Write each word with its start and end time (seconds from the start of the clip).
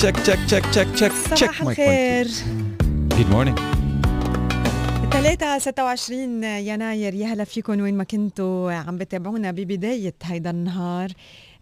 check 0.00 0.16
check 0.26 0.40
check 0.50 0.64
check 0.74 0.88
check 0.98 1.12
check 1.34 1.52
صباح 1.52 1.62
الخير. 1.62 2.26
good 3.18 3.30
morning. 3.32 3.60
ثلاثة 5.12 5.58
26 5.58 6.44
يناير 6.44 7.14
يا 7.14 7.26
هلا 7.26 7.44
فيكم 7.44 7.80
وين 7.80 7.96
ما 7.96 8.04
كنتوا. 8.04 8.72
عم 8.72 8.96
بتابعونا 8.96 9.50
ببداية 9.50 10.14
هيدا 10.22 10.50
النهار. 10.50 11.08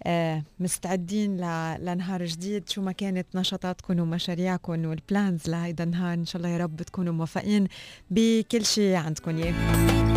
آه، 0.04 0.42
مستعدين 0.60 1.36
لنهار 1.80 2.24
جديد. 2.24 2.68
شو 2.68 2.82
ما 2.82 2.92
كانت 2.92 3.26
نشاطاتكم 3.34 4.00
ومشاريعكم 4.00 4.84
وال 4.84 5.02
plans 5.02 5.48
لهيدا 5.48 5.84
النهار 5.84 6.14
إن 6.14 6.24
شاء 6.24 6.36
الله 6.42 6.48
يا 6.48 6.58
رب 6.58 6.82
تكونوا 6.82 7.12
موفقين 7.12 7.68
بكل 8.10 8.64
شيء 8.64 8.94
عندكم. 8.94 9.38
ياه 9.38 10.07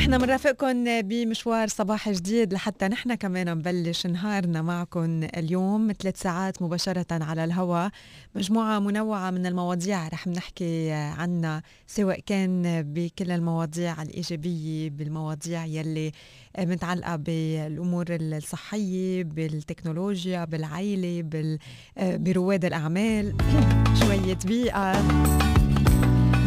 نحن 0.00 0.18
بنرافقكم 0.18 1.00
بمشوار 1.00 1.68
صباح 1.68 2.10
جديد 2.10 2.52
لحتى 2.54 2.88
نحن 2.88 3.14
كمان 3.14 3.50
نبلش 3.50 4.06
نهارنا 4.06 4.62
معكم 4.62 5.22
اليوم. 5.22 5.92
ثلاث 6.00 6.22
ساعات 6.22 6.62
مباشرة 6.62 7.06
على 7.10 7.44
الهواء 7.44 7.90
مجموعة 8.34 8.78
منوعة 8.78 9.30
من 9.30 9.46
المواضيع 9.46 10.08
رح 10.08 10.26
نحكي 10.26 10.90
عنها 10.92 11.62
سواء 11.86 12.20
كان 12.20 12.82
بكل 12.82 13.30
المواضيع 13.30 14.02
الإيجابية 14.02 14.90
بالمواضيع 14.90 15.64
يلي 15.64 16.12
متعلقة 16.58 17.16
بالأمور 17.16 18.06
الصحية 18.10 19.24
بالتكنولوجيا 19.24 20.44
بالعائلة 20.44 21.22
بال- 21.22 21.58
برواد 21.96 22.64
الأعمال. 22.64 23.36
شوية 24.00 24.38
بيئة 24.46 24.92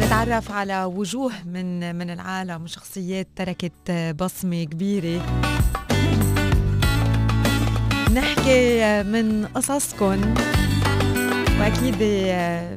نتعرف 0.00 0.50
على 0.50 0.84
وجوه 0.84 1.32
من 1.46 1.96
من 1.96 2.10
العالم 2.10 2.62
وشخصيات 2.62 3.28
تركت 3.36 3.90
بصمة 4.18 4.64
كبيرة. 4.64 5.22
نحكي 8.14 9.02
من 9.02 9.46
قصصكم 9.46 10.34
وأكيد 11.60 11.94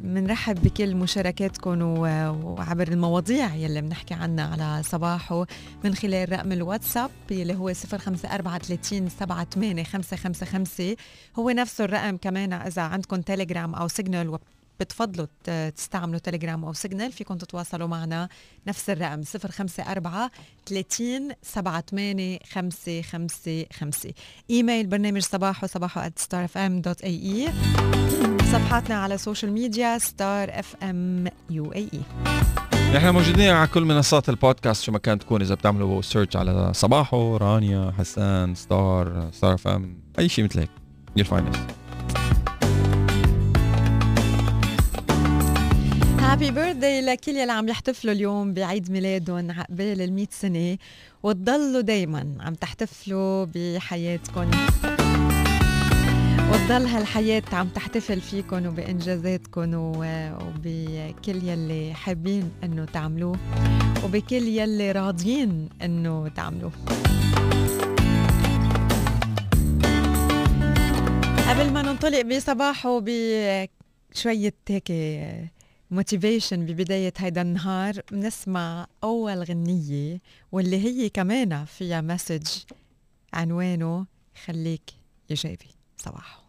بنرحب 0.04 0.62
بكل 0.62 0.96
مشاركاتكم 0.96 1.82
وعبر 1.82 2.88
المواضيع 2.88 3.54
يلي 3.54 3.80
بنحكي 3.80 4.14
عنها 4.14 4.46
على 4.46 4.82
صباحو 4.82 5.46
من 5.84 5.94
خلال 5.94 6.32
رقم 6.32 6.52
الواتساب 6.52 7.10
اللي 7.30 7.54
هو 7.54 7.72
0543 7.72 9.08
78555 9.08 10.96
هو 11.38 11.50
نفسه 11.50 11.84
الرقم 11.84 12.16
كمان 12.16 12.52
إذا 12.52 12.82
عندكم 12.82 13.20
تيليجرام 13.20 13.74
أو 13.74 13.88
سيجنال 13.88 14.38
بتفضلوا 14.80 15.26
تستعملوا 15.70 16.18
تليجرام 16.18 16.64
أو 16.64 16.72
سيجنال 16.72 17.12
فيكم 17.12 17.36
تتواصلوا 17.36 17.88
معنا 17.88 18.28
نفس 18.66 18.90
الرقم 18.90 19.22
054 19.34 20.30
30 20.66 21.30
78 21.42 22.38
555 22.52 24.12
إيميل 24.50 24.86
برنامج 24.86 25.22
صباحو 25.22 25.66
صباحو 25.66 26.00
starfm.ae 26.00 27.50
صفحاتنا 28.42 29.02
على 29.02 29.14
ال 29.14 29.19
social 29.19 29.52
media 29.52 29.98
Star 29.98 30.58
FM 30.58 31.28
UAE 31.50 32.00
نحن 32.94 33.08
موجودين 33.08 33.50
على 33.50 33.68
كل 33.68 33.84
منصات 33.84 34.28
البودكاست 34.28 34.82
شو 34.82 34.92
ما 34.92 34.98
كان 34.98 35.18
تكون. 35.18 35.42
إذا 35.42 35.54
بتعملوا 35.54 36.02
search 36.02 36.36
على 36.36 36.72
صباحو 36.74 37.36
رانيا 37.36 37.94
حسان 37.98 38.54
Star 38.54 39.30
Star 39.32 39.54
FM 39.54 40.00
أي 40.18 40.28
شيء 40.28 40.44
مثل 40.44 40.58
هيك 40.58 40.70
you'll 41.18 41.30
find 41.30 41.77
هابي 46.28 46.50
بيرثداي 46.50 47.00
لكل 47.00 47.36
يلي 47.36 47.52
عم 47.52 47.68
يحتفلوا 47.68 48.14
اليوم 48.14 48.54
بعيد 48.54 48.90
ميلادهم 48.90 49.50
عقبال 49.50 50.02
ال 50.02 50.12
100 50.12 50.26
سنة 50.30 50.78
وتضلوا 51.22 51.80
دايما 51.80 52.36
عم 52.40 52.54
تحتفلوا 52.54 53.46
بحياتكم. 53.54 54.50
وتضل 56.50 56.86
هالحياة 56.86 57.42
عم 57.52 57.68
تحتفل 57.68 58.20
فيكم 58.20 58.66
وبإنجازاتكم 58.66 59.74
وبكل 59.74 61.48
يلي 61.48 61.94
حابين 61.94 62.50
إنه 62.64 62.84
تعملوه 62.84 63.38
وبكل 64.04 64.48
يلي 64.48 64.92
راضيين 64.92 65.68
إنه 65.82 66.28
تعملوه. 66.28 66.72
قبل 71.48 71.72
ما 71.72 71.82
ننطلق 71.82 72.20
بصباحو 72.20 73.00
بشوية 73.04 74.54
هيك 74.68 74.92
motivation 75.90 76.66
ببداية 76.66 77.12
هيدا 77.16 77.42
النهار 77.42 78.00
بنسمع 78.12 78.86
أول 79.04 79.42
غنية 79.42 80.20
واللي 80.52 80.76
هي 80.84 81.08
كمان 81.08 81.64
فيها 81.64 82.00
message 82.00 82.46
عنوانه 83.32 84.06
خليك 84.44 84.90
إيجابي. 85.30 85.68
صباحو. 85.96 86.42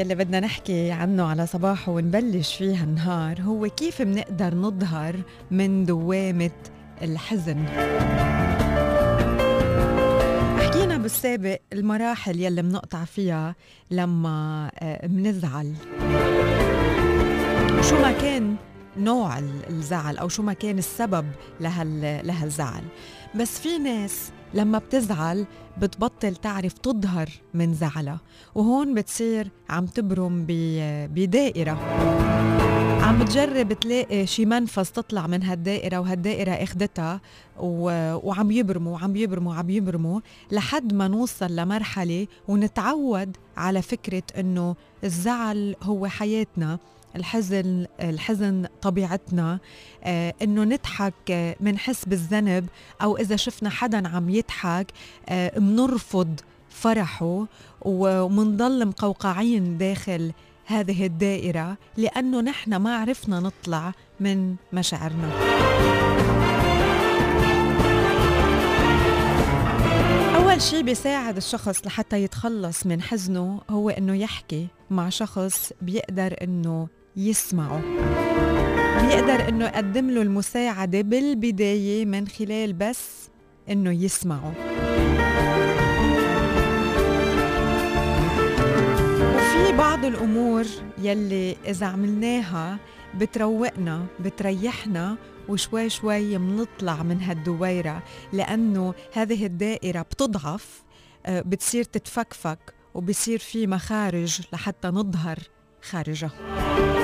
يلي 0.00 0.14
بدنا 0.14 0.40
نحكي 0.40 0.90
عنه 0.90 1.22
على 1.26 1.46
صباحه 1.46 1.92
ونبلش 1.92 2.54
فيه 2.54 2.84
النهار 2.84 3.40
هو 3.40 3.68
كيف 3.68 4.02
بنقدر 4.02 4.54
نظهر 4.54 5.16
من 5.50 5.84
دوامة 5.86 6.50
الحزن. 7.02 7.64
حكينا 10.58 10.98
بالسابق 10.98 11.58
المراحل 11.72 12.40
يلي 12.40 12.62
بنقطع 12.62 13.04
فيها 13.04 13.54
لما 13.90 14.70
آه، 14.78 15.06
بنزعل 15.06 15.74
شو 17.82 18.00
ما 18.02 18.12
كان 18.20 18.56
نوع 18.96 19.38
ال- 19.38 19.68
الزعل 19.68 20.18
أو 20.18 20.28
شو 20.28 20.42
ما 20.42 20.52
كان 20.52 20.78
السبب 20.78 21.26
لهال 21.60 22.20
لهالزعل. 22.26 22.82
بس 23.34 23.58
في 23.58 23.78
ناس 23.78 24.30
لما 24.54 24.78
بتزعل 24.78 25.46
بتبطل 25.78 26.36
تعرف 26.36 26.72
تظهر 26.72 27.28
من 27.54 27.74
زعلها 27.74 28.20
وهون 28.54 28.94
بتصير 28.94 29.50
عم 29.70 29.86
تبرم 29.86 30.46
بدائرة 31.14 31.78
عم 33.02 33.18
بتجرب 33.18 33.72
تلاقي 33.72 34.26
شي 34.26 34.44
منفذ 34.44 34.84
تطلع 34.84 35.26
من 35.26 35.42
هالدائرة 35.42 35.98
وهالدائرة 35.98 36.50
أخدتها. 36.50 37.20
وعم 37.60 38.50
يبرموا 38.50 38.92
وعم 38.92 39.16
يبرموا 39.16 39.52
وعم 39.52 39.70
يبرموا 39.70 40.20
لحد 40.52 40.92
ما 40.94 41.08
نوصل 41.08 41.56
لمرحلة 41.56 42.26
ونتعود 42.48 43.36
على 43.56 43.82
فكرة 43.82 44.22
إنه 44.38 44.76
الزعل 45.04 45.76
هو 45.82 46.06
حياتنا 46.06 46.78
الحزن 47.16 47.86
الحزن 48.00 48.66
طبيعتنا 48.82 49.58
آه 50.04 50.34
إنه 50.42 50.64
نضحك 50.64 51.14
آه 51.30 51.56
منحس 51.60 52.04
بالذنب 52.04 52.66
أو 53.02 53.16
إذا 53.16 53.36
شفنا 53.36 53.70
حدا 53.70 54.08
عم 54.08 54.30
يضحك 54.30 54.86
آه 55.28 55.58
منرفض 55.58 56.40
فرحه 56.68 57.46
ومنضل 57.82 58.86
مقوقعين 58.86 59.78
داخل 59.78 60.32
هذه 60.66 61.06
الدائرة 61.06 61.76
لأنه 61.96 62.40
نحن 62.40 62.76
ما 62.76 62.96
عرفنا 62.96 63.40
نطلع 63.40 63.92
من 64.20 64.56
مشاعرنا. 64.72 65.30
أول 70.36 70.62
شيء 70.62 70.82
بيساعد 70.82 71.36
الشخص 71.36 71.86
لحتى 71.86 72.22
يتخلص 72.22 72.86
من 72.86 73.02
حزنه 73.02 73.60
هو 73.70 73.90
إنه 73.90 74.14
يحكي 74.14 74.66
مع 74.90 75.08
شخص 75.08 75.72
بيقدر 75.82 76.36
إنه 76.42 76.88
يسمعه. 77.16 77.80
بيقدر 79.02 79.48
إنه 79.48 79.64
يقدم 79.64 80.10
له 80.10 80.22
المساعدة 80.22 81.00
بالبداية 81.00 82.04
من 82.04 82.28
خلال 82.28 82.72
بس 82.72 83.28
إنه 83.70 84.04
يسمعه. 84.04 84.52
في 89.52 89.76
بعض 89.78 90.04
الأمور 90.04 90.64
يلي 90.98 91.56
إذا 91.66 91.86
عملناها 91.86 92.78
بتروقنا 93.14 94.06
بتريحنا 94.20 95.16
وشوي 95.48 95.88
شوي 95.90 96.38
منطلع 96.38 97.02
من 97.02 97.20
هالدويرة 97.20 98.02
لأنه 98.32 98.94
هذه 99.12 99.46
الدائرة 99.46 100.02
بتضعف 100.02 100.82
آه، 101.26 101.40
بتصير 101.40 101.84
تتفكفك 101.84 102.58
وبصير 102.94 103.38
في 103.38 103.66
مخارج 103.66 104.40
لحتى 104.52 104.88
نظهر 104.88 105.38
خارجها. 105.82 106.99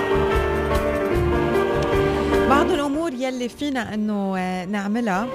بعض 2.49 2.71
الأمور 2.71 3.13
يلي 3.13 3.49
فينا 3.49 3.95
أنه 3.95 4.35
آه، 4.39 4.65
نعملها 4.65 5.27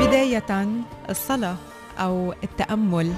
بداية 0.00 0.68
الصلاة 1.10 1.56
أو 1.98 2.34
التأمل. 2.44 3.12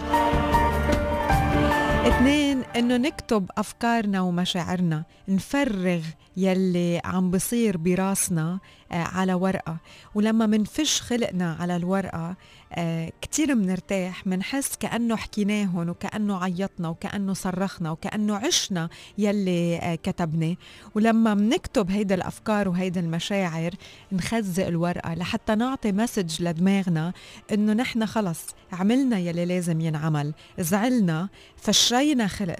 اثنين 2.07 2.54
إنه 2.77 2.97
نكتب 2.97 3.51
أفكارنا 3.59 4.21
ومشاعرنا 4.21 5.05
نفرغ 5.29 6.01
يلي 6.37 7.01
عم 7.05 7.31
بصير 7.31 7.77
براسنا 7.77 8.59
آه، 8.93 8.97
على 8.97 9.35
ورقة. 9.35 9.77
ولما 10.15 10.47
منفش 10.47 11.01
خلقنا 11.01 11.57
على 11.61 11.77
الورقة 11.77 12.37
آه، 12.73 13.13
كتير 13.23 13.55
منرتاح 13.55 14.27
منحس 14.27 14.77
كأنه 14.77 15.17
حكيناهن 15.17 15.89
وكأنه 15.89 16.45
عيطنا 16.45 16.89
وكأنه 16.89 17.33
صرخنا 17.33 17.91
وكأنه 17.91 18.37
عشنا 18.37 18.89
يلي 19.19 19.77
آه، 19.77 19.95
كتبناه. 19.95 20.57
ولما 20.95 21.35
منكتب 21.35 21.91
هيدا 21.91 22.15
الأفكار 22.15 22.69
وهيدا 22.69 23.01
المشاعر 23.01 23.71
نخزق 24.13 24.67
الورقة 24.67 25.15
لحتى 25.15 25.55
نعطي 25.55 25.93
message 25.93 26.43
لدماغنا 26.43 27.13
إنه 27.53 27.73
نحن 27.73 28.07
خلص 28.07 28.41
عملنا 28.73 29.19
يلي 29.19 29.45
لازم 29.45 29.81
ينعمل. 29.81 30.35
زعلنا 30.59 31.29
فشينا 31.57 32.27
خلقنا 32.27 32.54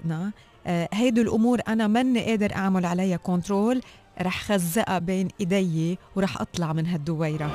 آه، 0.67 0.89
هيدو 0.93 1.21
الأمور 1.21 1.59
أنا 1.67 1.87
ماني 1.87 2.25
قادر 2.25 2.55
أعمل 2.55 2.85
عليها 2.85 3.17
control 3.17 3.81
رح 4.21 4.41
خزقها 4.43 4.99
بين 4.99 5.27
إيدي 5.39 5.99
ورح 6.15 6.41
أطلع 6.41 6.73
من 6.73 6.85
هالدويرة. 6.87 7.51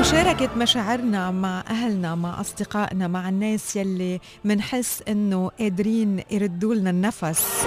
مشاركة 0.00 0.48
مشاعرنا 0.56 1.30
مع 1.30 1.64
أهلنا 1.70 2.14
مع 2.14 2.40
أصدقائنا 2.40 3.08
مع 3.08 3.28
الناس 3.28 3.76
يلي 3.76 4.20
منحس 4.44 5.02
إنه 5.08 5.50
قادرين 5.60 6.22
يردوا 6.30 6.74
لنا 6.74 6.90
النفس. 6.90 7.66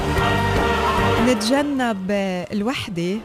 نتجنب 1.27 2.11
الوحدة 2.51 3.17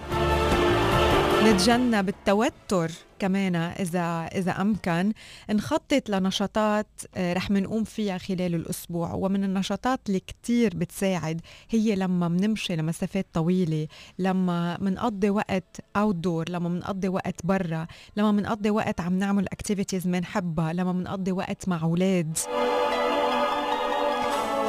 نتجنب 1.45 2.09
التوتر. 2.09 2.91
كمان 3.19 3.57
إذا 3.57 4.29
إذا 4.35 4.53
أمكن 4.53 5.13
نخطط 5.51 6.11
لنشاطات 6.11 6.87
آه، 7.15 7.33
رح 7.33 7.51
منقوم 7.51 7.85
فيها 7.85 8.19
خلال 8.19 8.55
الأسبوع. 8.55 9.13
ومن 9.13 9.45
النشاطات 9.45 10.01
اللي 10.07 10.21
كتير 10.21 10.77
بتساعد 10.77 11.41
هي 11.71 11.95
لما 11.95 12.29
بنمشي 12.29 12.77
لمسافات 12.77 13.27
طويلة 13.33 13.87
لما 14.19 14.77
بنقضي 14.81 15.31
وقت 15.31 15.81
outdoor 15.97 16.49
لما 16.49 16.69
بنقضي 16.69 17.09
وقت 17.09 17.47
برا 17.47 17.87
لما 18.17 18.33
بنقضي 18.33 18.71
وقت 18.71 19.01
عم 19.01 19.19
نعمل 19.19 19.47
activities 19.53 20.07
بنحبها 20.07 20.73
لما 20.73 20.93
بنقضي 20.93 21.33
وقت 21.33 21.69
مع 21.69 21.83
أولاد. 21.83 22.39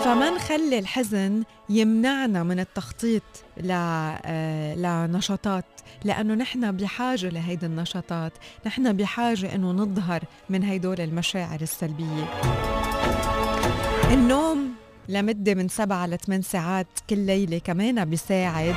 فما 0.06 0.30
نخلي 0.30 0.80
الحزن 0.80 1.44
يمنعنا 1.70 2.44
من 2.44 2.60
التخطيط 2.60 3.24
آه، 3.72 4.76
لنشاطات 4.76 5.66
لأنه 6.04 6.34
نحن 6.34 6.72
بحاجة 6.72 7.30
لهيدي 7.30 7.66
النشاطات 7.66 8.32
نحن 8.66 8.94
بحاجة 8.94 9.56
أنه 9.56 9.72
نظهر 9.72 10.24
من 10.50 10.64
هيدول 10.64 11.02
المشاعر 11.02 11.62
السلبية. 11.62 12.30
النوم 14.12 14.72
لمدة 15.10 15.54
من 15.54 15.68
سبعة 15.68 16.08
لثمان 16.08 16.42
ساعات 16.42 16.88
كل 17.10 17.18
ليلة 17.18 17.58
كمان 17.58 18.06
بيساعد. 18.06 18.76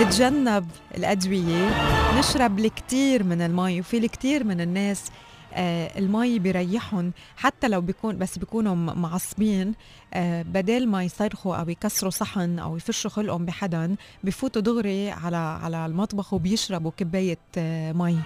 نتجنب 0.00 0.66
الأدوية 0.94 1.70
نشرب 2.18 2.58
الكثير 2.58 3.24
من 3.24 3.42
المي 3.42 3.80
وفي 3.80 3.98
الكثير 3.98 4.44
من 4.44 4.60
الناس 4.60 5.04
المي 5.56 6.38
بيريحهم 6.38 7.12
حتى 7.36 7.68
لو 7.68 7.80
بيكون 7.80 8.18
بس 8.18 8.38
بيكونوا 8.38 8.74
معصبين 8.74 9.74
آه 10.14 10.42
بدل 10.42 10.86
ما 10.88 11.04
يصرخوا 11.04 11.56
أو 11.56 11.68
يكسروا 11.68 12.10
صحن 12.10 12.58
أو 12.58 12.76
يفشوا 12.76 13.10
خلقهم 13.10 13.44
بحدا 13.46 13.96
بفوتوا 14.24 14.62
دغري 14.62 15.10
على 15.10 15.36
على 15.36 15.86
المطبخ 15.86 16.32
وبيشربوا 16.32 16.90
كباية 16.96 17.38
آه 17.58 17.92
مي. 17.92 18.18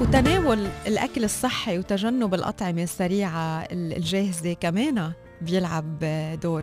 وتناول 0.00 0.66
الأكل 0.86 1.24
الصحي 1.24 1.78
وتجنب 1.78 2.34
الأطعمة 2.34 2.82
السريعة 2.82 3.68
الجاهزة 3.72 4.52
كمان 4.52 5.12
بيلعب 5.42 5.98
دور. 6.42 6.62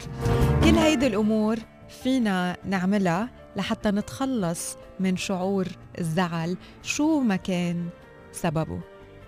كل 0.64 0.76
هيدي 0.76 1.08
الأمور 1.08 1.58
فينا 2.04 2.58
نعملها 2.66 3.30
لحتى 3.56 3.92
نتخلص 3.92 4.78
من 5.00 5.18
شعور 5.18 5.68
الزعل. 6.00 6.58
شو 6.84 7.20
ما 7.20 7.36
كان 7.36 7.90
سببه. 8.32 8.80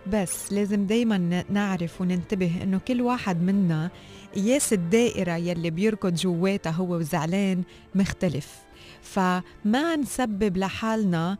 بس 0.07 0.53
لازم 0.53 0.85
دايما 0.85 1.43
نعرف 1.49 2.01
وننتبه 2.01 2.63
إنه 2.63 2.77
كل 2.77 3.01
واحد 3.01 3.41
منا 3.41 3.89
قياس 4.35 4.73
الدائرة 4.73 5.35
يلي 5.35 5.69
بيركض 5.69 6.13
جواتها 6.13 6.71
هو 6.71 6.95
وزعلان 6.95 7.63
مختلف. 7.95 8.55
فما 9.01 9.95
نسبب 9.95 10.57
لحالنا 10.57 11.37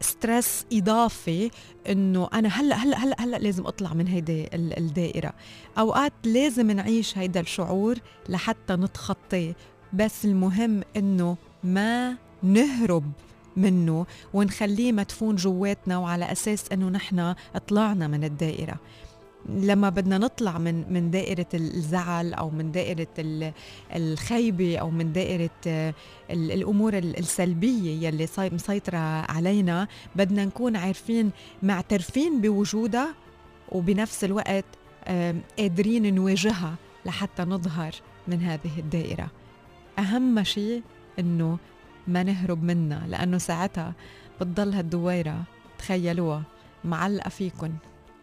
ستريس 0.00 0.66
آه، 0.72 0.78
إضافي 0.78 1.50
إنه 1.88 2.28
أنا 2.34 2.48
هلأ 2.48 2.76
هلأ 2.76 2.96
هلأ 2.96 3.16
هلأ 3.20 3.36
لازم 3.36 3.66
أطلع 3.66 3.94
من 3.94 4.08
هيدي 4.08 4.48
الدائرة. 4.54 5.32
أوقات 5.78 6.12
لازم 6.24 6.70
نعيش 6.70 7.18
هيدا 7.18 7.40
الشعور 7.40 7.98
لحتى 8.28 8.72
نتخطيه. 8.72 9.56
بس 9.92 10.24
المهم 10.24 10.82
إنه 10.96 11.36
ما 11.64 12.16
نهرب 12.42 13.12
منه 13.56 14.06
ونخليه 14.34 14.92
مدفون 14.92 15.36
جواتنا 15.36 15.98
وعلى 15.98 16.32
أساس 16.32 16.72
أنه 16.72 16.88
نحن 16.88 17.34
طلعنا 17.68 18.08
من 18.08 18.24
الدائرة. 18.24 18.76
لما 19.48 19.88
بدنا 19.88 20.18
نطلع 20.18 20.58
من 20.58 20.92
من 20.92 21.10
دائرة 21.10 21.46
الزعل 21.54 22.34
أو 22.34 22.50
من 22.50 22.72
دائرة 22.72 23.06
الخيبة 23.94 24.76
أو 24.76 24.90
من 24.90 25.12
دائرة 25.12 25.94
الأمور 26.30 26.98
السلبية 26.98 28.08
يلي 28.08 28.28
مسيطرة 28.38 28.98
علينا 29.30 29.88
بدنا 30.16 30.44
نكون 30.44 30.76
عارفين 30.76 31.30
معترفين 31.62 32.40
بوجودها 32.40 33.14
وبنفس 33.72 34.24
الوقت 34.24 34.64
قادرين 35.58 36.14
نواجهها 36.14 36.74
لحتى 37.06 37.42
نظهر 37.42 37.94
من 38.28 38.42
هذه 38.42 38.78
الدائرة. 38.78 39.28
أهم 39.98 40.44
شيء 40.44 40.82
إنه 41.18 41.58
ما 42.06 42.22
نهرب 42.22 42.62
منها 42.62 43.06
لأنه 43.06 43.38
ساعتها 43.38 43.94
بتضل 44.40 44.72
هالدويرة 44.74 45.42
تخيلوها 45.78 46.42
معلقة 46.84 47.28
فيكن 47.28 47.72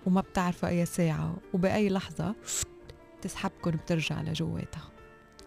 وما 0.06 0.22
بتعرفوا 0.22 0.70
أي 0.70 0.86
ساعة 0.86 1.36
وبأي 1.54 1.90
لحظة 1.90 2.36
تسحبكن 3.22 3.74
وبترجع 3.74 4.22
لجواتها. 4.22 4.84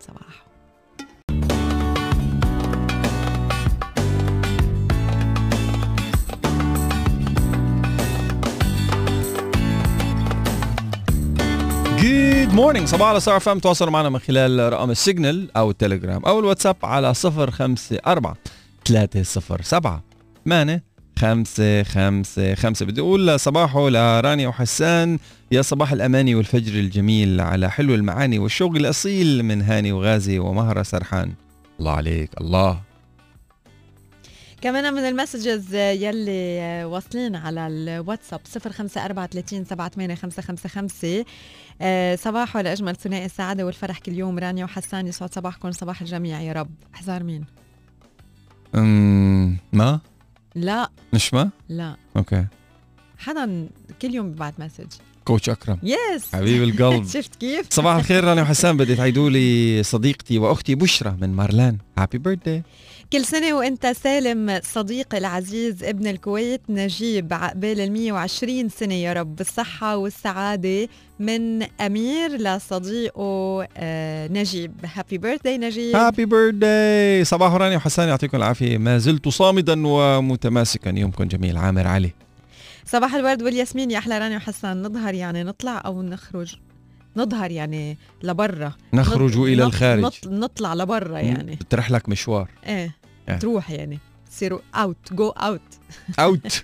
صباح. 0.01 0.48
جود 12.49 12.57
مورنينج 12.57 12.89
صباح 12.89 13.09
على 13.09 13.21
صار 13.21 13.41
فم 13.41 13.59
تواصلوا 13.59 13.91
معنا 13.91 14.09
من 14.09 14.19
خلال 14.19 14.73
رقم 14.73 14.91
السيجنال 14.91 15.57
أو 15.57 15.71
التليجرام 15.71 16.25
أو 16.25 16.41
الواتساب 16.41 16.77
على 16.83 17.13
054 17.25 18.35
307 18.85 20.05
8 20.45 20.83
خمسة 21.19 21.83
خمسة 21.83 22.55
خمسة. 22.55 22.87
بدي 22.87 23.01
أقول 23.01 23.41
صباحو 23.41 23.89
لرانيا 23.89 24.49
وحسان. 24.49 25.19
يا 25.53 25.63
صباح 25.63 25.93
الأماني 25.93 26.35
والفجر 26.35 26.73
الجميل 26.73 27.41
على 27.41 27.71
حلو 27.71 27.95
المعاني 27.95 28.39
والشوق 28.39 28.75
الأصيل 28.75 29.43
من 29.43 29.63
هاني 29.63 29.93
وغازي 29.93 30.39
ومهرة 30.39 30.83
سرحان. 30.83 31.33
الله 31.81 31.93
عليك. 31.93 32.31
الله. 32.41 32.88
كمان 34.61 34.95
من 34.95 35.09
ال 35.09 35.16
messages 35.16 35.75
يلي 35.75 36.85
واصلين 36.85 37.37
على 37.37 37.67
الواتساب 37.67 38.41
0543 38.45 41.25
آه، 41.81 42.17
صباحو 42.17 42.57
لأجمل 42.57 42.97
ثنائي 42.97 43.25
السعادة 43.25 43.67
والفرح 43.67 43.99
كل 43.99 44.13
يوم. 44.13 44.39
رانيا 44.39 44.65
وحسان 44.65 45.07
يسعد 45.07 45.35
صباحكم. 45.35 45.73
صباح 45.73 46.01
الجميع 46.01 46.41
يا 46.41 46.53
رب. 46.53 46.71
حزار 46.93 47.23
مين؟ 47.23 47.45
أم 48.75 49.57
ما؟ 49.73 50.01
لا. 50.55 50.91
مش 51.13 51.35
ما؟ 51.35 51.51
لا. 51.69 51.97
okay. 52.17 52.47
حدا 53.19 53.69
كل 54.03 54.15
يوم 54.15 54.33
ببعت 54.33 54.61
message. 54.61 54.87
coach 55.25 55.51
أكرم. 55.51 55.79
yes 55.83 56.35
حبيب 56.35 56.63
القلب. 56.63 57.07
شفت 57.15 57.37
كيف؟ 57.37 57.67
صباح 57.71 57.97
الخير 57.97 58.25
رانيا 58.25 58.43
وحسان. 58.43 58.77
بدي 58.77 58.97
تعايدوا 58.97 59.31
لي 59.31 59.83
صديقتي 59.83 60.39
وأختي 60.39 60.75
بشرى 60.75 61.17
من 61.21 61.33
مارلان. 61.33 61.79
happy 61.99 62.19
birthday 62.19 62.63
كل 63.13 63.25
سنة 63.25 63.53
وإنت 63.53 63.87
سالم 63.87 64.61
صديقي 64.65 65.19
العزيز 65.19 65.85
ابن 65.85 66.07
الكويت 66.07 66.61
نجيب 66.69 67.33
عقبال 67.33 67.81
ال 67.81 67.93
120 67.93 68.69
سنة. 68.69 68.95
يا 68.95 69.13
رب 69.13 69.37
بالصحة 69.37 69.97
والسعادة 69.97 70.89
من 71.19 71.63
أمير 71.63 72.31
لصديقه 72.31 73.67
آه 73.77 74.29
نجيب. 74.29 74.73
happy 74.85 75.19
birthday 75.19 75.59
نجيب. 75.59 75.97
happy 75.97 76.25
birthday 76.25 77.25
صباحو 77.25 77.53
رانيا 77.53 77.77
وحسان 77.77 78.09
يعطيكم 78.09 78.37
العافية. 78.37 78.79
ما 78.79 78.99
زلت 78.99 79.29
صامدا 79.29 79.87
ومتماسكا. 79.87 80.91
يومكم 80.91 81.25
جميل. 81.25 81.57
عامر 81.57 81.87
علي. 81.87 82.11
صباح 82.85 83.15
الورد 83.15 83.43
والياسمين. 83.43 83.91
يا 83.91 83.99
أحلى 83.99 84.19
رانيا 84.19 84.37
وحسان. 84.37 84.83
نظهر 84.83 85.15
يعني 85.15 85.43
نطلع 85.43 85.83
أو 85.85 86.03
نخرج؟ 86.03 86.57
نظهر 87.17 87.51
يعني 87.51 87.99
لبرا. 88.23 88.73
نخرج 88.95 89.39
نط... 89.39 89.45
إلى. 89.45 89.65
الخارج. 89.65 90.03
نط... 90.05 90.27
نطلع 90.27 90.75
لبرا 90.75 91.19
يعني. 91.19 91.55
بتروح 91.55 91.91
لك 91.91 92.09
مشوار. 92.09 92.51
إيه. 92.67 92.98
تروح 93.37 93.71
يعني. 93.71 93.99
تصيروا 94.31 94.59
out 94.75 95.13
go 95.13 95.29
out 95.29 95.61
out 96.19 96.63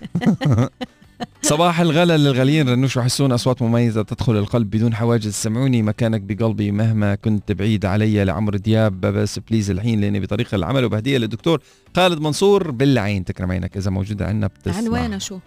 صباح 1.41 1.79
الغلا 1.79 2.17
للغاليين 2.17 2.69
رنوش 2.69 2.97
وحسون 2.97 3.31
أصوات 3.31 3.61
مميزة 3.61 4.03
تدخل 4.03 4.37
القلب 4.37 4.69
بدون 4.69 4.95
حواجز. 4.95 5.33
سمعوني 5.33 5.81
مكانك 5.81 6.21
بقلبي 6.21 6.71
مهما 6.71 7.15
كنت 7.15 7.51
بعيد 7.51 7.85
علي 7.85 8.23
لعمرو 8.23 8.57
دياب. 8.57 9.01
بس 9.01 9.39
please 9.39 9.71
الحين 9.71 10.01
لأني 10.01 10.19
بطريق 10.19 10.53
العمل 10.53 10.85
وبهدية 10.85 11.17
للدكتور 11.17 11.61
خالد 11.95 12.19
منصور 12.21 12.71
بالعين. 12.71 13.25
تكرم 13.25 13.51
عينك 13.51 13.77
إذا 13.77 13.91
موجودة 13.91 14.27
عندنا 14.27 14.47
بتسمع. 14.47 14.77
عنوانها 14.77 15.17
شو؟ 15.19 15.39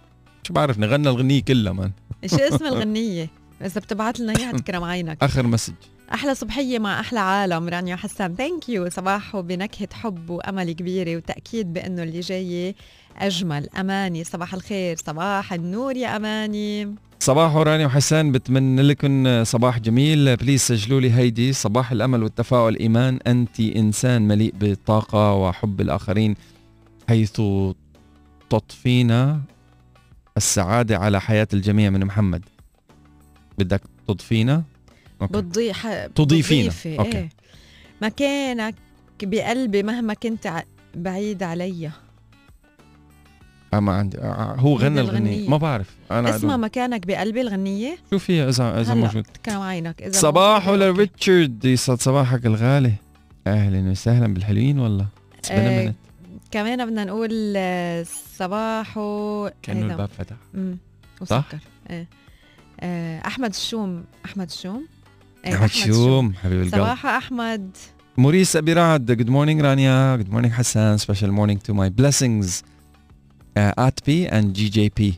شو 0.43 0.53
بعرف 0.53 0.79
نغنى 0.79 1.09
الغنية 1.09 1.41
كلها 1.41 1.73
مان 1.73 1.91
شو 2.25 2.35
اسم 2.35 2.65
الغنية؟ 2.65 3.29
إذا 3.61 3.81
بتبعت 3.81 4.19
لنا 4.19 4.37
إياها 4.39 4.51
تكرم 4.57 4.83
عينك. 4.83 5.23
آخر 5.23 5.47
message. 5.47 5.73
أحلى 6.13 6.35
صبحية 6.35 6.79
مع 6.79 6.99
أحلى 6.99 7.19
عالم 7.19 7.69
رانيا 7.69 7.95
حسان. 7.95 8.35
thank 8.37 8.69
you 8.69 8.89
صباحو 8.89 9.41
بنكهة 9.41 9.89
حب 9.93 10.29
وأمل 10.29 10.71
كبيرة 10.71 11.17
وتأكيد 11.17 11.73
بأنه 11.73 12.03
اللي 12.03 12.19
جاي 12.19 12.75
أجمل. 13.17 13.69
أماني 13.69 14.23
صباح 14.23 14.53
الخير. 14.53 14.97
صباح 14.97 15.53
النور 15.53 15.95
يا 15.95 16.15
أماني. 16.15 16.95
صباح 17.19 17.55
راني 17.55 17.85
وحسان. 17.85 18.31
بتمنى 18.31 18.81
لكم 18.81 19.43
صباح 19.43 19.79
جميل. 19.79 20.35
please 20.35 20.61
سجلوا 20.61 21.01
لي 21.01 21.11
هيدي. 21.11 21.53
صباح 21.53 21.91
الأمل 21.91 22.23
والتفاؤل. 22.23 22.75
إيمان 22.79 23.19
أنت 23.27 23.59
إنسان 23.59 24.27
مليء 24.27 24.53
بالطاقة 24.59 25.33
وحب 25.33 25.81
الآخرين 25.81 26.35
حيث 27.09 27.41
تضفينا 28.49 29.41
السعادة 30.37 30.97
على 30.97 31.21
حياة 31.21 31.47
الجميع. 31.53 31.89
من 31.89 32.05
محمد 32.05 32.45
بدك 33.57 33.81
تضفينا؟ 34.07 34.63
okay. 35.21 35.33
بتضيف 35.33 35.77
ح... 35.77 36.05
تضيفينا. 36.05 36.71
أوكي. 36.85 37.17
إيه. 37.17 37.29
مكانك 38.01 38.75
بقلبي 39.23 39.83
مهما 39.83 40.13
كنت 40.13 40.63
بعيد 40.95 41.43
علي 41.43 41.91
آه، 43.73 43.79
ما 43.79 43.93
عندي 43.93 44.17
آه، 44.17 44.55
هو 44.59 44.77
هيدي 44.77 44.85
غنى 44.85 45.01
الغنية. 45.01 45.49
ما 45.49 45.57
بعرف 45.57 45.95
أنا 46.11 46.35
اسمها 46.35 46.57
مكانك 46.57 47.07
بقلبي 47.07 47.41
الغنية 47.41 47.97
شو 48.11 48.19
فيها 48.19 48.49
إذا 48.49 48.81
اذا 48.81 48.93
موجود 48.93 49.23
تكرم 49.23 49.61
عينك 49.61 50.01
إذا 50.01 50.19
صباح. 50.19 50.69
لريتشارد 50.69 51.65
يسعد 51.65 52.01
صباحك 52.01 52.45
الغالي 52.45 52.93
أهلا 53.47 53.91
وسهلا 53.91 54.33
بالحلوين 54.33 54.79
والله 54.79 55.05
a 55.47 55.51
آه،. 55.51 55.93
كمان 56.51 56.85
بدنا 56.85 57.03
نقول 57.03 57.53
آه، 57.57 58.05
صباحو 58.37 59.49
كأنه 59.61 59.79
هيدا. 59.83 59.93
الباب 59.93 60.09
فتح 60.17 60.35
مم. 60.53 60.77
صح؟ 61.25 61.37
وسكر 61.37 61.59
إيه 61.89 62.07
آه، 62.79 63.27
أحمد 63.27 63.49
الشوم 63.49 64.03
أحمد 64.25 64.47
الشوم 64.47 64.77
إيه، 64.77 64.98
أحمد 65.45 65.69
شوم 65.69 66.33
حبيب 66.33 66.61
القلب. 66.61 66.81
صباح 66.83 67.05
أحمد. 67.05 67.77
موريس 68.17 68.55
أبي 68.55 68.73
رعد 68.73 69.11
good 69.11 69.29
morning 69.29 69.61
رانيا 69.61 70.15
good 70.15 70.29
morning 70.29 70.53
حسان 70.53 70.97
special 70.97 71.31
morning 71.31 71.59
to 71.61 71.73
my 71.73 71.93
blessings 72.01 72.63
AB 73.57 74.27
and 74.27 74.53
GGB 74.53 75.13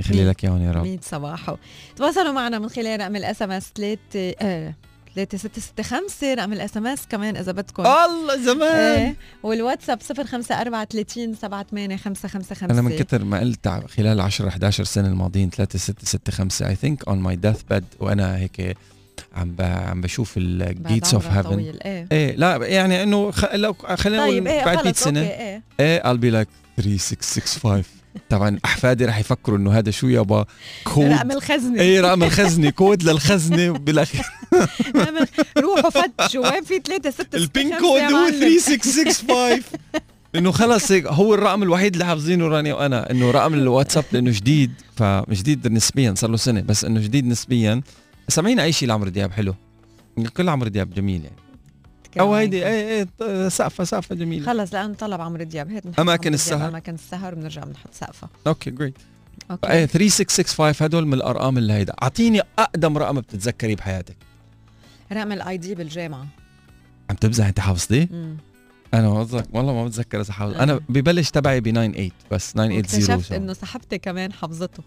يخلي؟ 0.00 0.28
لك 0.28 0.44
إياهم 0.44 0.62
يا 0.62 0.72
رب. 0.72 0.82
ميت 0.82 1.04
صباحو 1.04 1.56
تواصلوا 1.96 2.32
معنا 2.32 2.58
من 2.58 2.68
خلال 2.68 3.00
رقم 3.00 3.16
ال 3.16 3.42
SMS 3.42 3.72
3 3.74 4.74
3665 5.14 6.34
رقم 6.34 6.52
ال 6.52 6.76
SMS 6.76 7.06
كمان 7.06 7.36
إذا 7.36 7.52
بدكم. 7.52 7.86
الله 7.86 8.36
زمان. 8.36 8.98
إيه 8.98 9.16
والواتساب 9.42 9.98
054 10.02 11.34
78 11.34 11.96
555 11.96 12.70
أنا 12.70 12.82
من 12.82 12.96
كتر 12.96 13.24
ما 13.24 13.40
قلت 13.40 13.68
خلال 13.68 14.20
10 14.20 14.48
11 14.48 14.84
سنة 14.84 15.08
الماضيين 15.08 15.50
3 15.50 15.78
6 15.78 16.04
6 16.04 16.32
5 16.32 16.68
I 16.68 16.74
think 16.74 17.08
on 17.08 17.18
my 17.18 17.36
deathbed 17.36 17.84
وأنا 18.00 18.36
هيك 18.36 18.76
عم. 19.36 19.56
عم 19.60 20.00
بشوف 20.00 20.34
ال 20.36 20.49
gates 20.49 21.14
of 21.14 21.26
heaven 21.26 21.72
إيه. 22.12 22.36
لا 22.36 22.56
يعني 22.56 23.02
إنه 23.02 23.30
خ... 23.30 23.44
لو 23.54 23.72
خلينا 23.72 24.22
طيب 24.26 24.42
نقول 24.42 24.48
إيه 24.48 24.64
بعد 24.64 24.76
100 24.76 24.84
خلص 24.84 25.04
سنة. 25.04 25.20
إيه. 25.20 25.62
إيه 25.80 26.02
I'll 26.02 26.16
be 26.16 26.30
like 26.34 26.48
3665 26.76 27.84
طبعا 28.28 28.58
أحفادي 28.64 29.04
رح 29.04 29.18
يفكروا 29.18 29.58
إنه 29.58 29.78
هذا 29.78 29.90
شو 29.90 30.08
يابا؟ 30.08 30.44
كود 30.84 31.12
رقم 31.12 31.30
الخزنة. 31.30 31.80
إيه 31.80 32.00
رقم 32.00 32.22
الخزنة 32.22 32.70
كود 32.70 33.02
للخزنة 33.02 33.72
بالأخير. 33.72 34.24
روحوا 35.58 35.90
فتشوا 35.90 36.52
وين 36.52 36.64
في 36.64 36.80
3 36.86 37.10
6 37.10 37.36
ال 37.36 37.44
pin 37.44 37.70
code 37.70 38.00
هو 38.00 38.30
3665 38.30 39.62
إنه 40.34 40.50
خلص 40.52 40.92
هيك 40.92 41.06
هو 41.06 41.34
الرقم 41.34 41.62
الوحيد 41.62 41.92
اللي 41.92 42.04
حافظينه 42.04 42.48
راني 42.48 42.72
وأنا 42.72 43.10
إنه 43.10 43.30
رقم 43.30 43.54
الواتساب 43.54 44.04
لأنه 44.12 44.30
جديد 44.30 44.70
فجديد 44.96 45.68
نسبيا 45.68 46.14
صار 46.16 46.30
له 46.30 46.36
سنة 46.36 46.60
بس 46.60 46.84
إنه 46.84 47.00
جديد 47.00 47.26
نسبيا. 47.26 47.80
سامعين 48.30 48.60
أي 48.60 48.72
شيء 48.72 48.88
لعمرو 48.88 49.10
دياب 49.10 49.32
حلو. 49.32 49.54
كل 50.36 50.48
عمرو 50.48 50.68
دياب 50.68 50.94
جميل 50.94 51.24
يعني. 51.24 51.36
أو 52.20 52.34
هيدي 52.34 52.66
إيه 52.66 53.08
إيه 53.22 53.48
سقفة 53.48 53.84
سقفة 53.84 54.14
جميلة. 54.14 54.46
خلص 54.46 54.74
لأن 54.74 54.94
طلب 54.94 55.20
عمرو 55.20 55.44
دياب. 55.44 55.70
هيك 55.70 55.82
دياب، 55.86 56.26
السهر. 56.26 56.68
أماكن 56.68 56.94
السهر 56.94 57.34
بنرجع 57.34 57.64
بنحط 57.64 57.94
سقفة. 57.94 58.28
okay 58.46 58.70
great 58.70 58.98
okay. 59.50 59.72
إيه 59.72 59.86
3665 59.86 60.86
هدول 60.86 61.06
من 61.06 61.14
الأرقام 61.14 61.58
اللي 61.58 61.72
هيدا. 61.72 61.94
أعطيني 62.02 62.42
أقدم 62.58 62.98
رقم 62.98 63.20
بتتذكري 63.20 63.74
بحياتك. 63.74 64.16
رقم 65.12 65.32
ال 65.32 65.56
ID 65.56 65.74
بالجامعة. 65.74 66.26
عم 67.10 67.16
تمزح 67.16 67.46
أنت 67.46 67.60
حافظتيه. 67.60 68.08
أنا 68.94 69.22
بتذكر 69.22 69.48
والله 69.52 69.72
ما 69.72 69.84
بتذكر 69.84 70.20
إذا 70.20 70.32
حافظ. 70.32 70.54
أنا 70.54 70.80
ببلش 70.88 71.30
تبعي 71.30 71.60
ب 71.60 71.68
98 71.68 72.10
بس 72.30 72.52
980 72.52 72.76
واكتشفت 72.76 73.28
شو. 73.28 73.34
إنه 73.34 73.52
صاحبتي 73.52 73.98
كمان 73.98 74.32
حفظته 74.32 74.82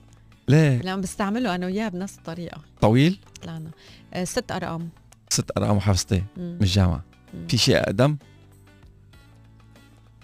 ليه 0.48 0.82
لأن 0.82 1.02
بستعمله 1.02 1.56
أنا 1.56 1.66
وياه 1.66 1.90
بنفس 1.90 2.18
الطريقة. 2.18 2.62
طويل؟ 2.82 3.20
طلعنا 3.44 3.72
آه، 4.14 4.24
ست 4.24 4.52
أرقام. 4.52 4.90
ست 5.30 5.58
أرقام 5.58 5.80
حافظتيه 5.80 6.26
مم. 6.38 6.44
من 6.44 6.62
الجامعة. 6.62 7.04
مم. 7.34 7.48
في 7.48 7.58
شيء 7.58 7.78
أقدم؟ 7.78 8.18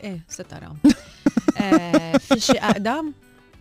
إيه 0.03 0.19
ست 0.27 0.53
أرقام. 0.53 0.77
آه 1.61 2.17
في 2.17 2.39
شيء 2.39 2.63
أقدم؟ 2.63 3.13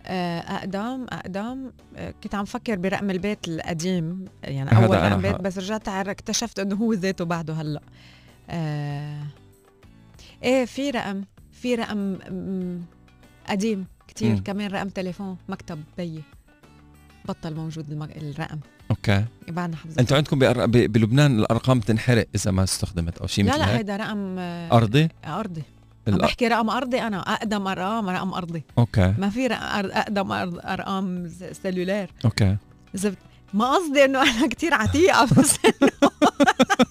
آه، 0.05 0.39
أقدم 0.39 1.05
أقدم. 1.09 1.71
آه، 1.97 2.13
كنت 2.23 2.35
عم 2.35 2.45
فكر 2.45 2.75
برقم 2.75 3.09
البيت 3.09 3.47
القديم. 3.47 4.25
يعني 4.43 4.77
أول 4.77 4.95
أنا 4.95 5.09
رقم 5.09 5.21
بيت 5.21 5.35
بس 5.41 5.57
رجعت 5.57 5.87
اكتشفت 5.87 6.59
إنه 6.59 6.75
هو 6.75 6.93
ذاته 6.93 7.25
بعده 7.25 7.53
هلأ. 7.53 7.81
آه 8.49 9.23
إيه 10.43 10.65
في 10.65 10.89
رقم 10.89 11.23
في 11.51 11.75
رقم 11.75 12.17
قديم 13.47 13.85
كتير. 14.07 14.31
مم. 14.31 14.43
كمان 14.43 14.71
رقم 14.71 14.89
تليفون 14.89 15.37
مكتب 15.49 15.83
بيي 15.97 16.23
بطل 17.29 17.55
موجود. 17.55 17.91
الرقم. 17.91 18.59
okay. 18.91 19.25
بعدنا 19.47 19.75
حافظة 19.75 20.01
أنتوا 20.01 20.17
عندكم 20.17 20.39
بأر... 20.39 20.65
ب... 20.65 20.71
بلبنان 20.71 21.39
الأرقام 21.39 21.79
تنحرق 21.79 22.27
إذا 22.35 22.51
ما 22.51 22.63
استخدمت 22.63 23.17
أو 23.17 23.27
شيء 23.27 23.45
لا 23.45 23.51
مثل 23.51 23.59
لا 23.59 23.69
هيك؟ 23.69 23.75
هيدا 23.75 23.97
رقم 23.97 24.35
آه، 24.39 24.77
أرضي؟ 24.77 25.09
أرضي. 25.25 25.63
الأ... 26.07 26.17
بحكي 26.17 26.47
رقم 26.47 26.69
أرضي 26.69 27.01
أنا 27.01 27.19
أقدم 27.33 27.67
أرقام 27.67 28.09
رقم 28.09 28.33
أرضي. 28.33 28.63
okay. 28.77 29.13
ما 29.17 29.29
في 29.29 29.45
أقدم 29.53 30.31
أرقام 30.31 31.31
cellular 31.63 32.09
okay. 32.25 32.57
إذا 32.95 33.13
ما 33.53 33.75
قصدي 33.75 34.05
إنه 34.05 34.21
أنا 34.21 34.47
كتير 34.47 34.73
عتيقة 34.73 35.25
بس 35.25 35.55
إنه 35.65 35.91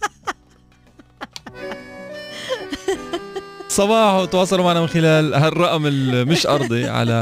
صباح 3.78 4.14
وتواصلوا 4.14 4.64
معنا 4.64 4.80
من 4.80 4.86
خلال 4.86 5.34
هالرقم 5.34 5.86
المش 5.86 6.46
أرضي 6.46 6.88
على 6.98 7.12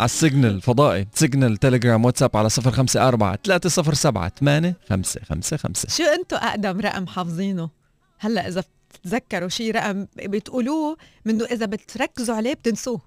على 0.00 0.04
ال 0.04 0.11
signal 0.11 0.54
الفضائي 0.54 1.06
سيجنال 1.14 1.56
تليجرام 1.56 2.04
واتساب 2.04 2.36
على 2.36 2.48
054 2.66 3.36
307 3.44 4.28
8 4.28 4.76
5 4.90 5.20
5 5.24 5.56
5 5.56 5.88
شو 5.88 6.02
أنتم 6.04 6.36
أقدم 6.36 6.80
رقم 6.80 7.06
حافظينه؟ 7.06 7.70
هلأ 8.18 8.48
إذا 8.48 8.64
بتتذكروا 8.90 9.48
شي 9.48 9.70
رقم 9.70 10.06
بتقولوه 10.16 10.96
منه 11.24 11.44
إذا 11.44 11.66
بتركزوا 11.66 12.34
عليه 12.34 12.54
بتنسوه. 12.54 13.00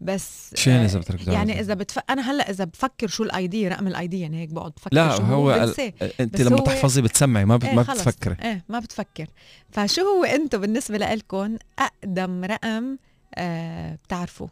بس 0.00 0.50
شو 0.54 0.70
يعني 0.70 0.82
آه، 0.82 0.86
اذا 0.86 0.98
بتركزوا 0.98 1.32
يعني 1.32 1.52
عليه؟ 1.52 1.60
إذا 1.62 1.74
بتف... 1.74 1.98
أنا 2.10 2.30
هلأ 2.30 2.50
إذا 2.50 2.64
بفكر 2.64 3.08
شو 3.08 3.22
ال 3.22 3.46
ID 3.46 3.68
رقم 3.68 3.86
الاي 3.86 4.06
دي 4.06 4.20
يعني 4.20 4.40
هيك 4.40 4.48
بقعد 4.48 4.72
بفكر 4.72 4.94
لا 4.96 5.16
شو 5.16 5.22
هو 5.22 5.54
ال- 5.54 5.66
بنساه. 5.66 5.92
أنت 6.20 6.40
لما 6.40 6.60
هو- 6.60 6.64
تحفظي 6.64 7.02
بتسمعي 7.02 7.44
ما 7.44 7.56
بت... 7.56 7.64
إيه 7.64 7.74
ما. 7.74 7.82
بتفكري 7.82 8.36
إيه 8.42 8.64
ما 8.68 8.78
بتفكر 8.78 9.26
فشو 9.70 10.02
هو 10.02 10.24
أنتم 10.24 10.60
بالنسبة 10.60 10.98
لكم 10.98 11.56
أقدم 11.78 12.44
رقم 12.44 12.96
آه 13.34 13.94
بتعرفوا 13.94 14.48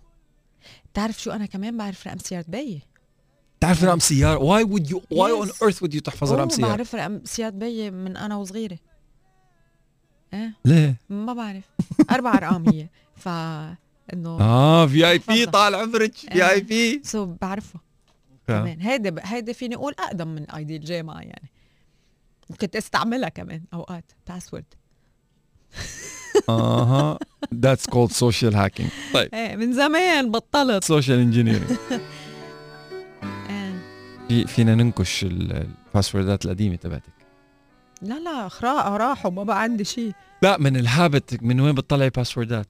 بتعرف 0.92 1.22
شو 1.22 1.30
أنا 1.30 1.46
كمان 1.46 1.76
بعرف 1.76 2.06
رقم 2.06 2.18
سيارة 2.18 2.44
بيي 2.48 2.82
بتعرف 3.58 3.84
رقم 3.84 3.98
سيارة 3.98 4.38
why 4.38 4.62
would 4.64 4.90
you 4.90 5.02
why 5.11 5.32
on. 5.32 5.50
earth 5.62 5.82
would 5.82 5.94
you 5.94 6.00
تحفظي 6.00 6.34
رقم 6.34 6.42
أوه، 6.42 6.48
سيارة 6.56 6.68
بعرف 6.68 6.94
رقم 6.94 7.20
سيارة 7.24 7.50
بيي 7.50 7.90
من 7.90 8.16
أنا 8.16 8.36
وصغيرة 8.36 8.78
إيه 10.34 10.52
ليه؟ 10.64 10.96
ما 11.08 11.32
بعرف 11.32 11.64
أربع 12.10 12.34
أرقام 12.34 12.68
هي 12.68 12.88
ف 13.16 13.28
إنه 14.12 14.28
آه 14.40 14.86
VIP. 14.87 15.46
طال 15.46 15.75
عمرك 15.75 16.14
VIP 16.14 17.00
so 17.04 17.26
بعرفه. 17.42 17.80
كمان. 18.48 18.80
هيدي 18.80 19.10
ب- 19.10 19.20
هيدي 19.22 19.54
فيني 19.54 19.75
أقول 19.75 19.94
أقدم 19.98 20.28
من 20.28 20.50
ID 20.50 20.76
الجامعة 20.76 21.20
يعني. 21.20 21.50
كنت 22.60 22.76
أستعملها 22.76 23.28
كمان 23.28 23.62
أوقات. 23.75 24.12
password 24.28 24.64
أها. 26.48 27.18
that's 27.54 27.87
called 27.87 28.12
social 28.12 28.54
hacking 28.56 28.90
طيب. 29.14 29.34
إيه 29.34 29.56
من 29.56 29.72
زمان 29.72 30.30
بطلت. 30.30 30.84
social 30.85 31.18
engineering 31.26 31.76
في 34.28 34.46
فينا 34.46 34.75
ننكش 34.75 35.25
ال- 35.25 35.66
الباسوردات 35.88 36.44
القديمة 36.44 36.76
تبعتك. 36.76 37.12
لا 38.02 38.18
لا 38.20 38.48
خراقه 38.48 38.96
راحوا 38.96 39.30
ما 39.30 39.42
بقى 39.42 39.62
عندي 39.62 39.84
شيء 39.84 40.12
لا 40.42 40.58
من 40.58 40.76
ال 40.76 40.88
habit 40.88 41.42
من 41.42 41.60
وين 41.60 41.75
بتطلعي 41.75 42.10
باسوردات 42.10 42.66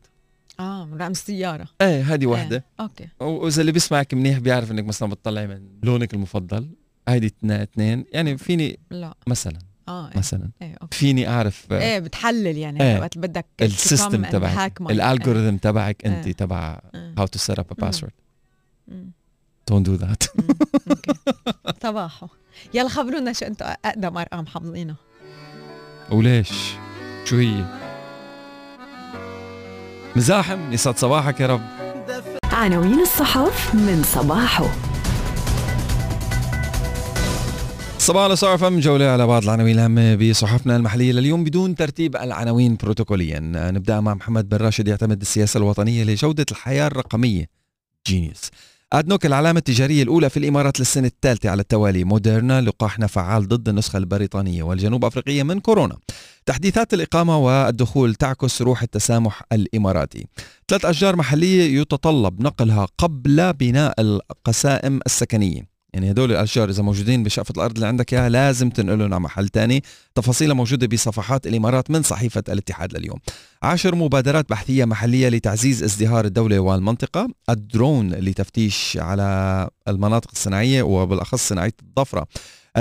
آه 0.61 0.85
من 0.85 0.99
رقم 0.99 1.11
السيارة. 1.11 1.69
إيه 1.81 2.15
هذه 2.15 2.27
وحده 2.27 2.57
إيه. 2.57 2.85
okay. 2.85 3.09
واذا 3.21 3.61
اللي 3.61 3.73
بيسمعك 3.73 4.15
منيح 4.15 4.39
بيعرف 4.39 4.71
إنك 4.71 4.85
مثلا 4.85 5.11
بتطلعي 5.11 5.47
من 5.47 5.69
لونك 5.83 6.15
المفضل. 6.15 6.69
هيدي 7.09 7.27
اثنين 7.27 8.05
يعني 8.13 8.39
فيني 8.39 8.79
لا. 8.91 9.15
مثلا 9.27 9.59
آه 9.89 10.09
إيه, 10.11 10.19
مثلا. 10.19 10.51
إيه 10.63 10.77
okay. 10.83 10.99
فيني 10.99 11.29
أعرف 11.29 11.73
آه، 11.73 11.81
إيه 11.81 11.99
بتحلل 11.99 12.57
يعني 12.57 12.83
إيه. 12.83 13.01
وقت 13.01 13.19
بدك 13.19 13.47
ال 13.63 13.72
system 13.72 14.25
تبعك. 14.25 14.81
ال 14.81 14.88
algorithm 14.88 15.57
تبعك 15.57 16.07
انت 16.07 16.27
إيه. 16.27 16.33
تبع 16.33 16.81
إيه. 16.95 17.15
how 17.19 17.27
to 17.27 17.39
set 17.39 17.59
up 17.59 17.67
a 17.71 17.75
password. 17.75 18.13
don't 19.69 19.87
do 19.87 19.95
that 19.95 20.23
صباحو. 21.83 22.27
يلا 22.75 22.89
خبرونا 22.89 23.33
شو 23.33 23.47
أنتم 23.47 23.67
أقدم 23.67 24.19
أرقام 24.19 24.47
حافظينها. 24.47 24.97
وليش؟ 26.11 26.51
شو 27.25 27.37
هي؟ 27.37 27.86
مزاحم 30.17 30.73
يسعد 30.73 30.99
صباحك 30.99 31.41
يا 31.41 31.47
رب. 31.47 31.61
عناوين 32.53 33.01
الصحف 33.01 33.75
من 33.75 34.03
صباحه. 34.03 34.67
صباح 37.99 38.31
الخير 38.31 38.57
فم 38.57 38.81
جولة 38.81 39.05
على 39.05 39.27
بعض 39.27 39.43
العناوين 39.43 39.75
الهامة 39.75 40.15
بصحفنا 40.15 40.77
المحلية 40.77 41.13
لليوم 41.13 41.45
بدون 41.45 41.75
ترتيب 41.75 42.17
العناوين 42.17 42.77
بروتوكوليا. 42.77 43.41
نبدأ 43.71 44.01
مع 44.01 44.15
محمد 44.15 44.49
بن 44.49 44.57
راشد 44.57 44.89
يعتمد 44.89 45.21
السياسة 45.21 45.59
الوطنية 45.59 46.05
لجودة 46.05 46.47
الحياة 46.51 46.87
الرقمية. 46.87 47.47
جينيوس 48.07 48.51
أدنوك 48.93 49.27
العلامة 49.27 49.59
التجارية 49.59 50.03
الأولى 50.03 50.31
في 50.31 50.37
الإمارات 50.37 50.81
للسنة 50.81 51.07
الثالثة 51.07 51.51
على 51.51 51.63
التوالي. 51.63 52.05
موديرنا 52.05 52.61
لقاحنا 52.61 53.07
فعال 53.07 53.49
ضد 53.49 53.69
النسخة 53.69 53.97
البريطانية 53.97 54.63
والجنوب 54.63 55.05
أفريقية 55.05 55.43
من 55.43 55.61
كورونا. 55.61 55.97
تحديثات 56.47 56.95
الإقامة 56.95 57.39
والدخول 57.39 58.15
تعكس 58.15 58.63
روح 58.63 58.83
التسامح 58.83 59.43
الإماراتي. 59.53 60.27
ثلاث 60.69 60.85
أشجار 60.85 61.17
محلية 61.17 61.81
يتطلب 61.81 62.43
نقلها 62.43 62.87
قبل 62.99 63.53
بناء 63.53 64.01
القسائم 64.01 65.01
السكنية. 65.07 65.76
يعني 65.97 66.11
هدول 66.11 66.33
الأشجار 66.33 66.71
إذا 66.71 66.83
موجودين 66.83 67.23
بشقفة 67.23 67.53
الأرض 67.57 67.75
اللي 67.75 67.87
عندك 67.87 68.15
إياها 68.15 68.29
لازم 68.29 68.71
تنقلهم 68.71 69.15
على 69.15 69.21
محل 69.21 69.49
تاني. 69.49 69.83
تفاصيلها 70.15 70.55
موجودة 70.55 70.87
بصفحات 70.87 71.47
الإمارات 71.47 71.91
من 71.91 72.03
صحيفة 72.03 72.43
الاتحاد 72.49 72.97
لليوم. 72.99 73.19
عشر 73.63 73.95
مبادرات 73.95 74.51
بحثية 74.51 74.85
محلية 74.85 75.29
لتعزيز 75.29 75.83
ازدهار 75.83 76.25
الدولة 76.25 76.59
والمنطقة. 76.59 77.29
الدرون 77.51 78.11
لتفتيش 78.11 78.99
على 79.01 79.69
المناطق 79.89 80.31
الصناعية 80.33 80.83
وبالأخص 80.83 81.49
صناعية 81.49 81.75
الضفرة. 81.83 82.27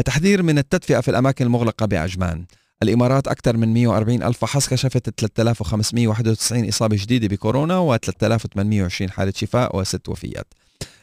تحذير 0.06 0.44
من 0.44 0.58
التدفئة 0.58 1.00
في 1.00 1.12
الأماكن 1.12 1.46
المغلقة 1.46 1.86
بعجمان 1.86 2.46
الإمارات 2.84 3.28
أكثر 3.28 3.58
من 3.58 3.74
140 3.74 4.24
ألف 4.24 4.38
فحص 4.38 4.70
كشفت 4.70 5.10
3591 5.10 6.68
إصابة 6.68 6.96
جديدة 7.00 7.28
بكورونا 7.28 7.98
و3820 7.98 9.10
حالة 9.10 9.34
شفاء 9.36 9.78
وست 9.78 10.10
وفيات. 10.10 10.54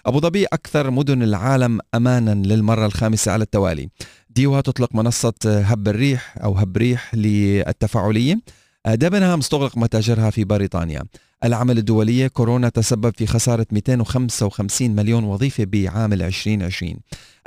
أبو 0.07 0.21
ظبي 0.21 0.45
أكثر 0.45 0.91
مدن 0.91 1.23
العالم 1.23 1.79
أمانا 1.95 2.35
للمرة 2.35 2.87
الخامسة 2.87 3.33
على 3.33 3.43
التوالي. 3.45 3.89
ديوها 4.31 4.61
تطلق 4.61 4.95
منصة 4.95 5.35
هب 5.47 5.89
الريح 5.89 6.35
أو 6.45 6.53
هب 6.55 6.77
ريح 6.77 7.15
للتفاعلية. 7.15 8.41
دبنهام 8.87 9.41
تغلق 9.41 9.79
متاجرها 9.79 10.31
في 10.31 10.45
بريطانيا. 10.45 11.03
العمل 11.45 11.79
الدولية 11.79 12.27
كورونا 12.27 12.69
تسبب 12.69 13.13
في 13.17 13.27
خسارة 13.27 13.67
255 13.73 14.91
مليون 14.95 15.25
وظيفة 15.25 15.65
بعام 15.65 16.13
2020 16.13 16.97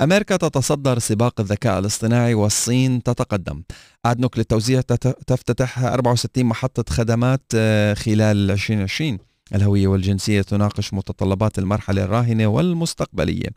أمريكا 0.02 0.38
تتصدر 0.38 1.00
سباق 1.00 1.40
الذكاء 1.42 1.80
الاصطناعي 1.80 2.34
والصين 2.34 3.04
تتقدم. 3.04 3.64
أدنوك 4.06 4.38
للتوزيع 4.38 4.82
تت- 4.82 5.18
تفتتح 5.28 5.80
64 5.80 6.46
محطة 6.46 6.94
خدمات 6.94 7.42
آه، 7.56 7.94
خلال 7.94 8.52
2020 8.52 9.18
الهوية 9.56 9.88
والجنسية 9.88 10.42
تناقش 10.42 10.94
متطلبات 10.94 11.60
المرحلة 11.60 12.04
الراهنة 12.04 12.48
والمستقبلية. 12.48 13.50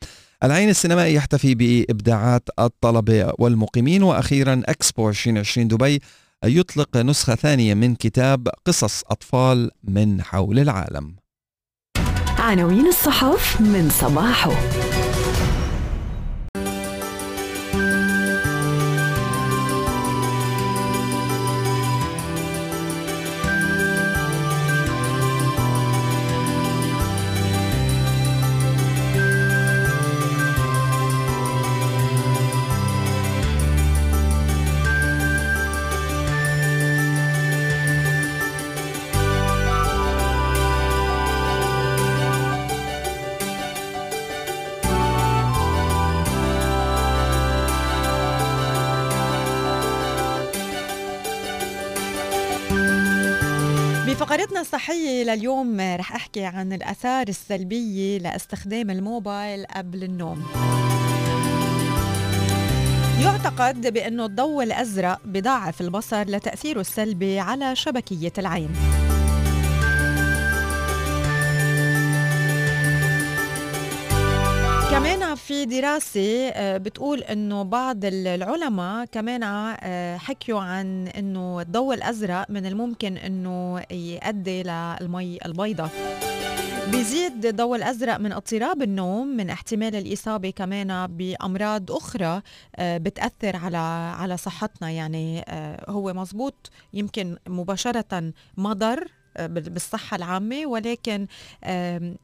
العين 0.44 0.68
السينمائي 0.68 1.14
يحتفي 1.14 1.54
بإبداعات 1.54 2.48
الطلبة 2.58 3.32
والمقيمين 3.38 4.02
وأخيرا 4.02 4.62
أكسبو 4.64 5.08
2020 5.08 5.68
دبي 5.68 6.00
يطلق 6.44 6.96
نسخة 6.96 7.34
ثانية 7.34 7.74
من 7.74 7.94
كتاب 7.94 8.48
قصص 8.64 9.02
أطفال 9.10 9.70
من 9.84 10.22
حول 10.22 10.58
العالم. 10.58 11.16
عناوين 12.38 12.86
الصحف 12.86 13.60
من 13.60 13.90
صباحه. 13.90 14.52
بفقرتنا 54.28 54.60
الصحية 54.60 55.22
لليوم 55.24 55.80
رح 55.80 56.14
أحكي 56.14 56.44
عن 56.44 56.72
الآثار 56.72 57.28
السلبية 57.28 58.18
لاستخدام 58.18 58.90
الموبايل 58.90 59.66
قبل 59.66 60.04
النوم. 60.04 60.42
يعتقد 63.22 63.92
بأنه 63.92 64.26
الضوء 64.26 64.64
الأزرق 64.64 65.20
بضاعف 65.24 65.80
البصر 65.80 66.22
لتأثيره 66.22 66.80
السلبي 66.80 67.40
على 67.40 67.76
شبكية 67.76 68.32
العين. 68.38 68.70
في 75.48 75.64
دراسة 75.64 76.48
آه، 76.48 76.76
بتقول 76.76 77.22
إنه 77.22 77.62
بعض 77.62 78.04
ال- 78.04 78.26
العلماء 78.26 79.04
كمان 79.04 79.42
آه، 79.42 80.16
حكيوا 80.16 80.60
عن 80.60 81.08
إنه 81.08 81.60
الضوء 81.60 81.94
الأزرق 81.94 82.50
من 82.50 82.66
الممكن 82.66 83.16
إنه 83.16 83.82
يؤدي 83.90 84.62
للمي 84.62 85.38
البيضاء 85.46 85.90
بيزيد 86.92 87.46
الضوء 87.46 87.76
الأزرق 87.76 88.16
من 88.16 88.32
اضطراب 88.32 88.82
النوم 88.82 89.26
من 89.26 89.50
احتمال 89.50 89.96
الإصابة 89.96 90.50
كمان 90.50 91.06
بأمراض 91.06 91.92
أخرى 91.92 92.42
آه، 92.76 92.98
بتأثر 92.98 93.56
على 93.56 93.78
على 94.18 94.36
صحتنا. 94.36 94.90
يعني 94.90 95.44
هو 95.88 96.12
مزبوط 96.14 96.70
يمكن 96.94 97.36
مباشرة 97.48 98.32
مضر 98.56 99.08
بالصحة 99.46 100.16
العامة 100.16 100.66
ولكن 100.66 101.26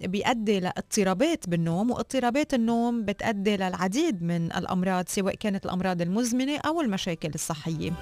بيؤدي 0.01 0.61
لاضطرابات 0.61 1.49
بالنوم 1.49 1.91
واضطرابات 1.91 2.55
النوم 2.55 3.05
بتؤدي 3.05 3.57
للعديد 3.57 4.23
من 4.23 4.53
الأمراض 4.53 5.05
سواء 5.09 5.35
كانت 5.35 5.65
الأمراض 5.65 6.03
المزمنة 6.03 6.59
أو 6.67 6.81
المشاكل 6.81 7.31
الصحية. 7.35 7.93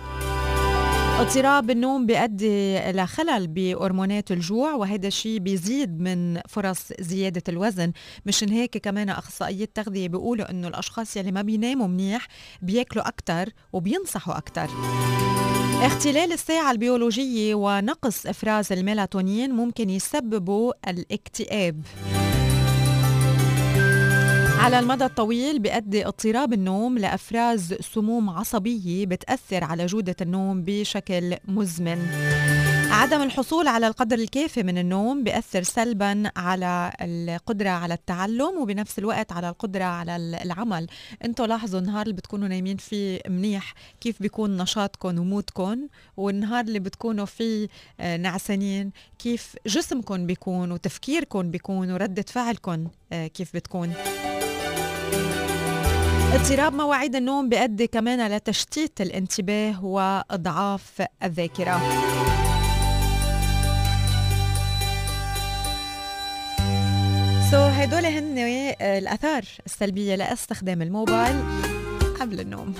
اضطراب 1.20 1.70
النوم 1.70 2.06
بيؤدي 2.06 2.78
لخلل 2.78 3.46
بهرمونات 3.46 4.30
الجوع 4.30 4.74
وهذا 4.74 5.08
الشيء 5.08 5.38
بيزيد 5.38 6.00
من 6.00 6.40
فرص 6.48 6.92
زيادة 7.00 7.42
الوزن. 7.48 7.92
مشان 8.26 8.48
هيك 8.48 8.78
كمان 8.78 9.08
أخصائية 9.08 9.64
التغذية 9.64 10.08
بيقولوا 10.08 10.50
إنه 10.50 10.68
الأشخاص 10.68 11.16
يلي 11.16 11.32
ما 11.32 11.42
بيناموا 11.42 11.86
منيح 11.86 12.26
بياكلوا 12.62 13.08
أكتر 13.08 13.48
وبينصحوا 13.72 14.36
أكتر. 14.36 14.68
اختلال 15.82 16.32
الساعة 16.32 16.70
البيولوجية 16.70 17.54
ونقص 17.54 18.26
إفراز 18.26 18.72
الميلاتونين 18.72 19.50
ممكن 19.50 19.90
يسببوا 19.90 20.72
الاكتئاب. 20.88 21.82
على 24.62 24.78
المدى 24.78 25.04
الطويل 25.04 25.58
بيؤدي 25.58 26.06
اضطراب 26.06 26.52
النوم 26.52 26.98
لأفراز 26.98 27.74
سموم 27.74 28.30
عصبية 28.30 29.06
بتأثر 29.06 29.64
على 29.64 29.86
جودة 29.86 30.16
النوم 30.20 30.62
بشكل 30.62 31.36
مزمن. 31.48 32.06
عدم 32.90 33.22
الحصول 33.22 33.68
على 33.68 33.86
القدر 33.86 34.18
الكافي 34.18 34.62
من 34.62 34.78
النوم 34.78 35.24
بيأثر 35.24 35.62
سلبا 35.62 36.30
على 36.36 36.92
القدرة 37.00 37.68
على 37.68 37.94
التعلم 37.94 38.58
وبنفس 38.60 38.98
الوقت 38.98 39.32
على 39.32 39.48
القدرة 39.48 39.84
على 39.84 40.16
العمل. 40.16 40.86
أنتوا 41.24 41.46
لاحظوا 41.46 41.80
النهار 41.80 42.02
اللي 42.02 42.14
بتكونوا 42.16 42.48
نايمين 42.48 42.76
فيه 42.76 43.20
منيح 43.28 43.74
كيف 44.00 44.22
بيكون 44.22 44.56
نشاطكم 44.56 45.18
ومودكم 45.18 45.88
والنهار 46.16 46.64
اللي 46.64 46.78
بتكونوا 46.78 47.26
فيه 47.26 47.68
آه، 48.00 48.16
نعسانين 48.16 48.90
كيف 49.18 49.56
جسمكم 49.66 50.26
بيكون 50.26 50.72
وتفكيركم 50.72 51.50
بيكون 51.50 51.90
وردة 51.92 52.24
فعلكم 52.28 52.86
آه، 53.12 53.26
كيف 53.26 53.56
بتكون؟ 53.56 53.92
اضطراب 56.32 56.74
مواعيد 56.74 57.16
النوم 57.16 57.48
بيؤدي 57.48 57.86
كمان 57.86 58.36
لتشتيت 58.36 59.00
الانتباه 59.00 59.84
وإضعاف 59.84 61.02
الذاكرة. 61.22 61.78
سو 67.50 67.56
so, 67.56 67.72
هدول 67.80 68.06
هن 68.06 68.38
الأثار 68.80 69.44
السلبية 69.66 70.14
لإستخدام 70.14 70.82
الموبايل 70.82 71.36
قبل 72.20 72.40
النوم. 72.40 72.74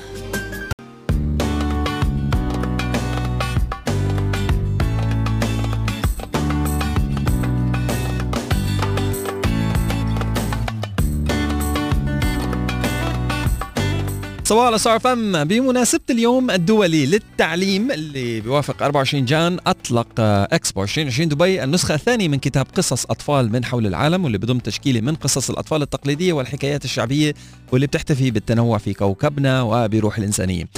صباح 14.53 14.67
على 14.67 14.79
صار 14.79 14.99
فم 14.99 15.45
بمناسبة 15.45 16.01
اليوم 16.11 16.51
الدولي 16.51 17.07
للتعليم 17.07 17.91
اللي 17.91 18.41
بيوافق 18.41 18.83
24 18.83 19.25
جان 19.25 19.59
أطلق 19.67 20.09
إكسبو 20.21 20.83
2020 20.83 21.29
دبي 21.29 21.65
النسخة 21.65 21.95
الثانية 21.95 22.29
من 22.29 22.39
كتاب 22.39 22.67
قصص 22.77 23.05
أطفال 23.05 23.53
من 23.53 23.65
حول 23.65 23.87
العالم 23.87 24.25
واللي 24.25 24.39
بضم 24.39 24.59
تشكيلة 24.59 25.01
من 25.01 25.15
قصص 25.15 25.51
الأطفال 25.51 25.83
التقليدية 25.83 26.33
والحكايات 26.33 26.85
الشعبية 26.85 27.35
واللي 27.73 27.87
بتحتفي 27.87 28.31
بالتنوع 28.31 28.79
في 28.79 28.95
كوكبنا 28.95 29.63
وبروح 29.63 30.19
الإنسانية. 30.19 30.69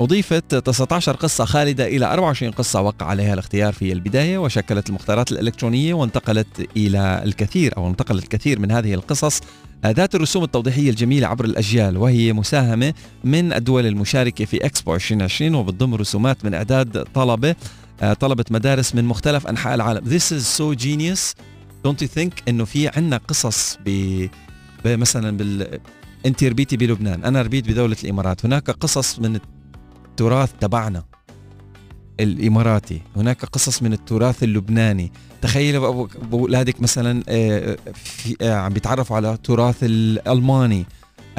أضيفت 0.00 0.54
19 0.54 1.16
قصة 1.16 1.44
خالدة 1.44 1.86
إلى 1.86 2.06
24 2.06 2.52
قصة 2.52 2.80
وقع 2.80 3.06
عليها 3.06 3.34
الاختيار 3.34 3.72
في 3.72 3.92
البداية 3.92 4.38
وشكلت 4.38 4.88
المختارات 4.88 5.32
الإلكترونية 5.32 5.94
وانتقلت 5.94 6.68
إلى 6.76 7.22
الكثير 7.24 7.76
أو 7.76 7.88
انتقلت 7.88 8.22
الكثير 8.24 8.58
من 8.58 8.70
هذه 8.70 8.94
القصص 8.94 9.40
ذات 9.84 10.14
الرسوم 10.14 10.44
التوضيحية 10.44 10.90
الجميلة 10.90 11.26
عبر 11.26 11.44
الأجيال 11.44 11.96
وهي 11.96 12.32
مساهمة 12.32 12.94
من 13.24 13.52
الدول 13.52 13.86
المشاركة 13.86 14.44
في 14.44 14.66
إكسبو 14.66 14.94
2020 14.94 15.54
وبتضم 15.54 15.94
رسومات 15.94 16.44
من 16.44 16.54
إعداد 16.54 17.04
طلبة 17.14 17.54
آه، 18.02 18.12
طلبة 18.12 18.44
مدارس 18.50 18.94
من 18.94 19.04
مختلف 19.04 19.46
أنحاء 19.46 19.74
العالم. 19.74 20.18
This 20.18 20.32
is 20.32 20.42
so 20.58 20.74
genius. 20.74 21.34
Don't 21.86 22.02
you 22.02 22.08
think 22.18 22.32
إنه 22.48 22.64
في 22.64 22.88
عنا 22.88 23.16
قصص 23.16 23.78
ب 23.86 24.26
مثلا 24.84 25.36
بال 25.36 25.80
انت 26.26 26.44
ربيتي 26.44 26.76
بلبنان 26.76 27.24
أنا 27.24 27.42
ربيت 27.42 27.68
بدوله 27.68 27.96
الإمارات. 28.04 28.44
هناك 28.44 28.70
قصص 28.70 29.18
من 29.18 29.40
التراث 30.10 30.52
تبعنا. 30.60 31.15
الإماراتي. 32.20 33.02
هناك 33.16 33.44
قصص 33.44 33.82
من 33.82 33.92
التراث 33.92 34.42
اللبناني. 34.42 35.12
تخيل 35.42 35.76
اولادك 36.32 36.80
مثلا 36.80 37.22
آه، 37.28 37.76
في 37.94 38.36
آه، 38.42 38.54
عم 38.54 38.72
بيتعرفوا 38.72 39.16
على 39.16 39.32
التراث 39.32 39.76
الألماني. 39.82 40.86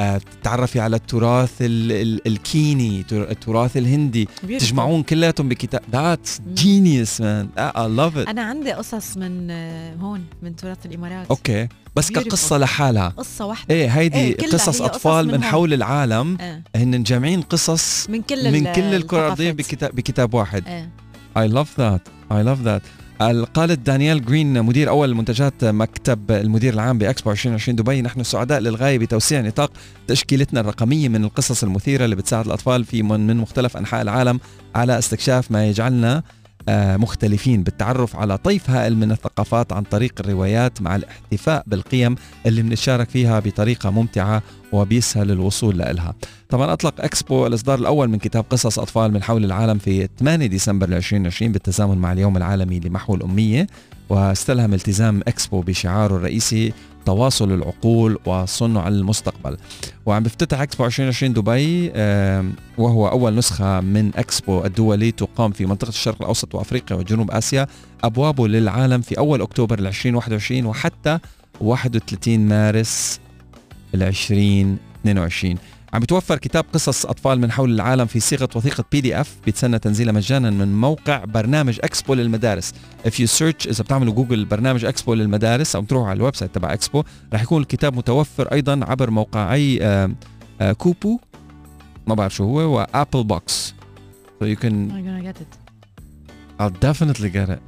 آه، 0.00 0.18
تتعرفي 0.18 0.80
على 0.80 0.96
التراث 0.96 1.52
الكيني 1.60 3.04
التراث 3.12 3.76
الهندي. 3.76 4.28
تجمعون 4.42 5.02
كلياتهم 5.02 5.48
بكتاب. 5.48 5.80
that's 5.92 6.40
genius 6.54 7.20
man 7.20 7.48
I 7.58 7.88
love 7.88 8.16
it 8.16 8.28
أنا 8.28 8.42
عندي 8.42 8.72
قصص 8.72 9.16
من 9.16 9.50
هون 10.00 10.24
من 10.42 10.56
تراث 10.56 10.86
الإمارات. 10.86 11.26
okay. 11.30 11.68
بس 11.98 12.10
كقصة 12.10 12.58
لحالها. 12.58 13.08
قصة 13.08 13.46
واحدة. 13.46 13.74
إيه 13.74 13.88
هيدي 13.88 14.18
إيه 14.18 14.50
قصص 14.50 14.82
أطفال 14.82 15.26
من, 15.26 15.32
من 15.32 15.42
حول 15.42 15.72
العالم. 15.72 16.38
آه. 16.40 16.62
هن 16.76 17.02
جامعين 17.02 17.42
قصص 17.42 18.10
من 18.10 18.22
كل 18.22 18.52
من 18.52 18.72
كل 18.72 18.94
الكره 18.94 19.18
الارضيه 19.18 19.52
بكتاب 19.52 19.94
بكتاب 19.94 20.34
واحد. 20.34 20.88
I 21.36 21.48
love 21.48 21.80
that 21.80 22.08
I 22.32 22.42
love 22.42 22.60
that 22.62 22.82
قالت 23.54 23.78
دانيال 23.78 24.24
جرين 24.24 24.62
مدير 24.62 24.88
أول 24.88 25.14
منتجات 25.14 25.64
مكتب 25.64 26.30
المدير 26.30 26.74
العام 26.74 26.98
بإكسبو 26.98 27.30
2020 27.30 27.76
دبي. 27.76 28.02
نحن 28.02 28.22
سعداء 28.22 28.60
للغاية 28.60 28.98
بتوسيع 28.98 29.40
نطاق 29.40 29.72
تشكيلتنا 30.06 30.60
الرقمية 30.60 31.08
من 31.08 31.24
القصص 31.24 31.62
المثيرة 31.62 32.04
اللي 32.04 32.16
بتساعد 32.16 32.46
الأطفال 32.46 32.84
في 32.84 33.02
من 33.02 33.36
مختلف 33.36 33.76
أنحاء 33.76 34.02
العالم 34.02 34.40
على 34.74 34.98
استكشاف 34.98 35.50
ما 35.50 35.68
يجعلنا 35.68 36.22
مختلفين 36.96 37.62
بالتعرف 37.62 38.16
على 38.16 38.38
طيف 38.38 38.70
هائل 38.70 38.96
من 38.96 39.12
الثقافات 39.12 39.72
عن 39.72 39.82
طريق 39.82 40.12
الروايات 40.20 40.82
مع 40.82 40.96
الاحتفاء 40.96 41.62
بالقيم 41.66 42.14
اللي 42.46 42.62
بنتشارك 42.62 43.08
فيها 43.10 43.40
بطريقة 43.40 43.90
ممتعة 43.90 44.42
وبيسهل 44.72 45.30
الوصول 45.30 45.78
لها 45.78 46.14
طبعا 46.48 46.72
أطلق 46.72 46.94
أكسبو 47.00 47.46
الإصدار 47.46 47.78
الأول 47.78 48.08
من 48.08 48.18
كتاب 48.18 48.44
قصص 48.50 48.78
أطفال 48.78 49.12
من 49.12 49.22
حول 49.22 49.44
العالم 49.44 49.78
في 49.78 50.08
8 50.18 50.46
ديسمبر 50.46 50.88
2020 50.88 51.52
بالتزامن 51.52 51.98
مع 51.98 52.12
اليوم 52.12 52.36
العالمي 52.36 52.80
لمحو 52.80 53.14
الأمية 53.14 53.66
واستلهم 54.08 54.74
التزام 54.74 55.20
إكسبو 55.28 55.60
بشعاره 55.60 56.16
الرئيسي 56.16 56.72
تواصل 57.06 57.52
العقول 57.52 58.18
وصنع 58.26 58.88
المستقبل. 58.88 59.56
وعم 60.06 60.22
بيفتتح 60.22 60.60
إكسبو 60.60 60.86
2020 60.86 61.32
دبي 61.32 61.88
وهو 62.78 63.08
أول 63.08 63.34
نسخة 63.34 63.80
من 63.80 64.10
إكسبو 64.16 64.64
الدولي 64.64 65.10
تقام 65.12 65.52
في 65.52 65.66
منطقة 65.66 65.88
الشرق 65.88 66.16
الأوسط 66.20 66.54
وأفريقيا 66.54 66.96
وجنوب 66.96 67.30
آسيا 67.30 67.66
أبوابه 68.04 68.48
للعالم 68.48 69.00
في 69.00 69.18
أول 69.18 69.42
أكتوبر 69.42 69.78
2021 69.78 70.66
وحتى 70.66 71.18
31 71.60 72.38
مارس 72.38 73.20
2022 73.94 75.56
عم 75.94 76.00
بتوفر 76.00 76.38
كتاب 76.38 76.64
قصص 76.72 77.06
أطفال 77.06 77.40
من 77.40 77.52
حول 77.52 77.74
العالم 77.74 78.06
في 78.06 78.20
صيغة 78.20 78.48
وثيقة 78.54 78.84
PDF 78.92 79.36
بيتسنى 79.46 79.78
تنزيلها 79.78 80.12
مجانا 80.12 80.50
من 80.50 80.80
موقع 80.80 81.24
برنامج 81.24 81.78
اكسبو 81.84 82.14
للمدارس. 82.14 82.72
If 83.06 83.10
you 83.10 83.26
search 83.38 83.66
إذا 83.66 83.84
بتعملوا 83.84 84.14
جوجل 84.14 84.44
برنامج 84.44 84.84
اكسبو 84.84 85.14
للمدارس 85.14 85.76
أو 85.76 85.82
تروحوا 85.82 86.08
على 86.08 86.16
ال 86.16 86.36
website 86.36 86.54
تبع 86.54 86.72
اكسبو 86.72 87.02
رح 87.32 87.42
يكون 87.42 87.62
الكتاب 87.62 87.96
متوفر 87.96 88.52
أيضا 88.52 88.80
عبر 88.82 89.10
موقعي 89.10 89.78
Kobo 90.78 91.20
ما 92.06 92.14
بعرف 92.14 92.34
شو 92.34 92.44
هو 92.44 92.76
و 92.76 92.84
Apple 92.84 93.24
Books 93.24 93.74
so 94.40 94.44
you 94.44 94.56
can 94.56 94.64
I'm 94.64 95.04
gonna 95.08 95.24
get 95.28 95.38
it. 95.44 95.52
I'll 96.60 96.78
definitely 96.88 97.30
get 97.30 97.48
it. 97.48 97.62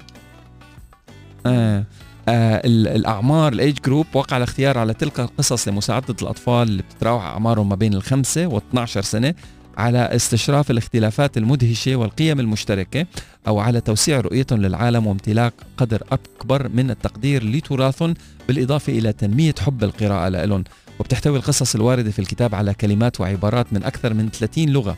آه. 1.47 1.85
آه 2.31 2.63
الأعمار 2.67 3.53
ال 3.53 3.79
age 3.85 3.93
group 3.93 4.07
وقع 4.15 4.37
الاختيار 4.37 4.79
على 4.79 4.95
تلك 4.95 5.21
القصص 5.21 5.69
لمساعدة 5.69 6.15
الأطفال 6.23 6.69
اللي 6.69 6.83
بتتراوح 6.83 7.25
أعمارهم 7.25 7.69
ما 7.69 7.75
بين 7.75 7.95
الخمسة 7.95 8.47
و 8.47 8.59
12 8.59 9.03
سنة 9.03 9.35
على 9.77 9.99
استشراف 9.99 10.71
الاختلافات 10.71 11.37
المدهشة 11.37 11.97
والقيم 11.97 12.41
المشتركة 12.41 13.07
أو 13.47 13.59
على 13.59 13.81
توسيع 13.81 14.21
رؤيتهم 14.21 14.63
للعالم 14.63 15.07
وامتلاك 15.07 15.53
قدر 15.77 16.03
أكبر 16.13 16.69
من 16.69 16.91
التقدير 16.91 17.45
لتراثهم 17.45 18.15
بالإضافة 18.49 18.93
إلى 18.99 19.13
تنمية 19.13 19.55
حب 19.61 19.85
القراءة 19.85 20.29
لهم 20.29 20.65
وبتحتوي 21.01 21.37
القصص 21.39 21.75
الواردة 21.75 22.11
في 22.11 22.19
الكتاب 22.19 22.55
على 22.55 22.75
كلمات 22.75 23.21
وعبارات 23.21 23.73
من 23.73 23.85
أكثر 23.85 24.15
من 24.15 24.29
30 24.31 24.69
لغة 24.69 24.97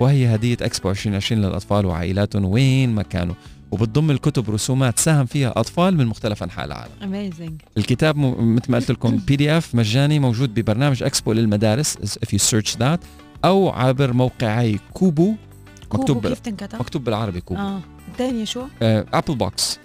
وهي 0.00 0.34
هدية 0.34 0.56
اكسبو 0.62 0.90
2020 0.90 1.42
للأطفال 1.42 1.86
وعائلاتهم 1.86 2.44
وين 2.44 2.94
ما 2.94 3.02
كانوا. 3.02 3.34
وبتضم 3.74 4.10
الكتب 4.10 4.50
رسومات 4.50 4.98
ساهم 4.98 5.26
فيها 5.26 5.52
أطفال 5.56 5.96
من 5.96 6.06
مختلف 6.06 6.42
أنحاء 6.42 6.64
العالم. 6.64 6.92
amazing 7.02 7.60
الكتاب 7.78 8.16
مثل 8.16 8.72
ما 8.72 8.78
قلت 8.78 8.90
لكم 8.90 9.16
PDF 9.16 9.74
مجاني 9.74 10.18
موجود 10.18 10.54
ببرنامج 10.54 11.02
اكسبو 11.02 11.32
للمدارس 11.32 11.96
if 11.96 12.28
you 12.28 12.38
search 12.38 12.76
that 12.80 12.98
أو 13.44 13.68
عبر 13.68 14.12
موقعي 14.12 14.78
Kobo. 14.92 15.34
مكتوب 15.94 16.26
كيف 16.26 16.38
تنكتب؟ 16.38 16.78
مكتوب 16.80 17.04
بالعربي 17.04 17.40
Kobo. 17.40 17.60
آه. 17.60 17.80
الثانية 18.12 18.44
شو؟ 18.44 18.62
Apple 18.82 19.34
Books 19.34 19.78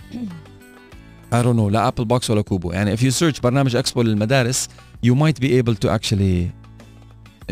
I 1.36 1.44
don't 1.44 1.58
know 1.58 1.72
لا 1.72 1.88
Apple 1.88 2.06
Books 2.06 2.30
ولا 2.30 2.42
Kobo. 2.42 2.72
يعني 2.72 2.98
if 2.98 3.00
you 3.00 3.14
search 3.20 3.42
برنامج 3.42 3.76
اكسبو 3.76 4.02
للمدارس 4.02 4.68
you 5.06 5.16
might 5.16 5.44
be 5.44 5.48
able 5.48 5.76
to 5.86 5.90
actually 5.90 6.50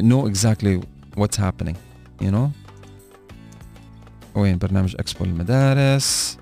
know 0.01 0.27
exactly 0.31 0.79
what's 1.19 1.37
happening 1.37 1.75
you 2.21 2.31
know? 2.31 2.66
وين؟ 4.37 4.57
برنامج 4.57 4.95
اكسبو 4.99 5.25
للمدارس 5.25 6.37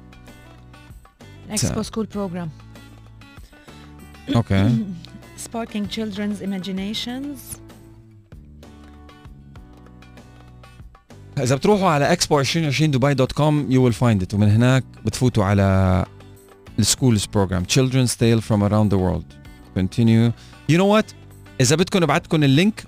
Expo 1.49 1.81
School 1.81 2.05
Program 2.05 2.49
okay. 4.35 4.69
Sparking 5.45 5.85
children's 5.95 6.41
imaginations. 6.41 7.59
إذا 11.37 11.55
بتروحوا 11.55 11.87
على 11.89 12.11
اكسبو 12.11 12.39
2020 12.39 12.91
دبي 12.91 13.13
dot 13.13 13.31
com 13.31 13.71
you 13.71 13.83
will 13.83 13.93
find 13.93 14.21
it 14.21 14.33
ومن 14.33 14.49
هناك 14.49 14.83
بتفوتوا 15.05 15.45
على 15.45 16.05
ال 16.79 16.85
schools 16.85 17.25
program 17.25 17.63
children's 17.63 18.11
tale 18.11 18.41
from 18.41 18.61
around 18.63 18.89
the 18.89 18.97
world. 18.97 19.25
Continue. 19.77 20.31
You 20.71 20.77
know 20.77 20.99
what? 20.99 21.13
إذا 21.61 21.75
بدكم 21.75 21.99
نبعتكم 22.03 22.43
ال 22.43 22.51
link 22.51 22.83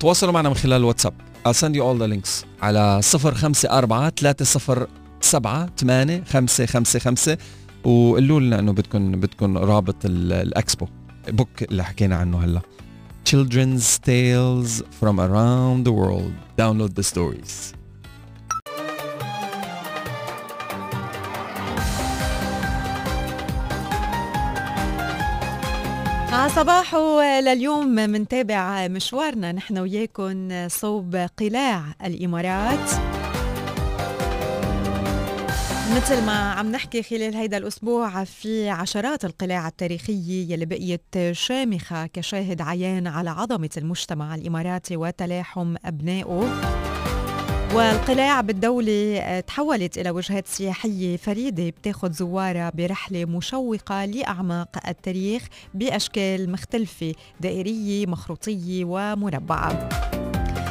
تواصلوا 0.00 0.32
معنا 0.32 0.48
من 0.48 0.54
خلال 0.54 0.80
الواتساب 0.80 1.14
I'll 1.46 1.54
send 1.54 1.74
you 1.76 1.82
all 1.82 1.98
the 1.98 2.08
links 2.14 2.44
على 2.62 3.00
054 3.02 4.10
307 4.10 5.68
8 5.76 6.22
5 6.26 6.66
5 6.66 6.98
5 6.98 7.38
وقولوا 7.84 8.40
لنا 8.40 8.58
انه 8.58 8.72
بدكم 8.72 9.12
بدكم 9.12 9.58
رابط 9.58 10.04
ال- 10.04 10.32
الاكسبو 10.32 10.86
book 11.28 11.62
اللي 11.62 11.84
حكينا 11.84 12.16
عنه 12.16 12.44
هلا 12.44 12.60
Children's 13.30 13.98
Tales 14.06 14.82
from 15.00 15.16
around 15.18 15.84
the 15.88 15.92
world 15.92 16.32
download 16.60 16.92
the 17.00 17.04
stories 17.12 17.74
ع 26.48 26.50
صباحو 26.50 27.20
لليوم 27.20 27.88
منتابع 27.94 28.88
مشوارنا. 28.88 29.52
نحن 29.52 29.78
وياكم 29.78 30.68
صوب 30.68 31.16
قلاع 31.16 31.84
الإمارات. 32.04 32.90
مثل 35.96 36.26
ما 36.26 36.52
عم 36.52 36.72
نحكي 36.72 37.02
خلال 37.02 37.34
هيدا 37.34 37.56
الأسبوع 37.56 38.24
في 38.24 38.70
عشرات 38.70 39.24
القلاع 39.24 39.68
التاريخية 39.68 40.52
يلي 40.52 40.66
بقيت 40.66 41.32
شامخة 41.32 42.06
كشاهد 42.06 42.60
عيان 42.60 43.06
على 43.06 43.30
عظمة 43.30 43.70
المجتمع 43.76 44.34
الإماراتي 44.34 44.96
وتلاحم 44.96 45.74
أبنائه. 45.84 46.48
والقلاع 47.74 48.40
بالدولة 48.40 49.18
آه، 49.18 49.40
تحولت 49.40 49.98
إلى 49.98 50.10
وجهات 50.10 50.46
سياحية 50.46 51.16
فريدة 51.16 51.68
بتاخد 51.70 52.12
زوارها 52.12 52.72
برحلة 52.74 53.24
مشوقة 53.24 54.04
لأعماق 54.04 54.68
التاريخ 54.88 55.42
بأشكال 55.74 56.52
مختلفة 56.52 57.12
دائرية 57.40 58.06
مخروطية 58.06 58.84
ومربعة. 58.84 59.88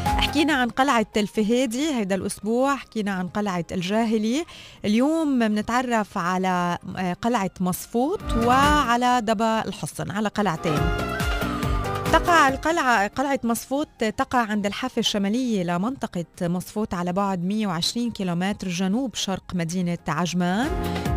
حكينا 0.06 0.54
عن 0.54 0.70
قلعة 0.70 1.06
الفهيدي 1.18 1.94
هيدا 1.94 2.16
الأسبوع 2.16 2.76
حكينا 2.76 3.12
عن 3.12 3.28
قلعة 3.28 3.66
الجاهلي. 3.72 4.46
اليوم 4.86 5.40
بنتعرف 5.40 6.18
على 6.18 6.78
آه، 6.98 7.14
قلعة 7.14 7.52
مصفوط 7.60 8.20
وعلى 8.46 9.22
دبا 9.22 9.66
الحصن 9.66 10.12
على 10.12 10.28
قلعتين. 10.30 10.80
تقع 12.12 12.48
القلعة 12.50 13.08
قلعة 13.08 13.40
مصفوت 13.44 14.04
تقع 14.04 14.40
عند 14.40 14.66
الحافة 14.66 15.00
الشمالية 15.00 15.64
لمنطقة 15.64 16.26
مصفوت 16.42 16.94
على 16.94 17.14
بعد 17.14 17.44
120 17.46 18.12
كيلومتر 18.12 18.68
جنوب 18.68 19.16
شرق 19.16 19.44
مدينة 19.54 19.98
عجمان 20.08 20.70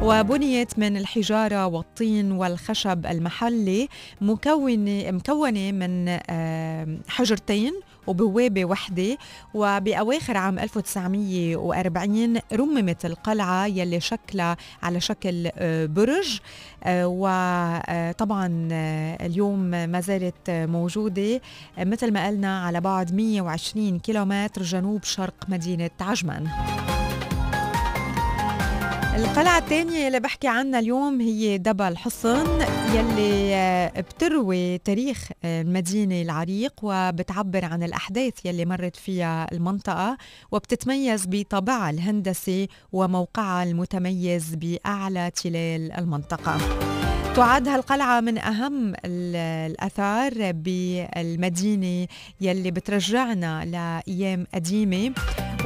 وبنيت 0.02 0.78
من 0.78 0.96
الحجارة 0.96 1.66
والطين 1.66 2.32
والخشب 2.32 3.06
المحلي 3.06 3.88
مكونة 4.20 5.10
مكونة 5.10 5.72
من 5.72 6.18
حجرتين 7.08 7.72
وبوابة 8.10 8.64
وحدة 8.64 9.18
وبأواخر 9.54 10.36
عام 10.36 10.58
1940 10.58 12.38
رممت 12.52 13.04
القلعة 13.06 13.66
يلي 13.66 14.00
شكلها 14.00 14.56
على 14.82 15.00
شكل 15.00 15.50
آه، 15.54 15.86
برج 15.86 16.40
آه، 16.84 17.06
وطبعا 17.06 18.68
آه، 18.72 19.26
اليوم 19.26 19.60
ما 19.60 20.00
زالت 20.00 20.50
موجودة. 20.50 21.40
مثل 21.78 22.12
ما 22.12 22.26
قلنا 22.26 22.64
على 22.64 22.80
بعد 22.80 23.14
120 23.14 23.98
كيلومتر 23.98 24.62
جنوب 24.62 25.04
شرق 25.04 25.34
مدينة 25.48 25.90
عجمان. 26.00 26.48
القلعة 29.16 29.58
الثانية 29.58 30.06
اللي 30.06 30.20
بحكي 30.20 30.48
عنها 30.48 30.80
اليوم 30.80 31.20
هي 31.20 31.58
دبا 31.58 31.88
الحصن 31.88 32.46
يلي 32.94 33.54
آه، 33.54 34.00
بتروي 34.00 34.78
تاريخ 34.78 35.28
آه، 35.44 35.62
المدينة 35.62 36.22
العريق 36.22 36.72
وبتعبر 36.82 37.64
عن 37.64 37.82
الأحداث 37.82 38.32
يلي 38.46 38.64
مرت 38.64 38.96
فيها 38.96 39.46
المنطقة 39.52 40.16
وبتتميز 40.52 41.24
بطابعها 41.28 41.90
الهندسي 41.90 42.68
وموقعها 42.92 43.62
المتميز 43.62 44.54
بأعلى 44.54 45.30
تلال 45.30 45.92
المنطقة. 45.92 46.58
تعد 47.36 47.68
هالقلعة 47.68 48.20
من 48.20 48.38
أهم 48.38 48.94
ال- 49.04 49.36
الآثار 49.70 50.52
بالمدينة 50.52 52.06
يلي 52.40 52.70
بترجعنا 52.70 53.64
لأيام 53.64 54.46
قديمة. 54.54 55.12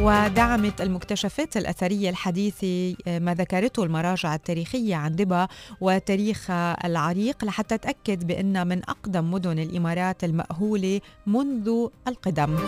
ودعمت 0.00 0.80
المكتشفات 0.80 1.56
الأثرية 1.56 2.10
الحديثة 2.10 2.96
آه، 3.06 3.18
ما 3.18 3.34
ذكرته 3.34 3.84
المراجع 3.84 4.34
التاريخية 4.34 4.96
عن 4.96 5.16
دبا 5.16 5.48
وتاريخها 5.80 6.86
العريق 6.86 7.44
لحتى 7.44 7.78
تأكد 7.78 8.26
بأنها 8.26 8.64
من 8.64 8.82
أقدم 8.88 9.30
مدن 9.30 9.58
الإمارات 9.58 10.24
المأهولة 10.24 11.00
منذ 11.26 11.86
القدم. 12.08 12.58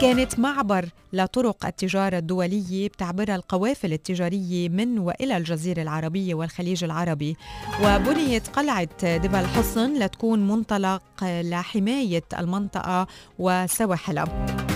كانت 0.00 0.38
معبر 0.38 0.88
لطرق 1.12 1.66
التجارة 1.66 2.18
الدولية 2.18 2.88
بتعبرها 2.88 3.36
القوافل 3.36 3.92
التجارية 3.92 4.68
من 4.68 4.98
وإلى 4.98 5.36
الجزيرة 5.36 5.82
العربية 5.82 6.34
والخليج 6.34 6.84
العربي. 6.84 7.36
وبنيت 7.84 8.48
قلعة 8.48 9.16
دبا 9.16 9.40
الحصن 9.40 9.94
لتكون 9.98 10.48
منطلق 10.48 11.02
لحماية 11.22 12.24
المنطقة 12.38 13.06
وسواحلها. 13.38 14.73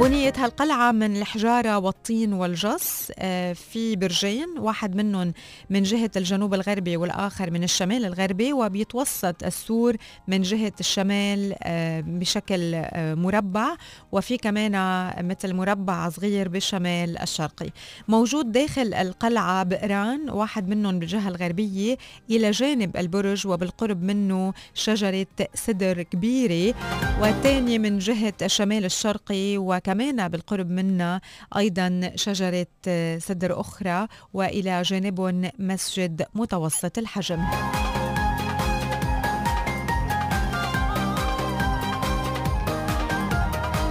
بنيت 0.00 0.38
هالقلعة 0.38 0.92
من 0.92 1.16
الحجارة 1.16 1.78
والطين 1.78 2.32
والجص 2.32 3.10
آه، 3.18 3.52
في 3.52 3.96
برجين 3.96 4.46
واحد 4.58 4.94
منهم 4.96 5.32
من 5.70 5.82
جهة 5.82 6.10
الجنوب 6.16 6.54
الغربي 6.54 6.96
والآخر 6.96 7.50
من 7.50 7.64
الشمال 7.64 8.04
الغربي 8.04 8.52
وبيتوسط 8.52 9.44
السور 9.44 9.96
من 10.28 10.42
جهة 10.42 10.72
الشمال 10.80 11.54
آه، 11.62 12.00
بشكل 12.00 12.74
آه، 12.74 13.14
مربع 13.14 13.76
وفي 14.12 14.36
كمان 14.36 14.72
مثل 15.28 15.54
مربع 15.54 16.08
صغير 16.08 16.48
بالشمال 16.48 17.18
الشرقي. 17.18 17.70
موجود 18.08 18.52
داخل 18.52 18.94
القلعة 18.94 19.62
بئران 19.62 20.30
واحد 20.30 20.68
منهم 20.68 20.98
بالجهة 20.98 21.28
الغربية 21.28 21.96
إلى 22.30 22.50
جانب 22.50 22.96
البرج 22.96 23.46
وبالقرب 23.46 24.02
منه 24.02 24.52
شجرة 24.74 25.26
سدر 25.54 26.02
كبيرة 26.02 26.74
والثانية 27.20 27.78
من 27.78 27.98
جهة 27.98 28.34
الشمال 28.42 28.84
الشرقي 28.84 29.58
وكمان 29.82 30.28
بالقرب 30.28 30.70
منها 30.70 31.20
أيضا 31.56 32.12
شجرة 32.14 32.66
سدر 33.18 33.60
أخرى 33.60 34.08
وإلى 34.32 34.82
جانبهم 34.82 35.50
مسجد 35.58 36.26
متوسط 36.34 36.98
الحجم. 36.98 37.44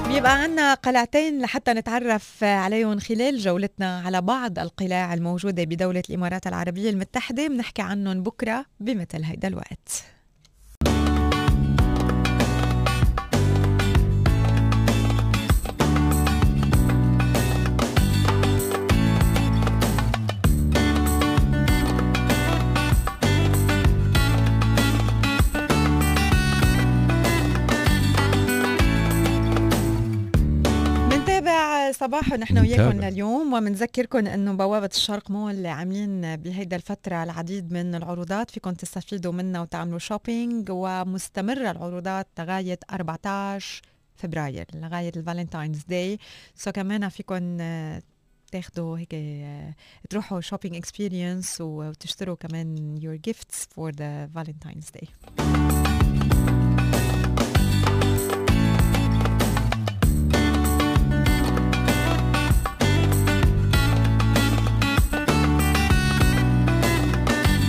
بيبقى 0.07 0.41
عنا 0.41 0.73
قلعتين 0.73 1.41
لحتى 1.41 1.73
نتعرف 1.73 2.43
عليهم 2.43 2.99
خلال 2.99 3.37
جولتنا 3.37 4.01
على 4.05 4.21
بعض 4.21 4.59
القلاع 4.59 5.13
الموجودة 5.13 5.63
بدولة 5.63 6.03
الإمارات 6.09 6.47
العربية 6.47 6.89
المتحدة. 6.89 7.47
بنحكي 7.47 7.81
عنهم 7.81 8.23
بكرة 8.23 8.65
بمثل 8.79 9.23
هيدا 9.23 9.47
الوقت. 9.47 10.03
صباح 32.01 32.33
نحن 32.33 32.57
وياكم. 32.57 33.01
لليوم 33.01 33.53
ومنذكركم 33.53 34.27
إنه 34.27 34.53
بوابة 34.53 34.89
الشرق 34.93 35.31
مول 35.31 35.65
عاملين 35.65 36.35
بهيدا 36.35 36.75
الفترة 36.75 37.23
العديد 37.23 37.73
من 37.73 37.95
العروضات. 37.95 38.51
فيكم 38.51 38.71
تستفيدوا 38.71 39.31
منها 39.31 39.61
وتعملوا 39.61 39.99
shopping 39.99 40.67
ومستمرة 40.71 41.71
العروضات 41.71 42.27
لغاية 42.39 42.79
14 42.91 43.81
فبراير 44.15 44.65
لغاية 44.75 45.11
ال 45.15 45.21
Valentine's 45.21 45.83
Day. 45.83 46.19
So 46.55 46.71
كمان 46.71 47.09
فيكم 47.09 47.57
آه، 47.61 48.01
تاخدوا 48.51 48.97
هيك 48.97 49.13
آه، 49.13 49.75
تروحوا 50.09 50.41
shopping 50.41 50.75
experience 50.75 51.61
وتشتروا 51.61 52.35
كمان 52.35 52.99
your 53.01 53.29
gifts 53.29 53.59
for 53.75 53.91
the 53.91 54.39
Valentine's 54.39 54.99
Day. 54.99 55.07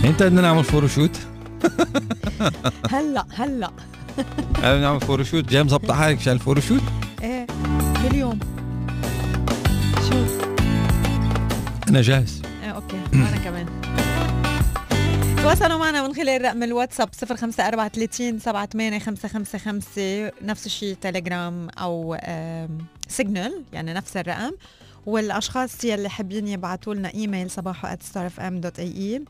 انت 0.04 0.22
بدنا 0.22 0.40
نعمل 0.40 0.64
photoshoot 0.64 1.18
هلا 2.92 3.26
هلا. 3.34 3.70
بدنا 4.58 4.80
نعمل 4.80 5.00
photoshoot 5.00 5.48
جاي 5.48 5.62
مظبطه 5.62 5.94
حالك 5.94 6.18
عشان 6.18 6.32
ال 6.32 6.37
photoshoot 6.37 6.82
إيه 7.22 7.46
كل 8.08 8.14
يوم 8.16 8.38
شوف 10.10 10.42
أنا 11.88 12.02
جاهز. 12.02 12.42
إيه 12.62 12.70
okay. 12.70 12.96
وأنا 13.12 13.36
كمان. 13.44 13.66
تواصلوا 15.36 15.78
معنا 15.78 16.08
من 16.08 16.14
خلال 16.14 16.42
رقم 16.42 16.62
الواتساب 16.62 17.08
054 17.60 18.38
38 18.38 20.24
نفس 20.42 20.66
الشيء 20.66 20.96
تليجرام 21.00 21.68
أو 21.78 22.16
سيجنال 23.08 23.62
يعني 23.72 23.94
نفس 23.94 24.16
الرقم. 24.16 24.52
والأشخاص 25.06 25.84
يلي 25.84 26.08
حابين 26.08 26.48
يبعثوا 26.48 26.94
لنا 26.94 27.14
إيميل 27.14 27.50
صباحو 27.50 27.88
@starfm.ae 27.88 29.20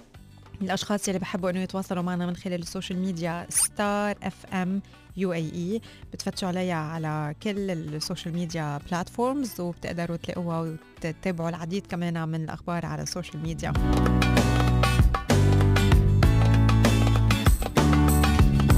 الأشخاص 0.60 1.08
يلي 1.08 1.18
بحبوا 1.18 1.50
إنه 1.50 1.60
يتواصلوا 1.60 2.02
معنا 2.02 2.26
من 2.26 2.36
خلال 2.36 2.62
ال 2.62 2.67
social 2.67 2.98
media 2.98 3.46
Star 3.48 4.16
FM 4.22 4.82
UAE 5.16 5.80
بتفتشوا 6.12 6.48
عليها 6.48 6.74
على 6.74 7.34
كل 7.42 7.70
ال 7.70 7.79
social 7.79 8.34
media 8.34 8.78
platforms 8.90 9.60
وبتقدروا 9.60 10.16
تلاقوها 10.16 10.76
وتتابعوا 11.00 11.48
العديد 11.48 11.86
كمان 11.86 12.28
من 12.28 12.44
الأخبار 12.44 12.86
على 12.86 13.02
ال 13.02 13.08
social 13.08 13.42
media. 13.42 13.72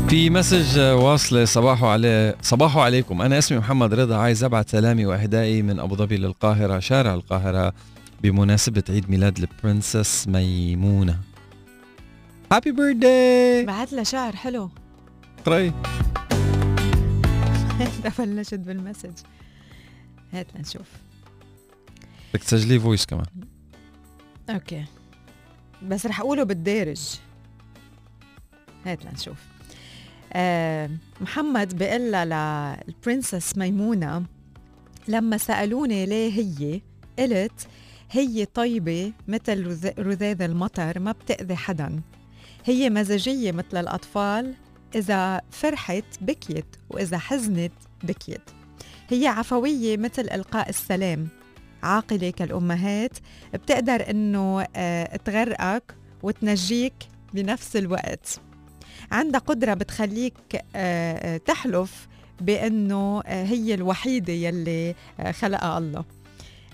في 0.08 0.30
message 0.30 0.78
واصلة 0.78 1.44
صباحو 1.44 1.86
عليه 1.86 2.36
صباحو 2.42 2.80
عليكم. 2.80 3.22
أنا 3.22 3.38
اسمي 3.38 3.58
محمد 3.58 3.94
رضا 3.94 4.16
عايز 4.16 4.44
أبعت 4.44 4.68
سلامي 4.68 5.06
وإهدائي 5.06 5.62
من 5.62 5.78
أبو 5.80 5.96
ظبي 5.96 6.16
للقاهرة 6.16 6.78
شارع 6.78 7.14
القاهرة 7.14 7.72
بمناسبة 8.22 8.84
عيد 8.88 9.10
ميلاد 9.10 9.38
ال 9.38 9.48
princess 9.48 10.28
ميمونة. 10.28 11.18
happy 12.54 12.72
birthday 12.72 13.64
بعت 13.64 13.92
لها 13.92 14.04
شعر 14.04 14.36
حلو. 14.36 14.64
اقرأي 15.40 15.72
بلشت 18.18 18.54
بال 18.54 18.67
message. 18.67 19.18
هات 20.32 20.46
لنشوف 20.56 20.86
بدك 22.34 22.42
تسجلي 22.44 22.80
voice 22.80 23.06
كمان. 23.06 23.26
okay. 24.50 24.84
بس 25.82 26.06
رح 26.06 26.20
أقوله 26.20 26.42
بالدارج. 26.42 27.02
هات 28.86 29.04
لنشوف 29.04 29.38
آه 30.32 30.90
محمد 31.20 31.78
بيقول 31.78 32.12
لل 32.12 32.42
princess 32.42 33.58
ميمونة 33.58 34.24
لما 35.08 35.36
سألوني 35.36 36.06
ليه 36.06 36.32
هي 36.32 36.80
قلت 37.18 37.68
هي 38.10 38.44
طيبة 38.44 39.12
مثل 39.28 39.78
رذاذ 39.98 40.42
المطر 40.42 40.98
ما 40.98 41.12
بتأذي 41.12 41.56
حدا. 41.56 42.02
هي 42.64 42.90
مزاجية 42.90 43.52
مثل 43.52 43.76
الأطفال 43.76 44.54
إذا 44.94 45.40
فرحت 45.50 46.04
بكيت 46.20 46.76
وإذا 46.90 47.18
حزنت 47.18 47.72
بكيت. 48.02 48.50
هي 49.08 49.26
عفوية 49.26 49.96
مثل 49.96 50.22
إلقاء 50.22 50.68
السلام. 50.68 51.28
عاقلة 51.82 52.30
كالأمهات 52.30 53.18
بتقدر 53.54 54.10
إنه 54.10 54.66
آه، 54.76 55.16
تغرقك 55.16 55.94
وتنجيك 56.22 56.94
بنفس 57.34 57.76
الوقت. 57.76 58.40
عندها 59.12 59.40
قدرة 59.40 59.74
بتخليك 59.74 60.34
آه، 60.54 60.64
آه، 60.76 61.36
تحلف 61.36 62.08
بأنه 62.40 63.20
هي 63.26 63.74
الوحيدة 63.74 64.32
يلي 64.32 64.94
خلقها 65.30 65.78
الله. 65.78 66.04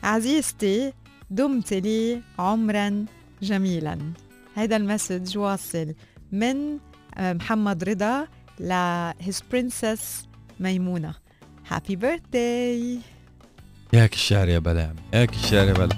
عزيزتي 0.03 0.93
دمت 1.31 1.73
لي 1.73 2.21
عمرا 2.39 3.07
جميلا. 3.43 3.99
هذا 4.61 4.77
ال 4.77 4.84
message. 4.84 5.39
واصل. 5.39 5.95
من 6.33 6.79
محمد 7.19 7.85
رضا 7.85 8.27
ل 8.61 8.73
his 9.27 9.37
princess 9.53 10.01
ميمونة. 10.61 11.15
Happy 11.69 11.97
birthday 11.97 12.99
ياك 13.93 14.13
الشعر 14.13 14.49
يا 14.49 14.59
بلا 14.59 14.95
ياك 15.15 15.35
الشعر 15.35 15.69
يا 15.69 15.73
بلا 15.73 15.97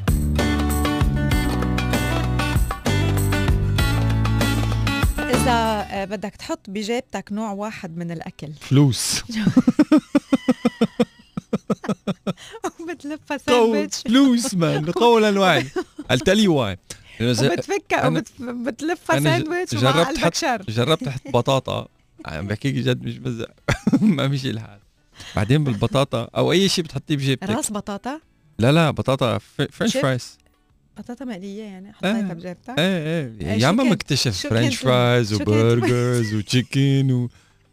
إذا 5.18 5.86
آه، 5.90 6.04
بدك 6.04 6.36
تحط 6.36 6.70
بجيبتك 6.70 7.32
نوع 7.32 7.52
واحد 7.52 7.96
من 7.96 8.10
الأكل. 8.10 8.52
فلوس. 8.60 9.22
وبتلفها 12.80 13.38
ساندويتش. 13.38 14.00
فلوس 14.02 14.54
man 14.54 14.90
قولا 14.90 15.64
قلت 16.10 16.30
لي 16.30 16.48
واعي 16.48 16.78
وبتفكها 17.30 18.08
وبتلفها 18.40 19.20
ساندويتش 19.20 19.74
جربت 19.74 20.18
حط 20.18 20.70
جربت 20.70 21.08
أحط 21.08 21.28
بطاطا. 21.28 21.88
عم 22.26 22.46
بحكيك 22.46 22.74
جد 22.74 23.02
مش 23.02 23.18
بزق. 23.18 23.50
ما 24.00 24.28
مشي 24.28 24.50
الحال. 24.50 24.78
بعدين 25.36 25.64
بالبطاطا 25.64 26.28
أو 26.36 26.52
أي 26.52 26.68
شيء 26.68 26.84
بتحطيه 26.84 27.16
بجيبتك. 27.16 27.50
راس 27.50 27.72
بطاطا؟ 27.72 28.20
لا 28.58 28.72
لا 28.72 28.90
بطاطا 28.90 29.38
french 29.70 29.96
fries 29.96 30.38
بطاطا 30.98 31.24
مقلية 31.24 31.62
يعني؟ 31.62 31.92
حطيتها 31.92 32.16
إيه 32.16 32.32
بجيبتك؟ 32.32 32.78
إيه 32.78 33.32
إيه 33.40 33.60
يا 33.62 33.66
عم 33.66 33.92
مكتشف 33.92 34.46
french 34.46 34.76
fries 34.76 35.32
و 35.32 35.45
burgers 35.45 36.34
و 36.34 36.46
chicken 36.46 37.28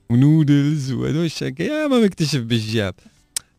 و 0.09 0.19
noodles 0.19 0.91
وهدول 0.91 1.25
الشيء. 1.25 1.61
يا 1.61 1.87
ما 1.87 1.99
مكتشف 1.99 2.39
بالجيب 2.39 2.93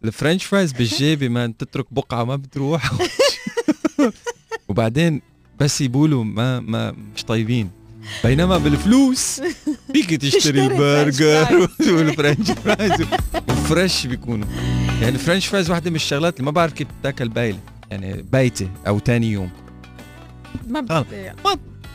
ال 0.04 0.10
french 0.10 0.44
fries 0.44 0.72
بالجيبة 0.72 1.28
ما 1.28 1.54
تترك 1.58 1.86
بقعة 1.94 2.24
ما 2.24 2.36
بتروح. 2.36 2.92
وبعدين 4.68 5.22
بس 5.60 5.80
يقولوا 5.80 6.24
ما 6.24 6.60
ما 6.60 6.94
مش 7.16 7.24
طيبين. 7.24 7.70
بينما 8.24 8.58
بالفلوس 8.58 9.40
فيك 9.92 10.14
تشتري 10.22 10.66
ال 10.66 10.81
burger 10.81 11.68
وال 11.94 12.08
french 12.08 12.50
fries. 12.50 13.06
و 13.48 13.58
fresh 13.58 14.06
بيكونوا. 14.06 14.46
يعني 15.02 15.18
french 15.18 15.46
fries 15.46 15.70
واحدة 15.70 15.90
من 15.90 15.96
الشغلات 15.96 16.36
اللي 16.36 16.44
ما 16.46 16.50
بعرف 16.50 16.72
كيف 16.72 16.88
بتاكل 17.00 17.28
بايلة 17.28 17.58
يعني 17.90 18.22
بايتة 18.22 18.68
أو 18.86 18.98
تاني 18.98 19.32
يوم. 19.32 19.50
ما 20.68 20.80
ما 20.80 21.04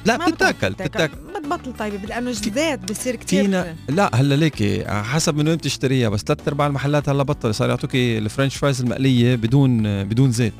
لا 0.05 0.29
بتتاكل 0.29 0.69
بتتاكل. 0.69 1.17
بتبطل 1.39 1.73
طيبة. 1.73 2.07
لأنه 2.07 2.29
الزيت 2.29 2.91
بصير 2.91 3.15
كثير 3.15 3.43
فينا 3.43 3.75
لا 3.89 4.15
هلأ 4.15 4.35
ليكي 4.35 4.85
حسب 4.87 5.35
من 5.35 5.47
وين 5.47 5.57
بتشتريها 5.57 6.09
بس 6.09 6.21
ثلاث 6.21 6.47
أرباع 6.47 6.67
المحلات 6.67 7.09
هلأ 7.09 7.23
بطل 7.23 7.55
صار 7.55 7.69
يعطوك 7.69 7.95
ال 7.95 8.04
french 8.04 8.55
fries 8.55 8.81
المقلية 8.81 9.35
بدون 9.35 10.03
بدون 10.03 10.31
زيت. 10.31 10.53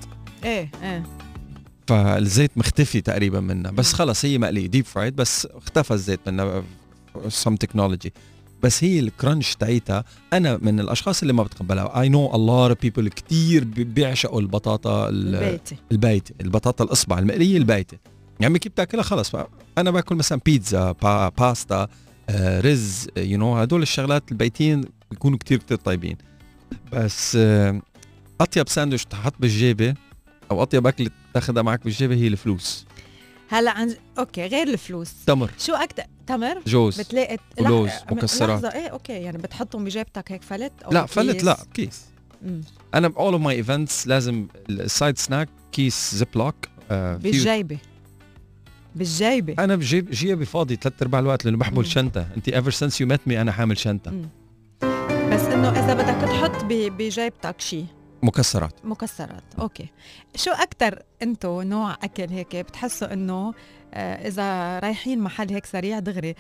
إيه 0.44 0.70
إيه. 0.84 1.04
فالزيت 1.88 2.58
مختفي 2.58 3.02
تقريبا 3.02 3.40
منها. 3.40 3.72
بس 3.72 3.94
خلص 3.94 4.26
هي 4.26 4.38
مقلية 4.38 4.68
deep 4.68 4.86
fried 4.86 5.16
بس 5.16 5.46
اختفى 5.46 5.92
الزيت 5.92 6.20
منها. 6.28 6.64
سم 7.28 7.56
تكنولوجي 7.56 8.14
بس 8.64 8.84
هي 8.84 9.00
ال 9.00 9.08
crunch 9.08 9.56
تاعيتها 9.56 10.04
أنا 10.34 10.60
من 10.62 10.80
الأشخاص 10.80 11.22
اللي 11.22 11.34
ما 11.34 11.44
بتقبلها. 11.44 12.02
I 12.02 12.10
know 12.10 12.36
a 12.36 12.38
lot 12.38 12.82
people 12.82 13.10
كثير 13.10 13.64
بيعشقوا 13.64 14.42
البطاطا 14.42 15.10
البيتة 15.10 15.78
البيتة 15.92 16.34
البطاطا 16.42 16.84
الأصبع 16.84 17.20
المقلية 17.20 17.58
البيتة 17.58 17.98
يعني 18.40 18.60
كيف 18.60 18.72
بتاكلها؟ 18.72 19.04
خلص 19.04 19.32
أنا 19.78 19.92
باكل 19.92 20.16
مثلا 20.16 20.40
بيتزا 20.46 20.92
با 20.92 21.30
باستا 21.30 21.88
آه، 22.30 22.62
رز 22.62 23.08
you 23.18 23.38
know 23.38 23.56
هدول 23.56 23.82
الشغلات 23.82 24.32
البيتين 24.32 24.82
بيكونوا 25.12 25.38
كتير 25.38 25.58
كتير 25.58 25.78
طيبين. 25.78 26.18
بس 26.94 27.36
آه، 27.36 27.82
أطيب 28.42 28.70
ساندويش 28.70 29.06
تحط 29.06 29.34
بالجيبة 29.40 29.94
أو 30.52 30.62
أطيب 30.64 30.88
اكله 30.88 31.10
تاخذها 31.34 31.62
معك 31.64 31.84
بالجيبه 31.84 32.16
هي 32.16 32.28
الفلوس. 32.28 32.86
هلا 33.50 33.72
عن 33.72 33.96
okay 34.20 34.48
غير 34.48 34.68
الفلوس. 34.68 35.14
تمر. 35.28 35.52
شو 35.60 35.74
أكثر 35.74 36.04
تمر؟ 36.28 36.62
جوز. 36.68 37.02
بتلاقي 37.02 37.38
ولوز 37.60 37.90
مكسرات. 38.12 38.64
لحظة 38.64 38.80
إيه 38.80 38.88
okay 38.88 39.14
يعني 39.14 39.38
بتحطهم 39.38 39.84
بجيبتك 39.84 40.32
هيك 40.32 40.44
فلت 40.44 40.74
أو 40.86 40.92
لا 40.92 41.06
فلت 41.06 41.44
لا 41.44 41.58
كيس؟ 41.74 42.02
مم. 42.42 42.62
أنا 42.94 43.08
ب 43.08 43.14
all 43.14 43.34
of 43.34 43.42
my 43.42 43.56
events 43.56 44.08
لازم 44.08 44.48
ال 44.70 44.79
side 44.79 45.18
snack 45.18 45.50
كيس 45.72 46.16
ziploc 46.16 46.56
آه 46.92 47.18
بالجيبة. 47.18 47.78
بالجيبة. 48.96 49.64
أنا 49.64 49.76
بجيب 49.76 50.12
جيبي 50.12 50.46
فاضي 50.46 50.76
ثلاث 50.76 51.02
أرباع 51.02 51.20
الوقت 51.20 51.46
لأنه 51.46 51.58
بحمل 51.58 51.88
شنطة. 51.88 52.28
انت 52.38 52.50
ever 52.50 52.72
since 52.72 53.02
you 53.02 53.08
met 53.08 53.28
me 53.28 53.42
أنا 53.42 53.52
حامل 53.52 53.78
شنطة. 53.78 54.12
مم. 54.12 54.30
بس 55.32 55.42
إنه 55.42 55.70
إذا 55.70 55.94
بدك 55.94 56.30
تحط 56.30 56.66
بجيبتك 56.66 57.62
شيء 57.62 57.86
مكسرات. 58.24 58.86
مكسرات. 58.86 59.44
okay. 59.60 59.90
شو 60.36 60.52
أكثر 60.52 61.04
أنتو 61.22 61.62
نوع 61.62 61.94
أكل 61.94 62.30
هيك 62.30 62.56
بتحسوا 62.56 63.14
إنه 63.14 63.54
آه 63.94 64.28
إذا 64.28 64.80
رايحين 64.80 65.20
محل 65.20 65.50
هيك 65.50 65.66
سريع 65.66 66.00
دغري 66.00 66.36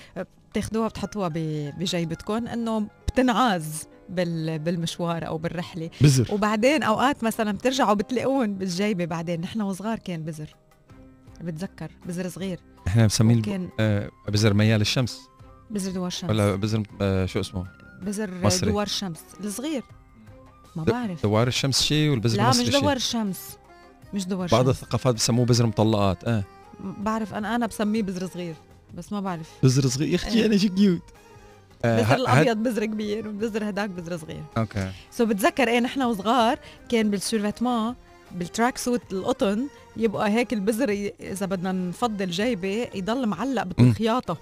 بتاخدوها 0.51 0.87
بتحطوها 0.87 1.31
بجيبتكم 1.77 2.47
إنه 2.47 2.87
بتنعاز 3.07 3.87
بالمشوار 4.09 5.27
أو 5.27 5.37
بالرحلة. 5.37 5.89
بزر. 6.01 6.33
وبعدين 6.33 6.83
أوقات 6.83 7.23
مثلا 7.23 7.51
بترجعوا 7.51 7.93
بتلاقون 7.93 8.53
بالجيبة 8.53 9.05
بعدين. 9.05 9.41
نحن 9.41 9.61
وصغار 9.61 9.99
كان 9.99 10.23
بزر. 10.23 10.55
بتذكر 11.41 11.91
بزر 12.05 12.29
صغير. 12.29 12.59
إحنا 12.87 13.01
بنسميه 13.01 13.41
كان 13.41 13.69
آه 13.79 14.09
بزر 14.27 14.53
ميال 14.53 14.81
الشمس. 14.81 15.19
بزر 15.69 15.91
دوار 15.91 16.07
الشمس 16.07 16.29
ولا 16.29 16.55
بزر 16.55 16.83
آه 17.01 17.25
شو 17.25 17.39
اسمه؟ 17.39 17.67
بزر 18.01 18.31
مصري. 18.43 18.71
دوار 18.71 18.85
الشمس 18.85 19.23
الصغير. 19.39 19.83
ما 20.75 20.83
بعرف. 20.83 21.23
دوار 21.23 21.47
الشمس 21.47 21.81
شيء 21.81 22.09
والبزر 22.09 22.37
لا 22.37 22.49
مش 22.49 22.69
دوار 22.69 22.95
الشمس 22.95 23.57
مش 24.13 24.25
دوار 24.25 24.47
بعض 24.51 24.69
الثقافات 24.69 25.15
بسموه 25.15 25.45
بزر 25.45 25.65
مطلقات 25.65 26.23
آه. 26.23 26.43
بعرف 26.79 27.33
أنا 27.33 27.55
أنا 27.55 27.65
بسميه 27.67 28.01
بزر 28.03 28.27
صغير 28.27 28.55
بس 28.97 29.11
ما 29.11 29.19
بعرف. 29.21 29.49
بزر 29.63 29.87
صغير؟ 29.87 30.09
يا 30.09 30.15
أختي 30.15 30.45
أنا 30.45 30.57
شو 30.57 30.69
cute 30.69 31.01
آه 31.85 32.01
بزر 32.01 32.15
الأبيض 32.15 32.57
بزر 32.57 32.85
كبير 32.85 33.27
والبزر 33.27 33.69
هداك 33.69 33.89
بزر 33.89 34.17
صغير. 34.17 34.43
okay. 34.57 34.91
so 35.11 35.25
بتذكر 35.25 35.67
إيه 35.67 35.79
نحن 35.79 36.01
وصغار 36.01 36.59
كان 36.89 37.09
بال 37.09 37.22
survêtement 37.22 37.95
بال 38.31 38.44
track 38.44 38.77
suit 38.77 39.01
القطن 39.11 39.67
يبقى 39.97 40.29
هيك 40.29 40.53
البزر 40.53 41.11
إذا 41.19 41.45
بدنا 41.45 41.71
نفضل 41.71 42.29
جيبه 42.29 42.87
يضل 42.95 43.25
معلق 43.27 43.63
بالخياطه 43.63 44.37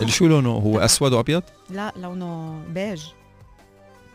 اللي 0.00 0.12
شو 0.12 0.26
لونه؟ 0.26 0.50
هو 0.50 0.78
أسود 0.84 1.12
وأبيض؟ 1.12 1.42
لا 1.70 1.92
لونه 1.96 2.62
بيج. 2.68 3.02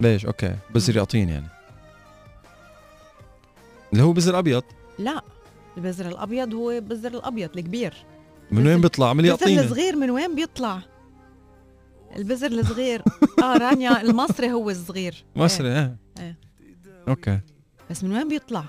ليش؟ 0.02 0.26
okay. 0.26 0.56
بزر 0.76 0.96
يقطين 0.98 1.30
يعني. 1.30 1.48
اللي 3.93 4.04
هو 4.04 4.14
بزر 4.14 4.39
أبيض؟ 4.39 4.64
لا. 5.00 5.22
البزر 5.78 6.08
الأبيض 6.08 6.54
هو 6.54 6.82
بزر 6.82 7.08
الأبيض 7.14 7.58
الكبير. 7.58 7.93
من 8.52 8.68
وين 8.68 8.82
بيطلع؟ 8.82 9.10
عمل 9.10 9.26
البزر 9.26 9.41
يقطينه 9.48 9.62
الصغير 9.62 9.96
من 9.96 10.10
وين 10.10 10.36
بيطلع؟ 10.36 10.80
البزر 12.16 12.48
الصغير. 12.52 13.02
آه 13.43 13.58
رانيا 13.58 14.02
المصري 14.02 14.52
هو 14.52 14.70
الصغير. 14.70 15.24
مصري 15.36 15.68
إيه. 15.80 15.96
إيه. 16.20 16.38
okay. 17.08 17.39
بس 17.89 18.04
من 18.04 18.12
وين 18.12 18.28
بيطلع؟ 18.28 18.64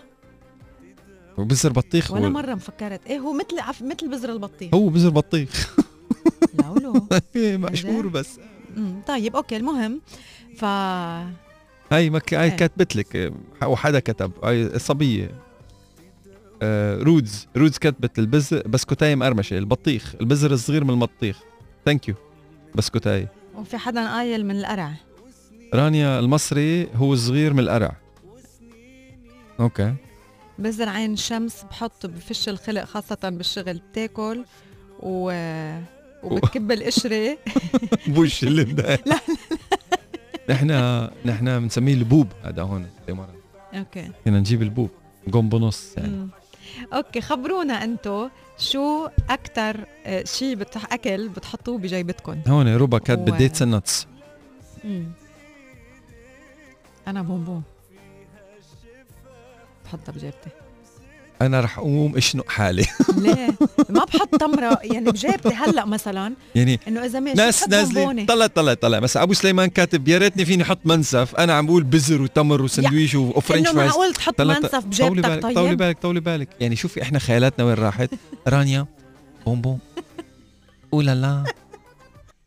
وبزر 1.38 1.72
بطيخ 1.72 2.10
ولا 2.12 2.26
هو. 2.26 2.30
مرة 2.30 2.54
مفكرت. 2.54 3.06
إيه 3.06 3.18
هو 3.18 3.32
مثل 3.32 3.58
عف- 3.60 3.82
مثل 3.82 4.08
بزر 4.10 4.32
البطيخ. 4.32 4.74
هو 4.74 4.88
بزر 4.88 5.08
بطيخ. 5.10 5.76
لولو 6.64 7.08
إيه، 7.36 7.56
مشهور 7.56 8.06
بس. 8.08 8.40
أمم، 8.76 9.02
طيب 9.06 9.36
okay 9.36 9.56
المهم. 9.56 10.00
ف 10.56 10.64
هاي 11.92 12.10
مك... 12.10 12.34
هاي 12.34 12.50
إيه. 12.50 12.56
كاتبت 12.56 12.96
لك. 12.96 13.32
وحدا 13.64 13.98
كتب. 14.00 14.32
هاي 14.44 14.78
صبية. 14.78 15.30
آه 16.62 16.98
رودز. 17.02 17.48
رودز 17.56 17.78
كتبت 17.78 18.18
البزر 18.18 18.62
بسكوتايه 18.68 19.14
مقرمشة. 19.14 19.58
البطيخ. 19.58 20.14
البزر 20.20 20.52
الصغير 20.52 20.84
من 20.84 20.90
البطيخ 20.90 21.38
thank 21.84 22.08
you 22.08 22.14
بسكوتايه 22.74 23.28
وفي 23.54 23.76
حدا 23.78 24.08
قايل 24.08 24.46
من 24.46 24.58
القرع. 24.60 24.92
رانيا 25.74 26.18
المصري 26.18 26.88
هو 26.94 27.12
الصغير 27.12 27.52
من 27.54 27.60
القرع. 27.60 27.96
okay. 29.60 29.94
بزر 30.58 30.88
عين 30.88 31.12
الشمس 31.12 31.64
بحط 31.70 32.06
بفش 32.06 32.48
الخلق 32.48 32.84
خاصة 32.84 33.18
بالشغل. 33.24 33.80
بتاكل 33.90 34.44
و 35.00 35.32
وبتكب 36.22 36.72
القشرة. 36.72 37.38
بوش 38.14 38.42
اللي 38.44 38.64
بدها 38.72 38.98
لا، 39.06 39.18
نحن 40.50 40.70
نحن 41.24 41.60
بنسميه 41.60 41.94
البوب 41.94 42.28
هذا 42.44 42.62
هون 42.62 42.86
بالامارات 43.06 43.34
أوكي. 43.74 44.10
فينا 44.24 44.40
نجيب 44.40 44.62
البوب 44.62 44.90
قوم 45.32 45.48
بنص 45.48 45.94
يعني. 45.96 46.08
مم. 46.08 46.28
أوكي 46.92 47.20
خبرونا 47.20 47.84
أنتو 47.84 48.28
شو 48.58 49.08
أكثر 49.30 49.84
شيء 50.24 50.54
بتح 50.56 50.92
أكل 50.92 51.28
بتحطوه 51.28 51.78
بجيبتكم 51.78 52.40
هون 52.48 52.76
ربا 52.76 52.98
كاتبه 52.98 53.32
و- 53.32 53.36
ديتس 53.36 53.62
النتس. 53.62 54.06
أنا 57.08 57.22
بونبون. 57.22 57.62
بحطها 59.84 60.12
بجيبتي. 60.12 60.50
أنا 61.42 61.60
رح 61.60 61.78
أقوم 61.78 62.16
إشنق 62.16 62.48
حالي. 62.48 62.86
ليه؟ 63.16 63.48
ما 63.88 64.04
بحط 64.04 64.36
تمرة. 64.36 64.78
يعني 64.82 65.10
بجيبتي 65.10 65.48
هلأ 65.48 65.84
مثلا 65.84 66.34
يعني 66.54 66.80
إنه 66.88 67.04
إذا 67.04 67.20
ماشي 67.20 67.36
ناس 67.38 67.68
نازلين 67.68 68.04
بونبونة. 68.04 68.26
طلع 68.26 68.46
طلع 68.46 68.74
طلع. 68.74 68.98
بس 68.98 69.16
أبو 69.16 69.34
سليمان 69.34 69.68
كاتب 69.68 70.08
يا 70.08 70.18
ريتني 70.18 70.44
فيني 70.44 70.62
أحط 70.62 70.78
منسف. 70.84 71.34
أنا 71.34 71.52
عم 71.52 71.66
بقول 71.66 71.84
بزر 71.84 72.22
وتمر 72.22 72.62
وسندويش 72.62 73.14
وفرنش 73.14 73.60
إنه 73.60 73.72
فرايز. 73.72 73.90
معقول 73.90 74.14
تحط 74.14 74.40
منسف 74.40 74.70
طولي 74.98 75.20
بجيبتك 75.20 75.28
بالك 75.28 75.42
طولي 75.42 75.54
طيب. 75.54 75.78
بالك 75.78 75.98
طولي 76.02 76.20
بالك. 76.20 76.48
يعني 76.60 76.76
شوفي 76.76 77.02
إحنا 77.02 77.18
خيالاتنا 77.18 77.64
وين 77.64 77.74
راحت. 77.74 78.10
رانيا 78.48 78.86
بوم 79.46 79.60
بوم 79.60 79.78
اولا 80.92 81.14
لا 81.14 81.44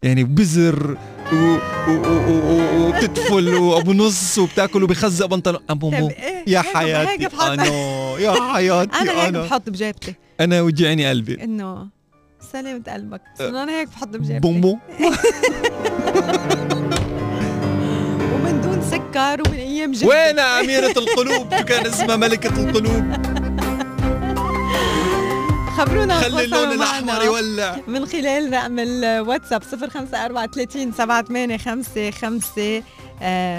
يعني 0.03 0.23
بزر. 0.23 0.97
وبتدفل 2.77 3.55
وابو 3.55 3.93
نص 3.93 4.37
وبتاكل 4.37 4.83
وبخزق 4.83 5.25
بنطلون. 5.25 5.61
بوم 5.69 5.93
إيه، 5.93 6.43
يا 6.47 6.61
حياتي 6.61 7.27
أنا 7.41 7.65
يا 8.19 8.53
حياتي 8.53 9.01
أنا 9.01 9.25
هيك 9.25 9.33
بحط 9.33 9.69
بجيبتي. 9.69 10.15
أنا 10.39 10.61
وجعني 10.61 11.09
قلبي. 11.09 11.43
إنه 11.43 11.87
سلامة 12.51 12.83
قلبك. 12.87 13.21
بس 13.35 13.41
إنه 13.41 13.63
أنا 13.63 13.79
هيك 13.79 13.87
بحط 13.87 14.07
بجيبتي. 14.07 14.39
بوم 14.39 14.61
بوم 14.61 14.79
ومن 18.33 18.61
دون 18.61 18.81
سكر 18.91 19.41
ومن 19.47 19.57
أيام 19.57 19.91
جدي 19.91 20.05
وين 20.05 20.39
أميرة 20.39 20.91
القلوب؟ 20.97 21.57
شو 21.57 21.65
كان 21.65 21.85
اسمها؟ 21.85 22.15
ملكة 22.15 22.63
القلوب. 22.63 23.18
خبرونا 25.79 26.19
خلي 26.19 26.43
اللون 26.43 26.77
معنا 26.77 27.23
يولع. 27.23 27.79
من 27.87 28.05
خلال 28.05 28.53
رقم 28.53 28.79
الواتساب 28.79 29.63
05430 29.63 30.91
785 30.91 32.83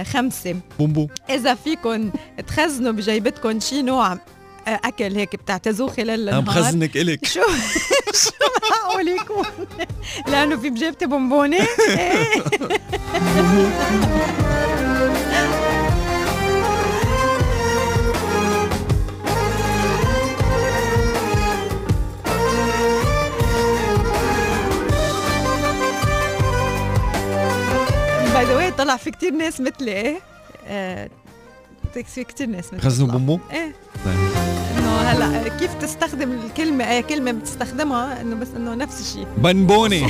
5 0.04 0.54
بوم 0.78 0.92
بوم 0.92 1.08
إذا 1.30 1.54
فيكم 1.54 2.10
تخزنوا 2.46 2.92
بجيبتكم 2.92 3.60
شي 3.60 3.82
نوع 3.82 4.12
آه، 4.12 4.80
أكل 4.84 5.16
هيك 5.16 5.36
بتعتزوه 5.36 5.88
خلال 5.88 6.28
النهار. 6.28 6.44
خزنك 6.64 6.96
إلك. 6.96 7.26
شو 7.34 7.40
شو 8.12 8.30
معقول 8.70 9.08
يكون 9.08 9.44
لأنه 10.32 10.56
في 10.56 10.70
بجيبتي 10.70 11.06
بونبونة 11.06 11.58
by 28.40 28.48
the 28.48 28.56
way 28.56 28.70
طلع 28.70 28.96
في 28.96 29.10
كتير 29.10 29.32
ناس 29.32 29.60
مثلي 29.60 29.92
إيه؟ 29.92 30.20
آه، 30.66 31.10
في 32.14 32.24
كتير 32.24 32.46
ناس 32.46 32.66
مثلي 32.66 32.80
خزنوا 32.80 33.08
طلع. 33.08 33.16
بوم 33.16 33.26
بوم 33.26 33.40
إيه. 33.52 33.74
طيب. 34.04 34.18
إنه 34.78 34.96
هلأ 34.96 35.48
كيف 35.48 35.74
تستخدم 35.74 36.32
الكلمة؟ 36.32 36.90
إيه 36.90 37.00
كلمة 37.00 37.32
بتستخدمها 37.32 38.20
إنه 38.20 38.36
بس 38.36 38.48
إنه 38.56 38.74
نفس 38.74 39.00
الشيء. 39.00 39.26
بنبوني. 39.36 40.06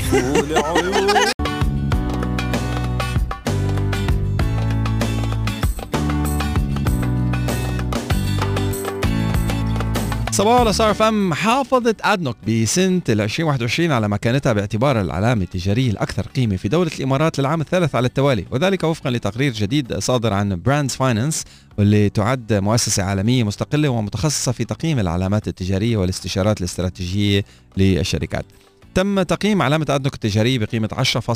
صباحو 10.41 10.63
ستار 10.63 10.95
أف 10.95 11.21
إم 11.21 11.35
حافظت 11.35 11.97
أدنوك 12.03 12.37
بسنة 12.49 13.01
ال 13.09 13.21
2021 13.21 13.93
على 13.93 14.09
مكانتها 14.09 14.53
باعتبارها 14.53 15.03
العلامة 15.03 15.43
التجارية 15.43 15.91
الأكثر 15.91 16.27
قيمة 16.27 16.57
في 16.57 16.69
دولة 16.69 16.91
الإمارات 16.99 17.39
للعام 17.39 17.61
الثالث 17.61 17.95
على 17.95 18.07
التوالي 18.07 18.45
وذلك 18.51 18.85
وفقا 18.85 19.11
لتقرير 19.11 19.53
جديد 19.53 19.99
صادر 19.99 20.33
عن 20.33 20.63
براندز 20.63 20.95
فاينانس 20.95 21.45
واللي 21.79 22.09
تعد 22.09 22.53
مؤسسة 22.53 23.03
عالمية 23.03 23.45
مستقلة 23.45 23.89
ومتخصصة 23.89 24.53
في 24.53 24.65
تقييم 24.65 24.99
العلامات 24.99 25.49
التجارية 25.49 25.97
والاستشارات 25.97 26.61
الاستراتيجية 26.61 27.45
للشركات. 27.77 28.45
تم 28.95 29.23
تقييم 29.23 29.63
علامة 29.63 29.87
أدنوك 29.89 30.15
التجارية 30.15 30.59
بقيمة 30.59 30.89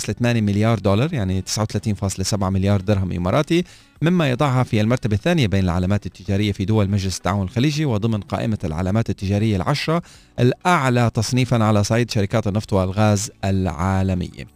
10.8 0.02 0.12
مليار 0.20 0.78
دولار 0.78 1.14
يعني 1.14 1.42
39.7 1.42 2.42
مليار 2.42 2.80
درهم 2.80 3.12
إماراتي 3.12 3.64
مما 4.02 4.30
يضعها 4.30 4.62
في 4.62 4.80
المرتبة 4.80 5.16
الثانية 5.16 5.46
بين 5.46 5.64
العلامات 5.64 6.06
التجارية 6.06 6.52
في 6.52 6.64
دول 6.64 6.90
مجلس 6.90 7.16
التعاون 7.16 7.42
الخليجي 7.42 7.84
وضمن 7.84 8.20
قائمة 8.20 8.58
العلامات 8.64 9.10
التجارية 9.10 9.56
العشرة 9.56 10.02
الأعلى 10.40 11.10
تصنيفا 11.14 11.64
على 11.64 11.84
صعيد 11.84 12.10
شركات 12.10 12.46
النفط 12.46 12.72
والغاز 12.72 13.30
العالمية 13.44 14.46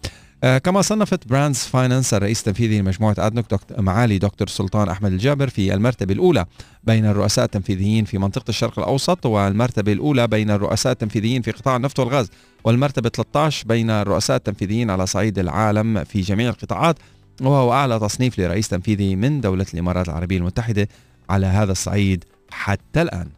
كما 0.43 0.83
صنفت 0.83 1.29
براندز 1.29 1.59
فاينانس 1.59 2.15
الرئيس 2.15 2.39
التنفيذي 2.39 2.79
لمجموعة 2.81 3.15
أدنوك 3.19 3.51
دكتور 3.51 3.83
معالي 3.83 4.19
دكتور 4.19 4.49
سلطان 4.49 4.89
أحمد 4.89 5.13
الجابر 5.13 5.49
في 5.49 5.75
المرتبة 5.75 6.15
الأولى 6.15 6.47
بين 6.85 7.07
الرؤساء 7.07 7.45
التنفيذيين 7.45 8.05
في 8.05 8.19
منطقة 8.19 8.45
الشرق 8.49 8.79
الأوسط 8.79 9.27
والمرتبة 9.27 9.93
الأولى 9.93 10.27
بين 10.27 10.51
الرؤساء 10.51 10.93
التنفيذيين 10.93 11.43
في 11.43 11.51
قطاع 11.51 11.77
النفط 11.77 11.99
والغاز 12.01 12.31
والمرتبة 12.65 13.09
13 13.09 13.67
بين 13.69 13.91
الرؤساء 13.91 14.37
التنفيذيين 14.37 14.91
على 14.91 15.07
صعيد 15.07 15.39
العالم 15.39 16.05
في 16.05 16.21
جميع 16.21 16.49
القطاعات. 16.49 16.97
وهو 17.41 17.73
أعلى 17.73 17.99
تصنيف 17.99 18.39
لرئيس 18.39 18.69
تنفيذي 18.69 19.17
من 19.17 19.41
دولة 19.41 19.67
الإمارات 19.75 20.09
العربية 20.09 20.39
المتحدة 20.39 20.89
على 21.31 21.47
هذا 21.47 21.73
الصعيد 21.73 22.25
حتى 22.51 23.03
الآن. 23.03 23.29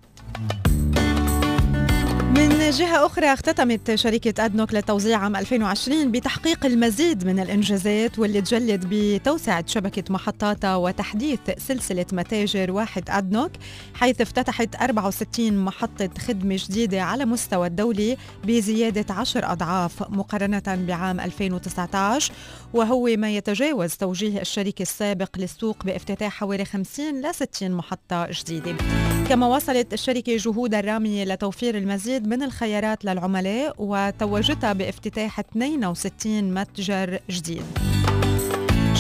من 2.71 2.77
جهة 2.77 3.07
أخرى 3.07 3.33
اختتمت 3.33 3.95
شركة 3.95 4.45
أدنوك 4.45 4.75
للتوزيع 4.75 5.19
عام 5.19 5.37
2020 5.37 6.11
بتحقيق 6.13 6.67
المزيد 6.67 7.27
من 7.27 7.41
الإنجازات 7.41 8.19
واللي 8.19 8.41
تجلد 8.41 8.87
بتوسعة 8.91 9.65
شبكة 9.67 10.13
محطاتها 10.13 10.77
وتحديث 10.77 11.41
سلسلة 11.59 12.07
متاجر 12.13 12.71
واحد 12.73 13.11
أدنوك 13.11 13.51
حيث 13.95 14.21
افتتحت 14.21 14.77
64 14.77 15.53
محطة 15.53 16.11
خدمة 16.19 16.57
جديدة 16.59 17.03
على 17.03 17.25
مستوى 17.25 17.67
الدولي 17.67 18.17
بزيادة 18.45 19.15
10 19.15 19.53
أضعاف 19.53 20.03
مقارنة 20.03 20.63
بعام 20.67 21.21
2019 21.21 22.33
وهو 22.75 23.05
ما 23.17 23.31
يتجاوز 23.31 23.95
توجيه 23.95 24.41
الشركة 24.41 24.83
السابق 24.83 25.39
للسوق 25.39 25.85
بافتتاح 25.85 26.33
حوالي 26.33 26.65
50 26.65 27.23
ل 27.23 27.35
60 27.35 27.71
محطة 27.71 28.29
جديدة. 28.31 28.75
كما 29.31 29.47
وصلت 29.47 29.93
الشركة 29.93 30.37
جهودها 30.37 30.81
الرامية 30.81 31.25
لتوفير 31.25 31.79
المزيد 31.79 32.27
من 32.27 32.43
الخيارات 32.43 33.05
للعملاء 33.05 33.75
وتوجتها 33.79 34.73
بافتتاح 34.73 35.41
62 35.41 36.55
متجر 36.55 37.19
جديد. 37.31 37.63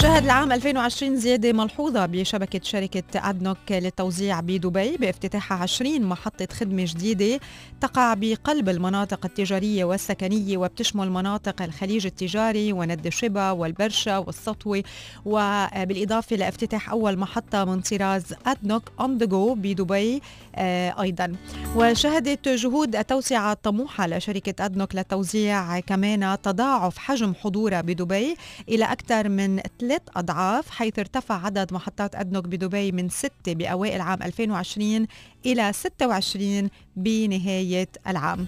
شهد 0.02 0.24
العام 0.24 0.52
2020 0.52 1.16
زيادة 1.16 1.52
ملحوظة 1.52 2.06
بشبكة 2.06 2.60
شركة 2.62 3.30
أدنوك 3.30 3.58
للتوزيع 3.70 4.40
بدبي 4.40 4.96
بافتتاحها 4.96 5.58
20 5.58 6.02
محطة 6.02 6.48
خدمة 6.52 6.84
جديدة 6.88 7.40
تقع 7.80 8.14
بقلب 8.14 8.68
المناطق 8.68 9.26
التجارية 9.26 9.84
والسكنية 9.84 10.56
وبتشمل 10.56 11.10
مناطق 11.10 11.62
الخليج 11.62 12.06
التجاري 12.06 12.72
وند 12.72 13.08
شبا 13.08 13.50
والبرشا 13.50 14.18
والسطوة. 14.18 14.82
وبالإضافة 15.24 16.36
لافتتاح 16.36 16.90
أول 16.90 17.18
محطة 17.18 17.64
من 17.64 17.80
طراز 17.80 18.24
أدنوك 18.46 18.82
أون 19.00 19.18
ذا 19.18 19.26
جو 19.26 19.54
بدبي 19.54 20.22
آه، 20.54 21.02
أيضا. 21.02 21.32
وشهدت 21.76 22.48
جهود 22.48 22.96
التوسعة 22.96 23.52
الطموحة 23.52 24.06
لشركة 24.06 24.64
أدنوك 24.64 24.94
للتوزيع 24.94 25.80
كمان 25.80 26.36
تضاعف 26.42 26.98
حجم 26.98 27.34
حضورها 27.34 27.80
بدبي 27.80 28.36
إلى 28.68 28.84
أكثر 28.84 29.28
من 29.28 29.60
ثلاث 29.90 30.02
أضعاف 30.16 30.70
حيث 30.70 30.98
ارتفع 30.98 31.44
عدد 31.44 31.72
محطات 31.72 32.14
أدنوك 32.14 32.44
بدبي 32.44 32.92
من 32.92 33.08
ستة 33.08 33.54
بأوائل 33.54 34.00
عام 34.00 34.22
2020 34.22 35.06
إلى 35.46 35.72
26 35.72 36.70
بنهاية 36.96 37.88
العام. 38.06 38.46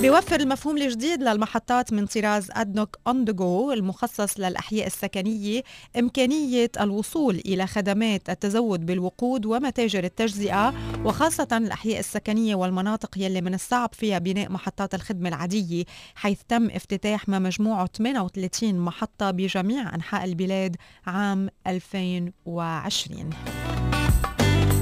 بيوفر 0.00 0.40
المفهوم 0.40 0.76
الجديد 0.76 1.22
للمحطات 1.22 1.92
من 1.92 2.06
طراز 2.06 2.48
أدنوك 2.52 2.98
أون 3.06 3.24
جو 3.24 3.72
المخصص 3.72 4.40
للأحياء 4.40 4.86
السكنية 4.86 5.62
إمكانية 5.98 6.70
الوصول 6.80 7.34
إلى 7.46 7.66
خدمات 7.66 8.30
التزود 8.30 8.86
بالوقود 8.86 9.46
ومتاجر 9.46 10.04
التجزئة 10.04 10.74
وخاصة 11.04 11.48
الأحياء 11.52 11.98
السكنية 12.00 12.54
والمناطق 12.54 13.10
يلي 13.18 13.40
من 13.40 13.54
الصعب 13.54 13.90
فيها 13.94 14.18
بناء 14.18 14.52
محطات 14.52 14.94
الخدمة 14.94 15.28
العادية 15.28 15.84
حيث 16.14 16.38
تم 16.48 16.70
افتتاح 16.70 17.28
ما 17.28 17.38
مجموعة 17.38 17.86
38 17.96 18.74
محطة 18.74 19.30
بجميع 19.30 19.94
أنحاء 19.94 20.24
البلاد 20.24 20.76
عام 21.06 21.48
2020 21.66 23.30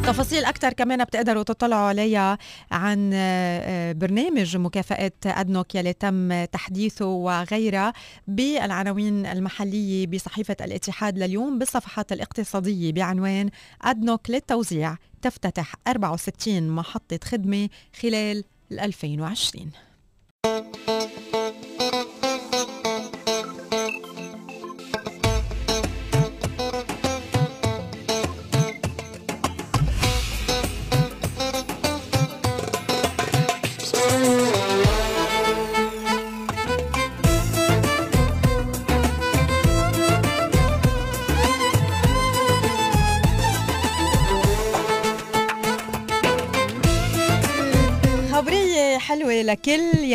تفاصيل 0.08 0.44
أكثر 0.44 0.72
كمان 0.72 1.04
بتقدروا 1.04 1.42
تطلعوا 1.42 1.88
عليها 1.88 2.38
عن 2.70 3.10
آه، 3.14 3.92
برنامج 3.92 4.56
مكافأة 4.56 5.12
أدنوك 5.26 5.74
يلي 5.74 5.92
تم 5.92 6.44
تحديثه 6.44 7.06
وغيرها 7.06 7.92
بالعناوين 8.28 9.26
المحلية 9.26 10.06
بصحيفة 10.06 10.56
الاتحاد 10.60 11.18
لليوم 11.18 11.58
بالصفحات 11.58 12.12
الاقتصادية 12.12 12.92
بعنوان 12.92 13.50
أدنوك 13.82 14.30
للتوزيع 14.30 14.96
تفتتح 15.22 15.74
64 15.88 16.68
محطة 16.68 17.18
خدمة 17.24 17.68
خلال 18.02 18.44
2020 18.72 19.87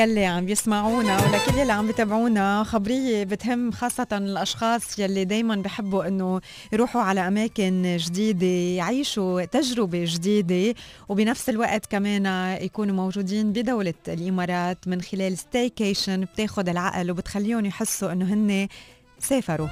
يلي 0.04 0.26
عم 0.26 0.49
يسمعونا 0.49 1.18
ولكل 1.18 1.58
يلي 1.60 1.72
عم 1.72 1.88
بتابعونا 1.88 2.64
خبرية 2.64 3.24
بتهم 3.24 3.72
خاصة 3.72 4.08
الأشخاص 4.12 4.99
يلي 4.99 5.26
دايما 5.26 5.56
بحبوا 5.56 6.08
أنه 6.08 6.41
يروحوا 6.74 7.01
على 7.01 7.28
أماكن 7.28 7.97
جديدة 7.99 8.45
يعيشوا 8.78 9.45
تجربة 9.45 10.06
جديدة 10.08 10.80
وبنفس 11.10 11.49
الوقت 11.49 11.86
كمان 11.86 12.26
يكونوا 12.62 12.95
موجودين 12.95 13.51
بدولة 13.54 13.93
الإمارات 14.08 14.88
من 14.88 15.01
خلال 15.01 15.38
ستيكيشن 15.38 16.22
بتاخد 16.22 16.70
العقل 16.70 17.12
وبتخليهم 17.12 17.66
يحسوا 17.66 18.12
أنه 18.12 18.34
هن 18.34 18.68
سافروا. 19.20 19.68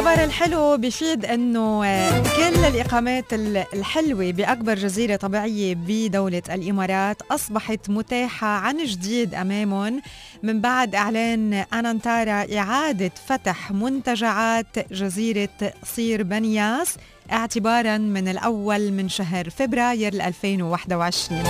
الخبر 0.00 0.24
الحلو 0.24 0.76
بفيد 0.76 1.24
إنه 1.24 1.84
آه، 1.86 2.22
كل 2.36 2.64
الإقامات 2.64 3.32
ال- 3.34 3.64
الحلوة 3.74 4.30
بأكبر 4.30 4.74
جزيرة 4.74 5.16
طبيعية 5.16 5.74
بدولة 5.74 6.42
الإمارات 6.50 7.22
أصبحت 7.30 7.90
متاحة 7.90 8.46
عن 8.46 8.84
جديد 8.84 9.34
أمامهم. 9.34 10.02
من 10.42 10.60
بعد 10.60 10.94
إعلان 10.94 11.54
أنانتارا 11.54 12.58
إعادة 12.58 13.10
فتح 13.26 13.70
منتجعات 13.72 14.92
جزيرة 14.92 15.48
صير 15.84 16.22
بنياس 16.22 16.96
اعتبارا 17.32 17.98
من 17.98 18.28
الأول 18.28 18.92
من 18.92 19.08
شهر 19.08 19.50
فبراير 19.50 20.12
2021 20.14 21.42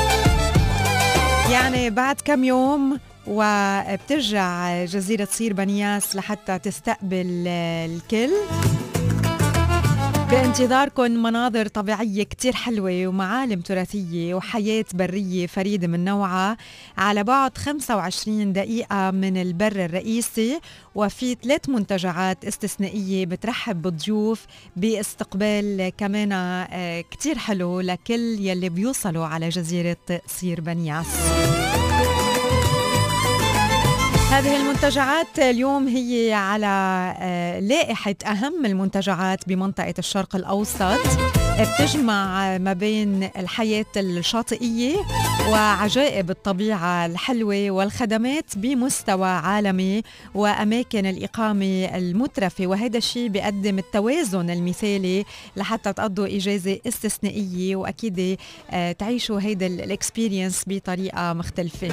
يعني 1.52 1.90
بعد 1.90 2.16
كم 2.24 2.44
يوم 2.44 2.98
وبترجع 3.26 4.84
جزيرة 4.84 5.28
صير 5.30 5.52
بنياس 5.52 6.16
لحتى 6.16 6.58
تستقبل 6.58 7.44
الكل. 7.48 8.30
بانتظاركم 10.30 11.10
مناظر 11.10 11.66
طبيعية 11.68 12.22
كتير 12.22 12.52
حلوة 12.52 13.06
ومعالم 13.06 13.60
تراثية 13.60 14.34
وحياة 14.34 14.84
برية 14.94 15.46
فريدة 15.46 15.88
من 15.88 16.04
نوعها. 16.04 16.56
على 16.98 17.24
بعد 17.24 17.58
25 17.58 18.52
دقيقة 18.52 19.10
من 19.10 19.36
البر 19.36 19.84
الرئيسي 19.84 20.60
وفي 20.94 21.36
ثلاث 21.42 21.68
منتجعات 21.68 22.44
استثنائية 22.44 23.26
بترحب 23.26 23.82
بالضيوف 23.82 24.46
باستقبال 24.76 25.92
كمان 25.98 26.32
آه، 26.32 27.00
كتير 27.00 27.38
حلو 27.38 27.80
لكل 27.80 28.36
يلي 28.40 28.68
بيوصلوا 28.68 29.26
على 29.26 29.48
جزيرة 29.48 29.96
صير 30.26 30.60
بنياس. 30.60 31.06
هذه 34.30 34.56
المنتجعات 34.56 35.38
اليوم 35.38 35.88
هي 35.88 36.32
على 36.32 36.66
آه، 37.18 37.60
لائحة 37.60 38.14
أهم 38.26 38.66
المنتجعات 38.66 39.48
بمنطقة 39.48 39.94
الشرق 39.98 40.36
الأوسط. 40.36 40.98
بتجمع 41.60 42.58
ما 42.58 42.72
بين 42.72 43.30
الحياة 43.36 43.86
الشاطئية 43.96 44.96
وعجائب 45.48 46.30
الطبيعة 46.30 47.06
الحلوة 47.06 47.70
والخدمات 47.70 48.44
بمستوى 48.56 49.28
عالمي 49.28 50.02
وأماكن 50.34 51.06
الإقامة 51.06 51.84
المترفة. 51.84 52.66
وهذا 52.66 52.98
الشيء 52.98 53.28
بيقدم 53.28 53.78
التوازن 53.78 54.50
المثالي 54.50 55.24
لحتى 55.56 55.92
تقضوا 55.92 56.26
إجازة 56.26 56.78
استثنائية 56.86 57.76
وأكيد 57.76 58.38
آه، 58.70 58.92
تعيشوا 58.92 59.40
هيدا 59.40 59.66
الاكسبيرينس 59.66 60.62
بطريقة 60.66 61.32
مختلفة. 61.32 61.88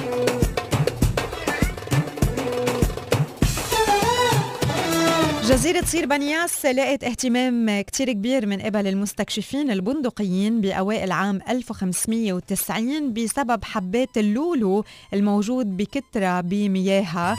جزيرة 5.48 5.84
صير 5.84 6.06
بنياس 6.06 6.66
لقت 6.66 7.04
اهتمام 7.04 7.80
كتير 7.80 8.12
كبير 8.12 8.46
من 8.46 8.60
قبل 8.60 8.86
المستكشفين 8.86 9.70
البندقيين 9.70 10.60
بأوائل 10.60 11.12
عام 11.12 11.40
1590 11.48 13.12
بسبب 13.12 13.64
حبات 13.64 14.18
اللولو 14.18 14.84
الموجود 15.14 15.76
بكترة 15.76 16.40
بمياهها 16.40 17.36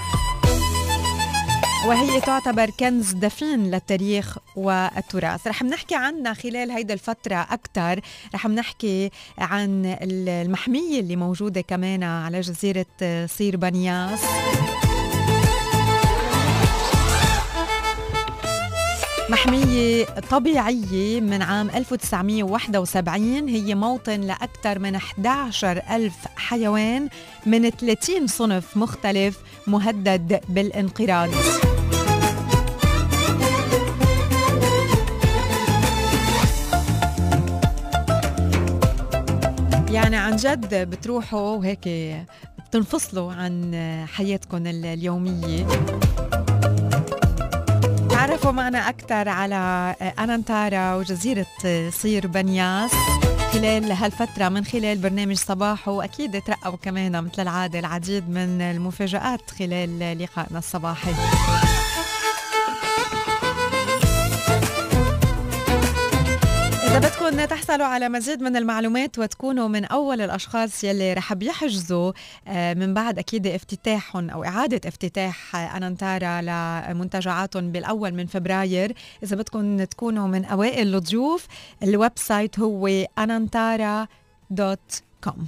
وهي 1.88 2.22
تعتبر 2.22 2.70
كنز 2.80 3.12
دفين 3.12 3.72
للتاريخ 3.72 4.38
والتراث. 4.56 5.48
رح 5.48 5.64
نحكي 5.64 5.96
عنها 5.96 6.34
خلال 6.34 6.72
هيدا 6.72 6.94
الفترة 6.94 7.36
أكثر 7.36 8.00
رح 8.36 8.48
نحكي 8.48 9.10
عن 9.38 9.98
المحمية 10.02 11.00
اللي 11.00 11.16
موجودة 11.16 11.62
كمان 11.62 12.04
على 12.04 12.42
جزيرة 12.42 12.86
صير 13.26 13.58
بنياس. 13.58 14.20
محمية 19.30 20.06
طبيعية 20.06 21.22
من 21.22 21.42
عام 21.42 21.70
1971 21.70 23.50
هي 23.50 23.76
موطن 23.76 24.22
لأكثر 24.22 24.80
من 24.80 24.96
11 24.96 25.82
ألف 25.92 26.16
حيوان 26.36 27.10
من 27.46 27.70
30 27.70 28.28
صنف 28.28 28.78
مختلف 28.78 29.40
مهدد 29.68 30.42
بالانقراض. 30.50 31.30
يعني 39.92 40.16
عن 40.16 40.36
جد 40.36 40.76
بتروحوا 40.90 41.58
وهيك 41.58 41.90
بتنفصلوا 42.70 43.34
عن 43.34 43.76
حياتكم 44.14 44.68
اليومية. 44.68 45.68
تعرفوا 48.20 48.52
معنا 48.52 48.90
أكثر 48.90 49.30
على 49.30 49.96
أنانتارا 50.20 50.96
وجزيرة 50.96 51.46
صير 51.90 52.28
بنياس 52.28 52.92
خلال 53.54 53.92
هالفترة 53.92 54.50
من 54.50 54.66
خلال 54.66 54.98
برنامج 54.98 55.36
صباح 55.36 55.88
وأكيد 55.88 56.42
ترقبوا 56.42 56.78
كمان 56.82 57.24
مثل 57.24 57.42
العادة 57.42 57.80
العديد 57.80 58.30
من 58.30 58.62
المفاجآت 58.62 59.52
خلال 59.52 60.20
لقائنا 60.20 60.60
الصباحي. 60.60 61.12
إذا 66.90 67.00
بدكم 67.00 67.46
تحصلوا 67.46 67.86
على 67.86 68.10
مزيد 68.10 68.42
من 68.42 68.56
المعلومات 68.56 69.20
وتكونوا 69.20 69.68
من 69.68 69.86
أول 69.86 70.22
الأشخاص 70.22 70.84
يلي 70.84 71.14
رح 71.14 71.34
بيحجزوا 71.34 72.12
آه، 72.48 72.74
من 72.74 72.94
بعد 72.94 73.20
أكيد 73.20 73.48
افتتاحهم 73.48 74.30
أو 74.30 74.44
إعادة 74.44 74.90
افتتاح 74.90 75.56
أنانتارا 75.56 76.42
لمنتجعاتهم 76.42 77.72
بالأول 77.72 78.14
من 78.14 78.26
فبراير. 78.26 78.94
إذا 79.24 79.36
بدكم 79.36 79.84
تكونوا 79.84 80.28
من 80.28 80.46
أوائل 80.46 80.96
الضيوف 80.96 81.48
ال 81.84 82.12
website 82.16 82.60
هو 82.60 82.88
أنانتارا 83.20 84.08
dot 84.50 85.02
com. 85.24 85.48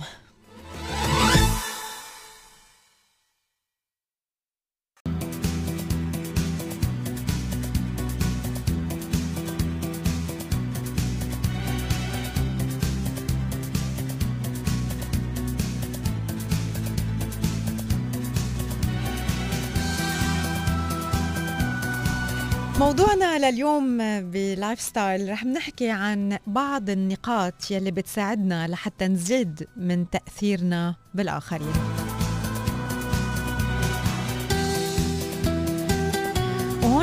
موضوعنا 22.82 23.52
لليوم 23.52 23.98
ب 24.32 24.82
lifestyle 24.82 25.30
رح 25.30 25.46
نحكي 25.46 25.90
عن 25.90 26.38
بعض 26.48 26.90
النقاط 26.90 27.72
يلي 27.72 27.92
بتساعدنا 27.92 28.68
لحتى 28.68 29.08
نزيد 29.08 29.68
من 29.78 30.10
تأثيرنا 30.10 30.96
بالآخرين. 31.14 31.74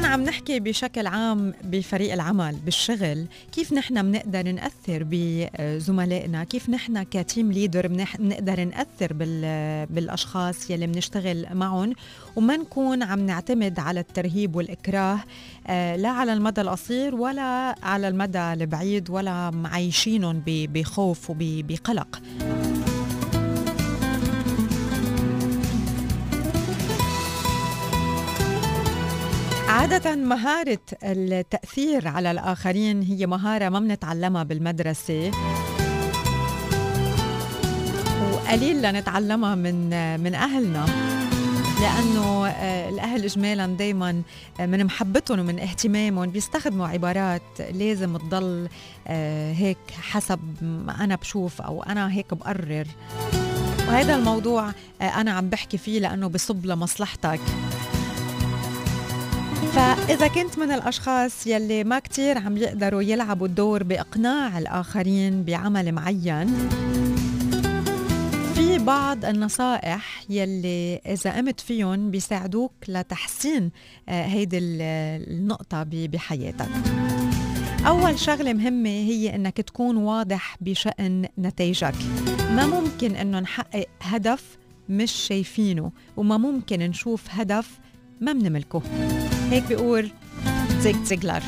عم 0.09 0.23
نحكي 0.23 0.61
بشكل 0.61 1.07
عام 1.07 1.55
بفريق 1.65 2.13
العمل 2.13 2.57
بالشغل 2.65 3.27
كيف 3.53 3.73
نحن 3.73 4.03
بنقدر 4.03 4.53
نأثر 4.53 5.07
بزملائنا؟ 5.11 6.45
كيف 6.45 6.71
نحن 6.71 7.03
ك 7.03 7.13
team 7.13 7.53
leader 7.53 7.87
بنقدر 8.19 8.65
نأثر 8.65 9.13
بالأشخاص 9.91 10.71
يلي 10.71 10.87
بنشتغل 10.87 11.47
معهم؟ 11.53 11.93
وما 12.37 12.57
نكون 12.57 13.03
عم 13.03 13.27
نعتمد 13.27 13.79
على 13.79 14.01
الترهيب 14.01 14.57
والإكراه 14.57 15.19
آه، 15.67 15.97
لا 15.97 16.09
على 16.09 16.33
المدى 16.33 16.61
القصير 16.61 17.15
ولا 17.15 17.75
على 17.83 18.09
المدى 18.09 18.53
البعيد 18.53 19.11
ولا 19.11 19.51
معيشينهم 19.51 20.43
بخوف 20.47 21.31
وبقلق 21.31 22.21
عادة 29.93 30.17
مهارة 30.17 30.79
التأثير 31.03 32.09
على 32.09 32.31
الآخرين 32.31 33.03
هي 33.03 33.27
مهارة 33.27 33.69
ما 33.69 33.81
بنتعلمها 33.81 34.43
بالمدرسة. 34.43 35.31
وقليل 38.33 38.83
لنتعلمها 38.83 39.55
من 39.55 39.91
من 40.21 40.35
أهلنا 40.35 40.87
لأنه 41.81 42.47
آه، 42.47 42.89
الأهل 42.89 43.25
إجمالا 43.25 43.67
دايما 43.67 44.23
آه، 44.61 44.67
من 44.67 44.85
محبتهم 44.85 45.39
ومن 45.39 45.59
اهتمامهم 45.59 46.31
بيستخدموا 46.31 46.89
عبارات 46.89 47.43
لازم 47.73 48.17
تضل 48.17 48.69
آه، 49.07 49.53
هيك 49.53 49.79
حسب 50.01 50.41
ما 50.63 51.05
أنا 51.05 51.15
بشوف 51.15 51.61
أو 51.63 51.83
أنا 51.83 52.13
هيك 52.13 52.35
بقرر. 52.35 52.87
وهذا 53.89 54.15
الموضوع 54.15 54.73
أنا 55.01 55.33
عم 55.33 55.49
بحكي 55.49 55.79
فيه 55.79 56.01
لأنه 56.01 56.27
بصب 56.27 56.67
لمصلحتك. 56.67 57.41
فإذا 59.75 60.29
كنت 60.29 60.59
من 60.59 60.71
الأشخاص 60.71 61.47
يلي 61.47 61.85
ما 61.85 61.99
كتير 61.99 62.39
عم 62.39 62.57
يقدروا 62.57 63.03
يلعبوا 63.03 63.47
الدور 63.47 63.83
بإقناع 63.83 64.59
الآخرين 64.59 65.45
بعمل 65.45 65.93
معين 65.93 66.69
في 68.55 68.79
بعض 68.79 69.25
النصائح 69.25 70.25
يلي 70.31 71.01
إذا 71.07 71.37
قمت 71.37 71.61
فيهم 71.61 72.11
بيساعدوك 72.11 72.73
لتحسين 72.89 73.71
آه، 74.09 74.27
هيدي 74.27 74.59
النقطة 74.59 75.83
بحياتك. 75.91 76.69
أول 77.87 78.19
شغلة 78.19 78.53
مهمة 78.53 78.89
هي 78.89 79.35
إنك 79.35 79.57
تكون 79.61 79.97
واضح 79.97 80.57
بشأن 80.61 81.27
نتائجك 81.39 81.95
ما 82.51 82.67
ممكن 82.67 83.17
إنه 83.17 83.41
نحقق 83.41 83.87
هدف 84.03 84.59
مش 84.89 85.13
شايفينه 85.13 85.93
وما 86.17 86.37
ممكن 86.37 86.79
نشوف 86.79 87.25
هدف 87.31 87.79
ما 88.21 88.33
بنملكه 88.33 88.83
Hegby 89.51 89.77
Uhr, 89.77 90.05
Zig 90.83 90.97
Ziglar. 91.07 91.41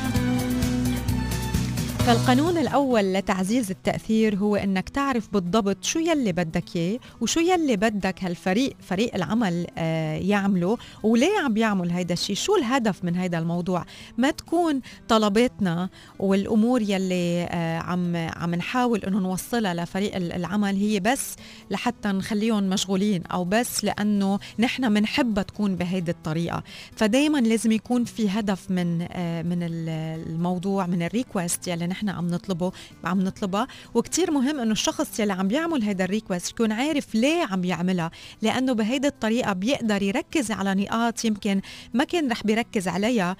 فالقانون 2.05 2.57
الأول 2.57 3.13
لتعزيز 3.13 3.71
التأثير 3.71 4.35
هو 4.35 4.55
أنك 4.55 4.89
تعرف 4.89 5.29
بالضبط 5.33 5.83
شو 5.83 5.99
يلي 5.99 6.31
بدك 6.31 6.75
إياه 6.75 6.99
وشو 7.21 7.39
يلي 7.39 7.75
بدك 7.77 8.23
هالفريق 8.23 8.75
فريق 8.81 9.15
العمل 9.15 9.67
آه، 9.77 10.15
يعمله 10.15 10.77
وليه 11.03 11.39
عم 11.39 11.53
بيعمل 11.53 11.91
هيدا 11.91 12.13
الشيء 12.13 12.35
شو 12.35 12.55
الهدف 12.55 13.03
من 13.03 13.15
هيدا 13.15 13.39
الموضوع؟ 13.39 13.85
ما 14.17 14.31
تكون 14.31 14.81
طلباتنا 15.07 15.89
والأمور 16.19 16.81
يلي 16.81 17.47
آه، 17.51 17.77
عم 17.77 18.15
عم 18.15 18.55
نحاول 18.55 18.99
أنه 18.99 19.19
نوصلها 19.19 19.73
لفريق 19.73 20.15
العمل 20.15 20.75
هي 20.75 20.99
بس 20.99 21.35
لحتى 21.71 22.09
نخليهم 22.09 22.63
مشغولين 22.63 23.23
أو 23.25 23.43
بس 23.43 23.83
لأنه 23.83 24.39
نحن 24.59 24.93
بنحبها 24.93 25.43
تكون 25.43 25.75
بهيدي 25.75 26.11
الطريقة. 26.11 26.63
فدايما 26.95 27.37
لازم 27.37 27.71
يكون 27.71 28.03
في 28.05 28.29
هدف 28.29 28.71
من 28.71 29.07
آه، 29.11 29.41
من 29.41 29.59
الموضوع 29.61 30.85
من 30.85 31.03
ال 31.03 31.11
request 31.11 31.67
يلي 31.67 31.90
نحن 31.91 32.09
عم 32.09 32.27
نطلبه 32.27 32.71
عم 33.03 33.19
نطلبها. 33.19 33.67
وكتير 33.93 34.31
مهم 34.31 34.59
إنه 34.59 34.71
الشخص 34.71 35.19
يلي 35.19 35.33
عم 35.33 35.47
بيعمل 35.47 35.83
هيدا 35.83 36.03
ال 36.03 36.09
request 36.09 36.51
يكون 36.51 36.71
عارف 36.71 37.15
ليه 37.15 37.45
عم 37.51 37.63
يعملها 37.63 38.11
لأنه 38.41 38.73
بهيدي 38.73 39.07
الطريقة 39.07 39.53
بيقدر 39.53 40.01
يركز 40.01 40.51
على 40.51 40.75
نقاط 40.75 41.25
يمكن 41.25 41.61
ما 41.93 42.03
كان 42.03 42.31
رح 42.31 42.43
بيركز 42.43 42.87
عليها 42.87 43.35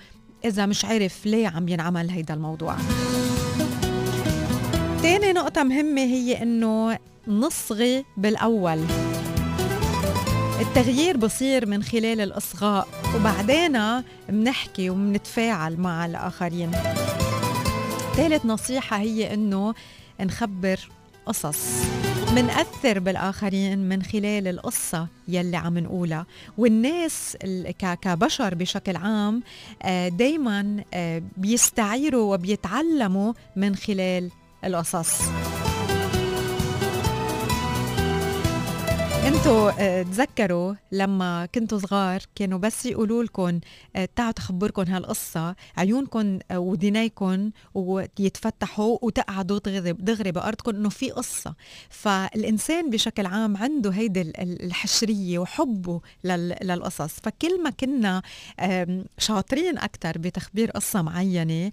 إذا 0.46 0.66
مش 0.66 0.86
عارف 0.86 1.26
ليه 1.26 1.48
عم 1.48 1.68
ينعمل 1.68 2.10
هيدا 2.10 2.34
الموضوع. 2.34 2.76
تاني 5.02 5.34
نقطة 5.34 5.64
مهمة 5.64 6.02
هي 6.02 6.44
إنه 6.44 6.98
نصغي 7.28 8.06
بالأول. 8.18 8.80
التغيير 10.62 11.18
بصير 11.18 11.66
من 11.66 11.84
خلال 11.84 12.22
الإصغاء 12.22 12.88
وبعدين 13.16 13.80
بنحكي 14.30 14.90
وبنتفاعل 14.90 15.78
مع 15.78 16.06
الآخرين. 16.06 16.72
ثالث 18.16 18.46
نصيحة 18.46 18.98
هي 18.98 19.34
إنه 19.34 19.74
نخبر 20.22 20.90
قصص 21.26 21.60
منأثر 22.36 23.00
بالآخرين 23.00 23.90
من 23.90 24.04
خلال 24.04 24.48
القصة 24.48 25.08
يلي 25.28 25.58
عم 25.58 25.78
نقولها. 25.78 26.26
والناس 26.58 27.38
كبشر 28.02 28.56
بشكل 28.56 28.96
عام 28.96 29.44
آه، 29.84 30.08
دايما 30.08 30.84
آه، 30.94 31.22
بيستعيروا 31.38 32.34
وبيتعلموا 32.34 33.34
من 33.56 33.76
خلال 33.76 34.30
القصص. 34.66 35.22
أنتوا 39.28 39.72
آه، 39.80 40.04
تذكروا 40.04 40.74
لما 40.92 41.46
كنتوا 41.56 41.80
صغار 41.80 42.22
كانوا 42.36 42.60
بس 42.60 42.86
يقولوا 42.86 43.24
لكم 43.24 43.60
آه، 43.96 44.10
تعالوا 44.16 44.32
تخبركم 44.32 44.82
هالقصة. 44.82 45.56
عيونكم 45.78 46.40
آه، 46.52 46.60
ودينيكم 46.60 47.52
ويتفتحوا 47.74 48.98
وتقعدوا 49.02 49.60
دغري 49.60 49.94
دغري 49.94 50.32
بارضكم 50.32 50.76
إنه 50.76 50.90
في 50.90 51.12
قصة. 51.12 51.56
فالإنسان 51.90 52.90
بشكل 52.90 53.26
عام 53.26 53.58
عنده 53.58 53.90
هيدي 53.90 54.22
الحشرية 54.22 55.40
وحبه 55.40 56.02
للقصص. 56.24 57.20
فكل 57.24 57.64
ما 57.64 57.70
كنا 57.70 58.22
شاطرين 59.18 59.78
أكثر 59.78 60.18
بتخبير 60.18 60.72
قصة 60.72 61.02
معينة 61.02 61.72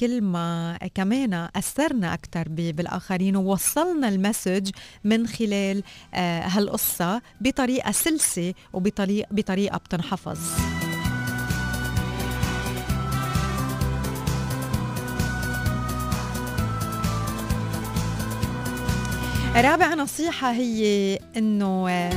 كل 0.00 0.20
ما 0.20 0.78
كمان 0.94 1.48
أثرنا 1.56 2.14
أكثر 2.14 2.48
بالآخرين 2.48 3.36
ووصلنا 3.36 4.08
المسج 4.08 4.70
من 5.04 5.26
خلال 5.26 5.82
هالقصة. 6.14 6.79
القصة 6.80 7.22
بطريقة 7.40 7.92
سلسة 7.92 8.54
وبطريقة 8.72 9.28
بطريقة 9.30 9.78
بتنحفظ. 9.78 10.38
رابع 19.56 19.94
نصيحة 19.94 20.52
هي 20.52 21.18
إنه 21.36 22.10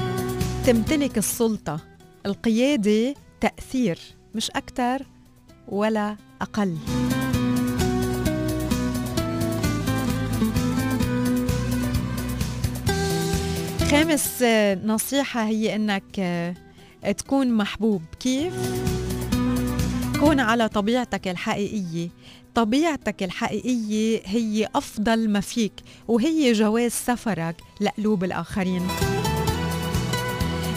تمتلك 0.66 1.18
السلطة. 1.18 1.80
القيادة 2.26 3.16
تأثير 3.42 4.00
مش 4.36 4.52
أكثر 4.52 5.06
ولا 5.68 6.18
أقل. 6.42 6.78
خامس 13.94 14.42
آه، 14.44 14.76
نصيحة 14.86 15.44
هي 15.44 15.76
إنك 15.76 16.04
آه، 16.20 16.54
تكون 17.18 17.52
محبوب. 17.52 18.02
كيف؟ 18.20 18.54
كون 20.20 20.40
على 20.40 20.70
طبيعتك 20.70 21.28
الحقيقية. 21.28 22.10
طبيعتك 22.56 23.24
الحقيقية 23.24 24.22
هي 24.26 24.68
أفضل 24.76 25.30
ما 25.30 25.40
فيك 25.40 25.74
وهي 26.08 26.52
جواز 26.52 26.92
سفرك 26.92 27.56
لقلوب 27.82 28.24
الآخرين. 28.24 28.88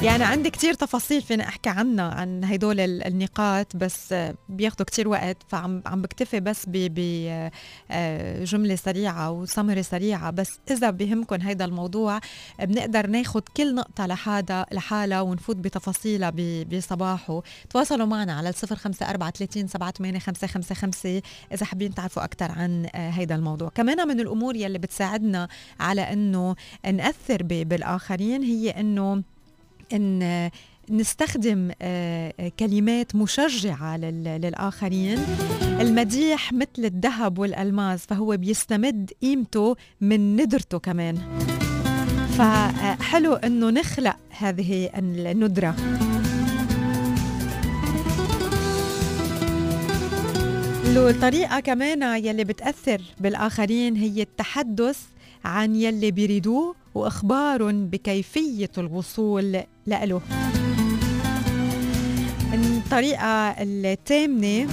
يعني 0.03 0.25
عندي 0.25 0.51
كتير 0.51 0.75
تفاصيل 0.75 1.23
فينا 1.23 1.49
أحكي 1.49 1.69
عنها 1.69 2.05
عن 2.05 2.45
هدول 2.45 2.81
النقاط 2.81 3.77
بس 3.77 4.15
بياخدوا 4.49 4.87
كتير 4.87 5.09
وقت 5.09 5.37
فعم 5.49 5.83
عم 5.87 6.03
بكتفي 6.03 6.41
بس 6.41 6.65
بجمله 6.69 8.77
سريعة 8.77 9.31
وسمري 9.31 9.83
سريعة. 9.83 10.31
بس 10.31 10.59
إذا 10.71 10.91
بهمكم 10.91 11.43
هيدا 11.43 11.65
الموضوع 11.65 12.21
بنقدر 12.61 13.07
ناخد 13.07 13.43
كل 13.57 13.75
نقطة 13.75 14.07
لحالها 14.07 14.67
لحالها 14.73 15.21
ونفوت 15.21 15.57
بتفاصيلها 15.57 16.33
بصباحه. 16.73 17.43
تواصلوا 17.71 18.07
معنا 18.07 18.33
على 18.33 18.53
0543 18.53 21.21
إذا 21.53 21.67
حابين 21.67 21.95
تعرفوا 21.95 22.25
أكثر 22.25 22.53
عن 22.53 22.87
هيدا 22.95 23.35
الموضوع. 23.35 23.69
كمان 23.69 24.09
من 24.09 24.21
الأمور 24.21 24.57
يلي 24.57 24.79
بتساعدنا 24.79 25.49
على 25.81 26.13
إنه 26.13 26.57
نأثر 26.93 27.43
بالآخرين 27.43 28.43
هي 28.43 28.71
إنه 28.71 29.23
إن 29.93 30.51
نستخدم 30.91 31.71
آه، 31.83 32.53
كلمات 32.59 33.17
مشجعة 33.17 33.97
للآخرين. 33.97 35.19
المديح 35.81 36.53
مثل 36.53 36.79
الذهب 36.79 37.39
والألماس 37.39 38.07
فهو 38.07 38.37
بيستمد 38.37 39.11
قيمته 39.23 39.77
من 40.01 40.37
ندرته 40.37 40.79
كمان. 40.79 41.19
فحلو 42.39 43.35
أنه 43.35 43.71
نخلق 43.71 44.17
هذه 44.31 44.91
الندرة. 44.99 45.77
الطريقة 50.97 51.61
كمان 51.61 52.03
يلي 52.25 52.45
بتأثر 52.45 53.01
بالآخرين 53.21 53.97
هي 53.97 54.23
التحدث 54.23 54.99
عن 55.45 55.77
يلي 55.77 56.11
بيريدوه 56.11 56.75
وإخبار 56.97 57.73
بكيفية 57.73 58.71
الوصول 58.79 59.63
له 59.87 60.21
الطريقة 62.55 63.55
الثامنة 63.59 64.69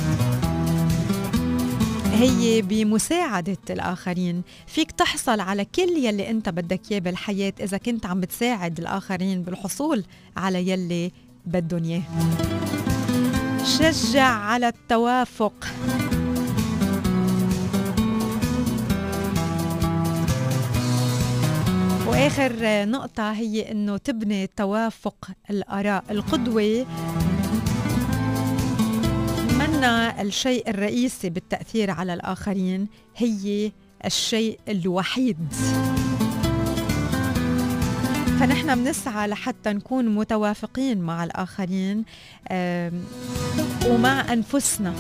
هي 2.14 2.62
بمساعدة 2.62 3.58
الآخرين. 3.70 4.42
فيك 4.68 4.92
تحصل 4.92 5.40
على 5.40 5.66
كل 5.66 5.90
يلي 5.90 6.30
أنت 6.30 6.50
بدك 6.50 6.82
إياه 6.92 7.00
بالحياة 7.00 7.54
إذا 7.60 7.78
كنت 7.78 8.06
عم 8.06 8.20
بتساعد 8.20 8.80
الآخرين 8.80 9.42
بالحصول 9.42 10.04
على 10.38 10.70
يلي 10.70 11.12
بدهم 11.46 11.84
إياه. 11.84 12.04
شجع 13.64 14.28
على 14.28 14.68
التوافق. 14.68 15.68
وآخر 22.14 22.86
نقطة 22.86 23.32
هي 23.32 23.72
إنه 23.72 23.98
تبني 23.98 24.48
توافق 24.48 25.32
الآراء. 25.50 26.04
القدوة 26.10 26.86
منا 29.60 30.22
الشيء 30.22 30.70
الرئيسي 30.70 31.30
بالتأثير 31.30 31.92
على 31.92 32.14
الآخرين 32.14 32.88
هي 33.18 33.72
الشيء 34.06 34.60
الوحيد. 34.68 35.38
فنحن 38.40 38.76
بنسعى 38.76 39.28
لحتى 39.28 39.74
نكون 39.74 40.16
متوافقين 40.16 41.02
مع 41.02 41.24
الآخرين 41.24 42.04
ومع 43.88 44.34
أنفسنا. 44.34 44.94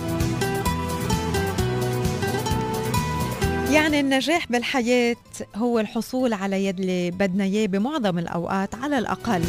يعني 3.74 4.00
النجاح 4.00 4.52
بالحياة 4.52 5.16
هو 5.56 5.80
الحصول 5.80 6.34
على 6.34 6.66
يد 6.66 6.80
اللي 6.80 7.12
بدنا 7.12 7.44
إياه 7.44 7.68
بمعظم 7.68 8.20
الأوقات 8.20 8.76
على 8.76 8.98
الأقل. 8.98 9.44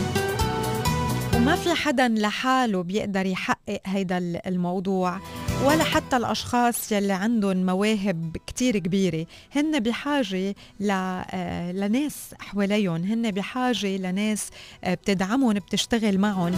وما 1.37 1.57
في 1.57 1.75
حدا 1.75 2.09
لحاله 2.09 2.83
بيقدر 2.83 3.27
يحقق 3.27 3.81
هيدا 3.87 4.18
الموضوع 4.47 5.20
ولا 5.64 5.85
حتى 5.85 6.16
الأشخاص 6.16 6.93
يلي 6.93 7.12
عندهم 7.12 7.66
مواهب 7.66 8.37
كتير 8.47 8.79
كبيرة. 8.79 9.27
هن 9.57 9.81
بحاجة 9.81 10.55
آه، 10.91 11.72
لناس 11.72 12.35
حواليهم 12.39 13.05
هن 13.05 13.31
بحاجة 13.31 13.97
لناس 13.97 14.51
آه، 14.85 14.95
بتدعمهم 14.95 15.53
بتشتغل 15.53 16.18
معهم. 16.18 16.53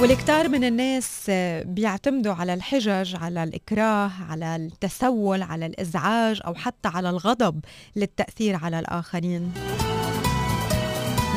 والكتار 0.00 0.48
من 0.48 0.64
الناس 0.64 1.30
بيعتمدوا 1.64 2.32
على 2.32 2.54
الحجج 2.54 3.16
على 3.16 3.44
الإكراه 3.44 4.10
على 4.28 4.56
التسول 4.56 5.42
على 5.42 5.66
الإزعاج 5.66 6.40
أو 6.46 6.54
حتى 6.54 6.88
على 6.88 7.10
الغضب 7.10 7.60
للتأثير 7.96 8.56
على 8.56 8.78
الآخرين. 8.78 9.52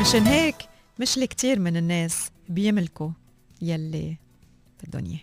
مشان 0.01 0.24
هيك 0.24 0.55
مش 0.99 1.18
الكتير 1.18 1.59
من 1.59 1.78
الناس 1.78 2.32
بيملكوا 2.49 3.09
يلي 3.61 4.18
في 4.78 4.84
الدنيا. 4.84 5.20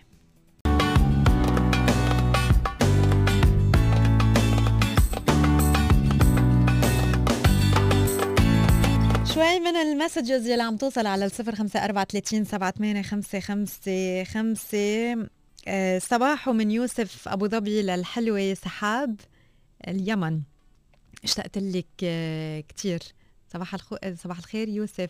شوي 9.33 9.59
من 9.59 9.75
المسجز 9.75 10.47
يلي 10.47 10.63
عم 10.63 10.77
توصل 10.77 11.05
على 11.05 11.25
الصفر 11.25 11.55
خمسة 11.55 11.85
أربعة 11.85 12.05
ثلاثين 12.05 12.45
سبعة 12.45 12.71
ثمانية 12.71 13.01
خمسة 13.01 13.39
خمسة 13.39 14.23
خمسة. 14.23 15.27
آه، 15.67 15.99
صباح 15.99 16.49
من 16.49 16.71
يوسف 16.71 17.27
أبو 17.27 17.47
ظبي 17.47 17.81
للحلوة 17.81 18.53
سحاب 18.53 19.15
اليمن. 19.87 20.41
اشتقت 21.23 21.57
لك 21.57 21.85
آه، 22.03 22.59
كتير. 22.59 22.99
صباح 23.53 23.73
الخو... 23.73 23.97
صباح 24.23 24.37
الخير 24.37 24.69
يوسف. 24.69 25.09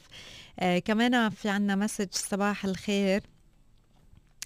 آه 0.59 0.79
كمان 0.79 1.29
في 1.29 1.49
عنا 1.49 1.75
message 1.75 2.07
صباح 2.11 2.65
الخير. 2.65 3.23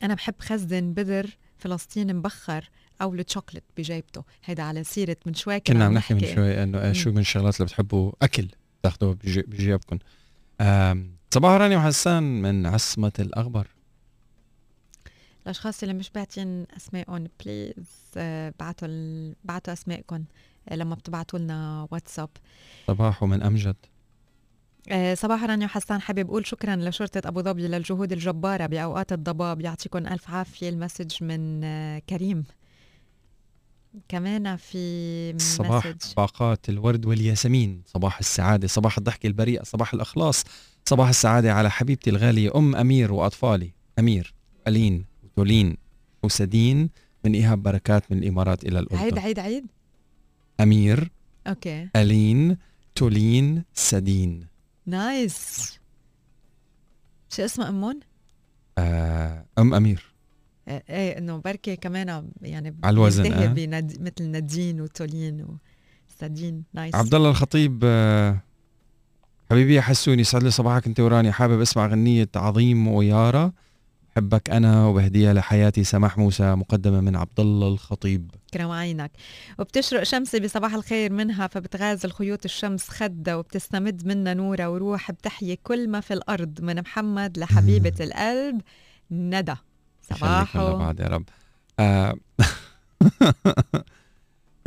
أنا 0.04 0.14
بحب 0.14 0.36
خزن 0.40 0.94
بذر 0.94 1.30
فلسطين 1.58 2.16
مبخر 2.16 2.70
أو 3.02 3.14
الشوكلت 3.14 3.64
بجيبته. 3.78 4.24
هيدا 4.46 4.64
على 4.64 4.84
سيرة 4.84 5.18
من 5.26 5.34
شوي 5.34 5.60
كنا 5.60 5.86
عم 5.86 5.94
نحكي 5.94 6.14
من 6.14 6.36
شوي 6.36 6.64
إنه 6.64 6.94
شو 6.94 7.12
من 7.12 7.18
الشغلات 7.18 7.56
اللي 7.56 7.66
بتحبوا؟ 7.66 8.12
أكل. 8.22 8.48
تاخذوه 8.86 9.18
بجيبكم 9.24 9.98
صباح 11.34 11.52
راني 11.52 11.76
وحسان 11.76 12.42
من 12.42 12.66
عصمة 12.66 13.12
الأخبار. 13.20 13.68
الأشخاص 15.44 15.84
اللي 15.84 15.94
مش 15.94 16.10
باعتين 16.10 16.66
أسمائهم 16.78 17.28
please 17.40 17.74
آه، 18.18 18.54
بعتوا 18.60 18.88
بعتوا 19.44 19.74
أسمائكم 19.74 20.24
آه، 20.70 20.76
لما 20.76 20.96
بتبعتوا 20.96 21.40
لنا 21.40 21.88
واتساب. 21.92 22.30
صباح 22.88 23.24
ومن 23.24 23.42
أمجد. 23.42 23.76
آه، 24.92 25.14
صباح 25.14 25.44
رانيا 25.44 25.68
حسان 25.68 26.02
حابب 26.02 26.30
أقول 26.30 26.46
شكرا 26.46 26.76
لشرطة 26.76 27.28
أبو 27.28 27.42
ظبي 27.42 27.68
للجهود 27.68 28.12
الجبارة 28.12 28.66
بأوقات 28.66 29.14
الضباب 29.14 29.62
يعطيكم 29.62 30.08
ألف 30.08 30.30
عافية. 30.30 30.70
المسج 30.70 31.24
من 31.24 31.62
كريم. 32.00 32.44
كمان 34.08 34.56
في 34.56 35.38
صباح 35.40 35.94
باقات 36.18 36.70
الورد 36.70 37.06
والياسمين. 37.06 37.82
صباح 37.86 38.20
السعادة 38.20 38.68
صباح 38.68 38.98
الضحك 38.98 39.26
البريئة 39.26 39.64
صباح 39.64 39.94
الإخلاص. 39.94 40.44
صباح 40.86 41.10
السعادة 41.10 41.54
على 41.54 41.72
حبيبتي 41.72 42.10
الغالية 42.10 42.52
أم 42.56 42.76
أمير 42.76 43.14
وأطفالي. 43.14 43.72
أمير 44.00 44.34
ألين 44.68 45.06
وتولين 45.24 45.78
وسدين 46.24 46.90
من 47.26 47.34
إيهاب 47.34 47.64
بركات 47.64 48.12
من 48.12 48.18
الإمارات 48.18 48.64
إلى 48.64 48.80
الأردن. 48.80 49.04
عيد 49.04 49.18
عيد 49.20 49.40
عيد. 49.40 49.66
أمير 50.60 51.12
okay. 51.48 51.90
ألين 51.96 52.58
تولين 52.96 53.64
سدين. 53.74 54.48
nice. 54.86 55.72
شو 57.30 57.46
اسمها 57.46 57.70
أمون؟ 57.70 58.00
آه 58.78 59.46
أم 59.60 59.74
أمير. 59.74 60.15
إيه, 60.68 60.84
إيه، 60.90 61.18
إنه 61.18 61.38
بركي 61.38 61.76
كمان 61.76 62.30
يعني 62.42 62.76
على 62.84 62.94
الوزن 62.94 63.34
آه. 63.34 63.46
بند... 63.46 63.98
مثل 64.02 64.30
نادين 64.30 64.82
وتولين 64.82 65.46
وسادين 66.10 66.64
nice. 66.74 66.96
عبد 66.96 67.16
الله 67.16 67.30
الخطيب 67.30 67.82
آه 67.84 68.38
حبيبي 69.52 69.76
يا 69.76 69.82
حسوني 69.82 70.22
يسعد 70.22 70.44
لي 70.44 70.52
صباحك 70.52 70.88
انت 70.88 71.00
ورانيا. 71.00 71.32
حابب 71.32 71.62
اسمع 71.62 71.88
غنية 71.88 72.30
عظيم 72.36 72.88
ويارا. 72.88 73.52
بحبك 74.12 74.50
أنا 74.50 74.88
وبهديها 74.88 75.34
لحياتي. 75.34 75.84
سماح 75.84 76.18
موسى 76.18 76.56
مقدمة 76.56 77.02
من 77.02 77.16
عبد 77.16 77.40
الله 77.40 77.68
الخطيب. 77.68 78.32
كرم 78.54 78.72
عينك. 78.72 79.12
وبتشرق 79.60 80.04
شمسي 80.04 80.40
بصباح 80.40 80.74
الخير 80.74 81.14
منها 81.14 81.48
فبتغازل 81.48 82.12
خيوط 82.12 82.46
الشمس 82.46 82.90
خدة 82.90 83.40
وبتستمد 83.40 84.08
منها 84.08 84.34
نورة 84.34 84.70
وروح. 84.70 85.12
بتحيي 85.12 85.56
كل 85.56 85.90
ما 85.90 86.00
في 86.00 86.14
الأرض 86.14 86.62
من 86.62 86.82
محمد 86.82 87.38
لحبيبة 87.38 87.94
القلب 88.06 88.62
ندى. 89.12 89.56
صباحو. 90.14 90.78
بعد 90.78 91.00
يا 91.00 91.08
رب. 91.08 91.24
آه 91.80 92.16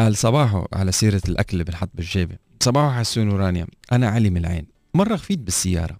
قال 0.00 0.16
صباحه 0.16 0.68
على 0.72 0.92
سيرة 0.92 1.22
الأكل 1.28 1.52
اللي 1.52 1.64
بنحط 1.64 1.88
بالجيبة. 1.94 2.36
صباحه 2.62 2.98
حسون 3.00 3.28
ورانيا 3.28 3.66
أنا 3.92 4.08
علي 4.08 4.30
من 4.30 4.36
العين. 4.36 4.66
مرة 4.94 5.16
خفيت 5.16 5.38
بالسيارة. 5.38 5.96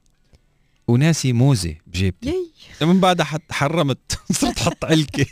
وناسي 0.89 1.33
موزة 1.33 1.75
بجيبتي. 1.87 2.29
يي. 2.29 2.53
من 2.87 3.01
بعدها 3.01 3.25
حط 3.25 3.43
حرمت. 3.51 4.19
صرت 4.41 4.59
حط 4.59 4.85
علكة. 4.85 5.27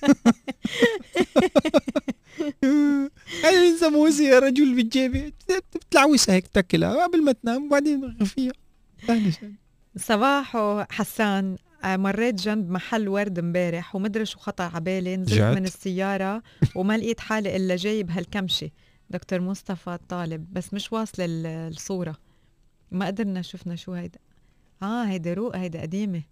هل 3.45 3.55
انسى 3.67 3.89
موزة 3.89 4.25
يا 4.25 4.39
رجل 4.39 4.75
بالجيبة. 4.75 5.33
بتلعوسها 5.75 6.35
هيك 6.35 6.47
تاكلها. 6.47 7.07
قبل 7.07 7.25
ما 7.25 7.33
تنام 7.33 7.67
وبعدين 7.67 8.17
غفيها 8.21 8.53
سهلة. 9.07 9.33
صباحو 9.97 10.85
حسان 10.91 11.57
مريت 11.85 12.35
جنب 12.35 12.71
محل 12.71 13.09
ورد 13.09 13.39
امبارح 13.39 13.95
ومدري 13.97 14.27
شو 14.27 14.39
خطر 14.39 14.65
على 14.65 14.81
بالي 14.85 15.17
نزلت 15.17 15.35
جد؟ 15.39 15.57
من 15.57 15.65
السيارة 15.65 16.43
وما 16.75 16.97
لقيت 16.99 17.21
حالي 17.21 17.57
إلا 17.57 17.77
جايب 17.77 18.11
هالكمشة. 18.11 18.71
دكتور 19.11 19.41
مصطفى 19.41 19.91
الطالب 19.95 20.53
بس 20.53 20.75
مش 20.75 20.93
واصلة 20.93 21.25
ال- 21.25 21.47
الصورة. 21.47 22.17
ما 22.91 23.07
قدرنا 23.07 23.43
شفنا 23.43 23.77
شو 23.77 23.93
هيدا. 23.93 24.19
آه 24.83 25.05
هيدا 25.05 25.35
روق 25.35 25.57
هيدا 25.57 25.81
قديمة. 25.83 26.23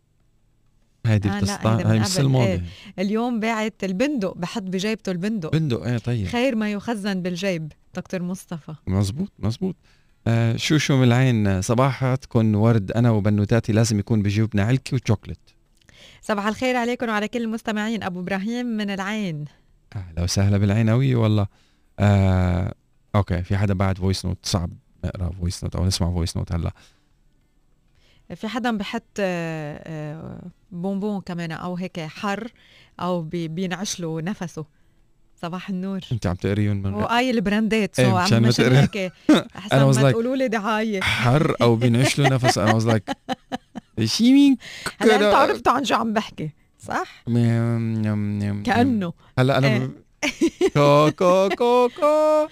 هيدي 1.06 1.28
آه، 1.28 1.38
بتسطع 1.40 1.74
هاي 1.76 2.00
مش. 2.00 2.18
الماضي. 2.20 2.46
إيه. 2.52 2.62
اليوم 2.98 3.40
باعت 3.40 3.84
البندق 3.84 4.34
بحط 4.36 4.62
بجيبته 4.62 5.12
البندق. 5.12 5.52
بندق 5.52 5.82
إيه 5.82 5.98
طيب. 5.98 6.26
خير 6.26 6.54
ما 6.56 6.72
يخزن 6.72 7.22
بالجيب 7.22 7.72
دكتور 7.94 8.22
مصطفى. 8.22 8.74
مزبوط 8.86 9.32
مزبوط. 9.38 9.76
آه 10.26 10.56
شو 10.56 10.78
شو 10.78 10.96
من 10.96 11.04
العين؟ 11.04 11.62
صباحاتكم 11.62 12.54
ورد 12.54 12.92
أنا 12.92 13.10
وبنوتاتي 13.10 13.72
لازم 13.72 13.98
يكون 13.98 14.22
بجيوبنا 14.22 14.62
علكي 14.62 14.94
وشوكلت 14.96 15.40
صباح 16.22 16.46
الخير 16.46 16.76
عليكم 16.76 17.08
وعلى 17.08 17.28
كل 17.28 17.42
المستمعين. 17.42 18.02
أبو 18.02 18.20
إبراهيم 18.20 18.66
من 18.66 18.90
العين. 18.90 19.44
أهلا 19.96 20.22
وسهلا 20.22 20.58
بالعينوية 20.58 21.16
والله. 21.16 21.46
آه 21.98 22.74
أوكي 23.16 23.42
في 23.42 23.56
حدا 23.56 23.74
بعد 23.74 23.98
فويس 23.98 24.26
نوت 24.26 24.38
صعب 24.42 24.70
نقرأ 25.04 25.30
فويس 25.30 25.64
نوت 25.64 25.76
أو 25.76 25.86
نسمع 25.86 26.10
فويس 26.10 26.36
نوت 26.36 26.52
هلا. 26.52 26.72
في 28.34 28.48
حدا 28.48 28.76
بحط 28.76 29.02
آه، 29.20 29.82
آه، 29.86 30.40
بونبون 30.72 31.20
كمان 31.20 31.52
أو 31.52 31.76
هيك 31.76 32.00
حر 32.00 32.52
أو 33.00 33.22
بي- 33.22 33.48
بينعش 33.48 34.00
له 34.00 34.20
نفسه. 34.20 34.64
صباح 35.44 35.68
النور 35.70 36.00
انت 36.12 36.26
عم 36.26 36.34
تقريهم 36.34 36.76
من 36.76 36.94
هو 36.94 36.98
غير 37.00 37.06
قايل 37.08 37.40
براندات 37.40 37.98
إيه، 38.00 38.06
سو 38.10 38.18
مشان 38.18 38.36
عم 38.36 38.42
مشان. 38.42 38.72
هيك 38.72 39.12
أحسن 39.56 40.02
ما 40.02 40.10
تقولوا 40.10 40.36
لي 40.36 40.48
دعاية 40.48 41.00
حر 41.00 41.54
أو 41.62 41.76
بينعش 41.76 42.18
له 42.18 42.28
نفس 42.28 42.58
أنا 42.58 42.72
واز 42.74 42.86
لايك 42.86 43.10
شي 44.04 44.32
مين 44.32 44.56
هلا 44.98 45.14
انت. 45.16 45.22
عرفتوا 45.34 45.72
عن 45.72 45.84
شو 45.84 45.94
عم 45.94 46.12
بحكي 46.12 46.50
صح 46.78 47.24
كأنه 48.64 49.12
هلا 49.38 49.58
أنا 49.58 49.68
إيه. 49.68 49.90
كو 50.74 51.10
كو 51.18 51.48
كو 51.58 51.88
كو 52.00 52.46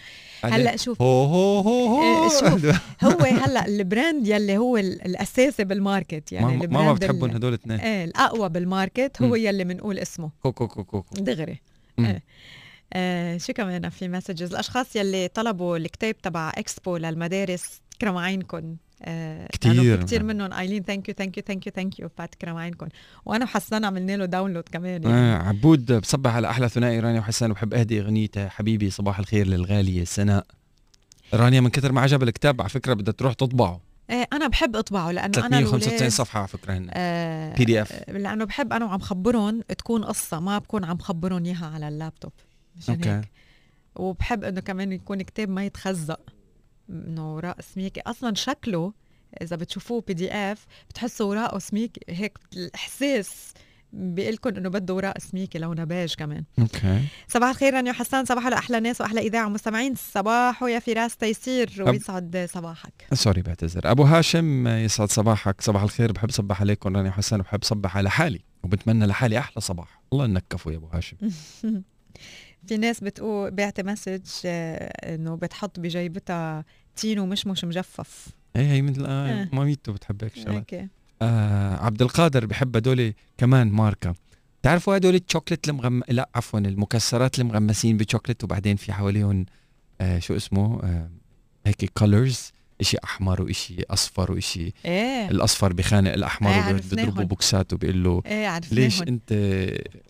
هلا 0.45 0.77
شوف 0.77 1.03
هو 1.03 1.25
هو 1.25 1.61
هو 1.61 2.03
إيه، 2.03 2.17
هو 2.17 2.29
شوف. 2.29 2.77
هو 3.05 3.25
هلا 3.25 3.67
ال 3.67 3.77
brand 3.77 4.27
يلي 4.29 4.59
هو 4.59 4.77
ال- 4.77 5.07
الأساسي 5.07 5.65
بال 5.65 5.82
market 5.82 6.33
يعني 6.33 6.67
ما 6.67 6.83
ما 6.83 6.93
بتحبهم 6.93 7.31
هدول 7.31 7.49
الاثنين 7.49 7.81
إيه 7.81 8.05
الأقوى 8.05 8.49
بال 8.49 8.67
market 8.67 9.23
هو. 9.23 9.35
يلي 9.35 9.65
بنقول 9.65 9.99
اسمه 9.99 10.31
كو 10.43 10.53
كو 10.53 10.69
كو 10.69 10.85
كو 10.85 11.03
كو. 11.03 11.15
دغري 11.23 11.61
مم. 11.99 12.21
آه. 12.93 13.39
شو 13.39 13.53
كمان 13.53 13.89
في 13.89 14.09
messages 14.09 14.51
الأشخاص 14.53 14.97
يلي 14.97 15.29
طلبوا 15.29 15.77
الكتاب 15.77 16.19
تبع 16.19 16.53
اكسبو 16.55 16.97
للمدارس 16.97 17.81
تكرم 17.91 18.17
عينكم 18.17 18.77
آه 19.05 19.49
في 19.53 19.59
كتير. 20.05 20.23
منهم 20.23 20.53
قايلين 20.53 20.83
thank 20.83 21.09
you 21.09 21.15
thank 21.15 21.37
you 21.37 21.43
thank 21.47 21.67
you 21.67 21.73
thank 21.73 21.99
you 21.99 22.09
فتكرم 22.19 22.57
عينكم 22.57 22.89
وأنا 23.25 23.45
وحسان 23.45 23.85
عملنا 23.85 24.17
له 24.17 24.25
download 24.25 24.65
كمان 24.73 25.03
يعني. 25.03 25.15
آه 25.15 25.49
عبود 25.49 25.93
بصبح 25.93 26.35
على 26.35 26.51
أحلى 26.51 26.69
ثنائي 26.69 27.01
رانيا 27.01 27.21
وحسان 27.21 27.51
وبحب 27.51 27.75
أهدي 27.75 28.01
أغنيته. 28.01 28.49
حبيبي 28.49 28.91
صباح 28.91 29.19
الخير 29.19 29.47
للغالية 29.47 30.05
سناء 30.05 30.47
رانيا 31.35 31.61
من 31.61 31.69
كثر 31.71 31.93
ما 31.93 32.01
عجب 32.01 32.23
الكتاب 32.23 32.61
على 32.61 32.71
فكرة 32.71 32.95
بدها 32.95 33.13
تروح 33.13 33.33
تطبعه. 33.33 33.81
آه 34.11 34.27
أنا 34.33 34.49
بحب 34.49 34.77
أطبعه 34.77 35.11
لأنه 35.11 35.47
أنا 35.47 35.49
395 35.49 35.93
الولاد 35.93 36.11
صفحة 36.11 36.39
على 36.39 36.49
فكرة 36.49 36.73
هن. 36.73 36.89
آه 36.91 37.55
PDF 37.55 38.11
لأنه 38.11 38.45
بحب 38.45 38.73
أنا 38.73 38.85
وعم 38.85 39.01
خبرهم 39.01 39.61
تكون 39.61 40.05
قصة 40.05 40.41
ما 40.41 40.59
بكون 40.59 40.85
عم 40.85 40.99
خبرهم 40.99 41.45
إياها 41.45 41.67
على 41.75 41.89
اللابتوب. 41.89 42.33
مشان 42.77 42.95
okay. 42.95 43.11
هيك 43.11 43.31
وبحب 43.97 44.45
إنه 44.45 44.61
كمان 44.61 44.93
يكون 44.93 45.23
كتاب 45.23 45.49
ما 45.49 45.65
يتخزق. 45.67 46.21
إنه 46.91 47.35
وراقه 47.35 47.61
سميكي 47.61 48.01
أصلا 48.01 48.35
شكله 48.35 48.93
إذا 49.43 49.57
بتشوفوه 49.57 50.05
PDF 50.07 50.67
بتحسوا 50.91 51.31
وراقه 51.31 51.59
سميكي 51.59 52.01
هيك 52.09 52.39
الإحساس 52.57 53.53
بيقول 53.93 54.35
لكم 54.35 54.51
إنه 54.57 54.69
بده 54.69 54.95
وراق 54.95 55.19
سميكي 55.19 55.59
لونه 55.59 55.85
بيج 55.85 56.15
كمان. 56.15 56.45
okay. 56.59 57.05
صباح 57.29 57.49
الخير 57.49 57.75
رانيا 57.75 57.93
حسان. 57.93 58.25
صباح 58.25 58.47
لاحلى 58.47 58.81
ناس 58.81 59.01
وأحلى 59.01 59.21
إذاعة 59.21 59.49
مستمعين 59.49 59.95
صباح 59.95 60.63
يا 60.63 60.79
فراس 60.79 61.17
تيسير. 61.17 61.71
ويسعد 61.79 62.49
صباحك. 62.53 63.07
sorry 63.13 63.43
بعتذر. 63.43 63.91
أبو 63.91 64.03
هاشم 64.03 64.69
يسعد 64.69 65.11
صباحك. 65.11 65.61
صباح 65.61 65.83
الخير. 65.83 66.13
بحب 66.13 66.31
صبح 66.31 66.61
عليكم 66.61 66.97
رانيا 66.97 67.11
وحسان 67.11 67.41
وبحب 67.41 67.65
صبح 67.65 67.97
على 67.97 68.11
حالي. 68.11 68.41
وبتمنى 68.63 69.07
لحالي 69.07 69.39
أحلى 69.39 69.61
صباح. 69.61 70.03
الله 70.13 70.25
ينكفوا 70.25 70.73
يا 70.73 70.77
أبو 70.77 70.87
هاشم. 70.87 71.17
في 72.67 72.77
ناس 72.77 73.01
بتقول 73.01 73.51
بعت 73.51 73.81
message 73.81 74.21
آه، 74.47 75.15
إنه 75.15 75.35
بتحط 75.37 75.81
بجيبتها 75.81 76.65
تين 76.97 77.19
ومشمش 77.19 77.65
مجفف. 77.65 78.29
إيه 78.57 78.73
هي 78.73 78.83
مثل 78.83 79.07
آه 79.07 79.43
آه. 79.43 79.49
ماميتو 79.53 79.93
بتحب 79.93 80.25
هيك 80.25 80.35
شغلات. 80.37 80.75
هيك. 80.75 80.89
آه 81.23 81.77
عبد 81.85 82.03
القادر 82.03 82.47
بحب 82.47 82.77
هدول 82.77 83.15
كمان 83.39 83.69
ماركه 83.71 84.15
تعرفوا 84.63 84.97
هدول 84.97 85.15
الشوكليت 85.15 85.69
المغم 85.69 86.03
لا 86.09 86.29
عفوا 86.35 86.59
المكسرات 86.61 87.39
المغمسين 87.39 87.97
بشوكليت 87.97 88.45
وبعدين 88.45 88.77
في 88.77 88.93
حواليهم 88.93 89.47
آه 90.01 90.19
شو 90.19 90.37
اسمه 90.37 90.83
آه 90.83 91.11
هيك 91.67 91.91
colors 91.99 92.53
إشي 92.81 92.97
أحمر 93.05 93.43
وإشي 93.43 93.77
أصفر 93.91 94.33
وإشي 94.33 94.73
إيه. 94.85 95.29
الأصفر 95.31 95.73
بخانق 95.73 96.13
الأحمر 96.13 96.51
وبيضربوا 96.51 96.75
عرفناهم. 97.05 97.25
بوكسات 97.25 97.73
وبيقول 97.73 98.05
له 98.05 98.23
إيه 98.27 98.47
عرفناهم. 98.49 98.85
ليش 98.85 99.03
أنت 99.03 99.33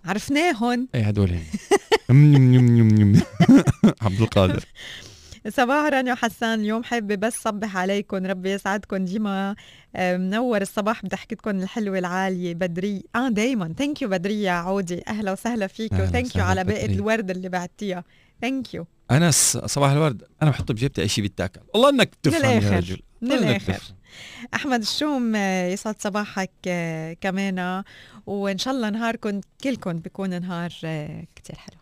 عرفناهم. 0.05 0.88
إيه 0.94 1.03
هدول 1.09 1.30
عبد 4.02 4.20
القادر. 4.20 4.64
صباح 5.48 5.86
رانيا 5.92 6.12
وحسان 6.12 6.60
اليوم 6.60 6.82
حابة 6.82 7.14
بس 7.14 7.34
صبح 7.34 7.76
عليكم 7.76 8.26
ربي 8.26 8.50
يسعدكم 8.50 8.96
ديما. 8.96 9.54
آه، 9.96 10.16
منور 10.16 10.62
الصباح 10.62 11.04
بضحكتكم 11.04 11.50
الحلوة 11.50 11.98
العالية. 11.98 12.54
بدري 12.54 13.04
آه 13.16 13.28
دايما. 13.28 13.74
thank 13.78 14.03
you 14.03 14.09
بدرية 14.08 14.50
عودي. 14.50 15.02
أهلا 15.08 15.32
وسهلا 15.32 15.66
فيك 15.66 15.92
و 15.92 16.00
thank 16.00 16.36
you 16.36 16.44
على 16.44 16.64
باقي 16.64 16.84
بدرية. 16.84 16.96
الورد 16.96 17.30
اللي 17.30 17.48
بعتيها. 17.48 18.04
thank 18.40 18.74
you 18.74 18.86
انس 19.10 19.58
صباح 19.66 19.90
الورد. 19.90 20.22
أنا 20.42 20.50
بحط 20.50 20.72
بجيبتي 20.72 21.02
أي 21.02 21.08
شيء 21.08 21.22
بيتاكل. 21.22 21.60
والله 21.74 21.88
إنك 21.88 22.08
بتفهم 22.22 22.62
يا. 22.62 22.78
رجل. 22.78 23.02
من. 23.22 23.54
بتفهم. 23.54 23.96
أحمد 24.54 24.80
الشوم 24.80 25.32
آه، 25.36 25.68
يسعد 25.68 25.94
صباحك 25.98 26.50
آه، 26.66 27.12
كمان. 27.20 27.82
وإن 28.26 28.58
شاء 28.58 28.74
الله 28.74 28.90
نهاركم 28.90 29.40
كلكم 29.64 29.92
بيكون 29.98 30.40
نهار 30.42 30.70
كتير 31.36 31.56
حلو. 31.56 31.82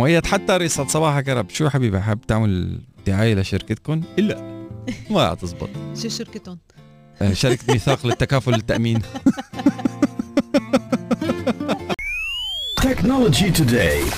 مؤيد 0.00 0.26
حتى 0.26 0.56
يسعد 0.56 0.88
صباحك 0.88 1.28
يا 1.28 1.34
رب. 1.34 1.50
شو 1.50 1.68
حبيبي 1.68 2.00
حاب 2.00 2.26
تعمل 2.26 2.80
دعاية 3.06 3.34
لشركتكم؟ 3.34 4.02
إلا. 4.18 4.66
ما 5.10 5.34
تزبط. 5.34 5.68
شو 6.02 6.08
شركتهم؟ 6.08 6.58
آه، 7.22 7.32
شركة 7.32 7.72
ميثاق 7.72 8.06
للتكافل 8.06 8.52
للتامين 8.52 9.02
Technology 12.86 13.52
Today. 13.58 14.14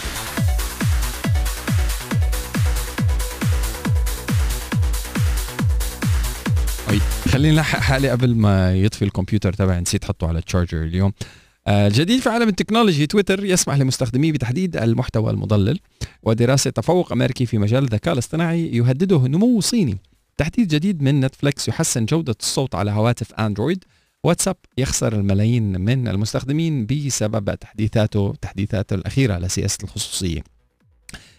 أي. 6.91 7.01
خليني 7.29 7.57
لحق 7.57 7.79
حالي 7.79 8.11
قبل 8.11 8.35
ما 8.35 8.75
يطفي 8.75 9.05
الكمبيوتر 9.05 9.53
تبعي 9.53 9.81
نسيت 9.81 10.05
أحطه 10.05 10.29
على 10.29 10.39
ال 10.39 10.44
charger 10.44 10.83
اليوم. 10.83 11.13
آه، 11.23 11.42
الجديد 11.69 12.21
في 12.21 12.29
عالم 12.29 12.49
ال 12.49 12.54
technology 12.54 13.07
تويتر 13.07 13.45
يسمح 13.45 13.75
لمستخدميه 13.75 14.33
بتحديد 14.33 14.77
المحتوى 14.77 15.31
المضلل 15.31 15.79
ودراسة 16.23 16.71
تفوق 16.71 17.13
أمريكي 17.13 17.47
في 17.47 17.59
مجال 17.59 17.85
الذكاء 17.85 18.15
الاصطناعي 18.15 18.67
يهدده 18.67 19.29
نمو 19.29 19.61
صيني. 19.61 19.99
تحديث 20.37 20.69
جديد 20.69 21.03
من 21.03 21.21
نتفليكس 21.21 21.69
يحسن 21.69 22.05
جودة 22.05 22.35
الصوت 22.41 22.75
على 22.75 22.91
هواتف 22.91 23.35
أندرويد. 23.35 23.85
واتساب 24.25 24.57
يخسر 24.79 25.13
الملايين 25.13 25.81
من 25.81 26.09
المستخدمين 26.09 26.87
بسبب 26.87 27.55
تحديثاته 27.55 28.35
تحديثاته 28.41 28.95
الأخيرة 28.95 29.39
لسياسة 29.39 29.79
الخصوصية. 29.85 30.43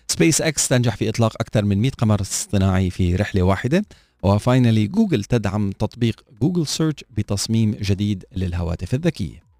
سبيس 0.07 0.41
إكس 0.41 0.67
تنجح 0.67 0.95
في 0.95 1.09
إطلاق 1.09 1.33
أكثر 1.41 1.65
من 1.65 1.77
100 1.81 1.91
قمر 1.91 2.21
اصطناعي 2.21 2.89
في 2.89 3.15
رحلة 3.15 3.41
واحدة. 3.41 3.85
و 4.23 4.31
finally 4.31 4.87
جوجل 4.87 5.23
تدعم 5.23 5.71
تطبيق 5.71 6.23
Google 6.41 6.67
Search 6.67 7.03
بتصميم 7.17 7.71
جديد 7.71 8.25
للهواتف 8.35 8.93
الذكية. 8.93 9.52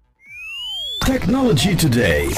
Technology 1.06 1.76
Today. 1.76 2.32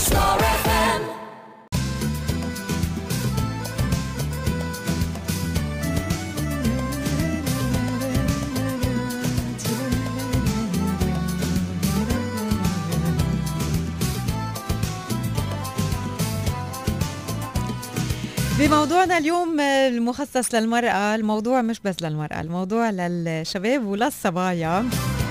بموضوعنا 18.58 19.18
اليوم 19.18 19.60
المخصص 19.60 20.54
للمرأة 20.54 21.14
الموضوع 21.14 21.62
مش 21.62 21.80
بس 21.80 22.02
للمرأة 22.02 22.40
الموضوع 22.40 22.90
للشباب 22.90 23.84
وللصبايا 23.86 24.84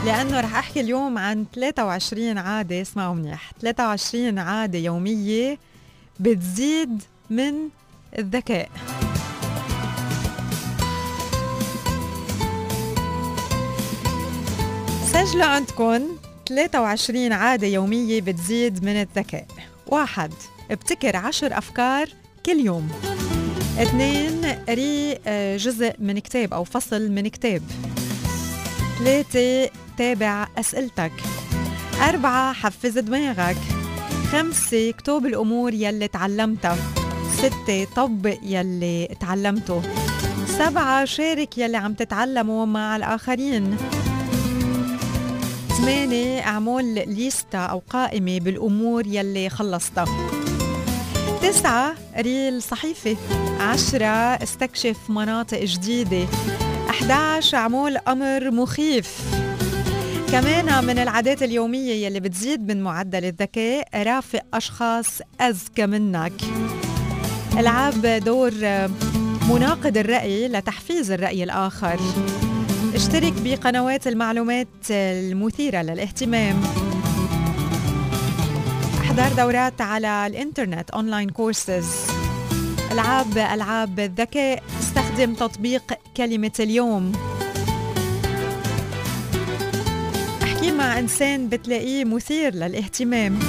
لأنه 0.06 0.40
رح 0.40 0.56
أحكي 0.56 0.80
اليوم 0.80 1.18
عن 1.18 1.46
23 1.56 2.38
عادة 2.38 2.82
اسمعوا 2.82 3.16
منيح. 3.16 3.52
23 3.62 4.40
عادة 4.40 4.80
يومية 4.80 5.58
بتزيد 6.20 7.02
من 7.30 7.54
الذكاء. 8.20 8.70
سجلوا 15.06 15.46
عندكم 15.46 16.18
23 16.50 17.34
عادة 17.34 17.68
يومية 17.68 18.22
بتزيد 18.22 18.84
من 18.84 19.02
الذكاء. 19.02 19.46
واحد 19.88 20.34
ابتكر 20.72 21.16
عشر 21.16 21.58
أفكار 21.58 22.10
كل 22.46 22.60
يوم. 22.60 22.90
اثنين 23.80 24.46
قري 24.46 25.20
آه، 25.28 25.58
جزء 25.58 25.94
من 26.00 26.20
كتاب 26.20 26.54
أو 26.54 26.64
فصل 26.64 27.12
من 27.12 27.28
كتاب. 27.28 27.62
ثلاثة 29.00 29.70
تابع 29.98 30.48
أسئلتك. 30.58 31.12
أربعة 32.10 32.54
حفز 32.54 32.98
دماغك. 32.98 33.58
خمسة 34.32 34.90
اكتب 34.90 35.26
الأمور 35.26 35.74
يلي 35.74 36.08
تعلمتها. 36.08 36.78
ستة 37.38 37.88
طبق 37.96 38.38
يلي 38.44 39.16
تعلمته. 39.20 39.82
سبعة 40.48 41.06
شارك 41.06 41.58
يلي 41.58 41.78
عم 41.78 41.94
تتعلمه 41.94 42.66
مع 42.66 42.96
الآخرين. 42.96 43.78
ثمانية 45.78 46.40
اعمل 46.40 47.16
ليستا 47.16 47.58
أو 47.58 47.82
قائمة 47.90 48.40
بالأمور 48.40 49.08
يلي 49.08 49.50
خلصتها. 49.50 50.30
تسعة 51.42 51.96
ريل 52.18 52.62
صحيفة. 52.62 53.18
عشرة 53.60 54.44
استكشف 54.44 54.98
مناطق 55.10 55.64
جديدة. 55.64 56.28
11 56.90 57.58
اعمل 57.58 57.98
أمر 57.98 58.52
مخيف. 58.52 59.22
كمان 60.36 60.86
من 60.86 61.00
العادات 61.00 61.44
اليومية 61.44 62.06
يلي 62.06 62.20
بتزيد 62.20 62.68
من 62.68 62.84
معدل 62.84 63.26
الذكاء 63.26 64.04
رافق 64.04 64.42
أشخاص 64.54 65.22
أذكى 65.42 65.86
منك. 65.86 66.34
العاب 67.58 68.06
دور 68.06 68.52
مناقض 69.50 69.98
الرأي 69.98 70.48
لتحفيز 70.48 71.12
الرأي 71.12 71.44
الآخر. 71.44 72.00
اشترك 72.96 73.34
بقنوات 73.44 74.08
المعلومات 74.08 74.68
المثيرة 74.92 75.82
للاهتمام. 75.82 76.62
احضر 79.02 79.36
دورات 79.38 79.82
على 79.82 80.28
الإنترنت 80.28 80.90
online 80.90 81.30
courses 81.30 81.88
العب 82.92 83.38
ألعاب 83.38 84.00
الذكاء 84.00 84.64
استخدم 84.80 85.34
تطبيق 85.34 85.94
كلمة 86.18 86.54
اليوم. 86.60 87.12
مع 90.72 91.00
إنسان 91.00 91.50
بتلاقيه 91.50 92.06
مثير 92.06 92.56
للاهتمام. 92.56 93.40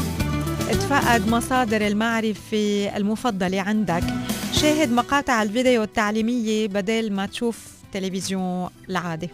اتفقد 0.70 1.28
مصادر 1.28 1.86
المعرفة 1.86 2.96
المفضلة 2.96 3.60
عندك. 3.60 4.04
شاهد 4.52 4.92
مقاطع 4.92 5.42
الفيديو 5.42 5.82
التعليمية 5.82 6.68
بدل 6.68 7.12
ما 7.12 7.26
تشوف 7.26 7.58
تلفزيون 7.92 8.68
العادي 8.90 9.30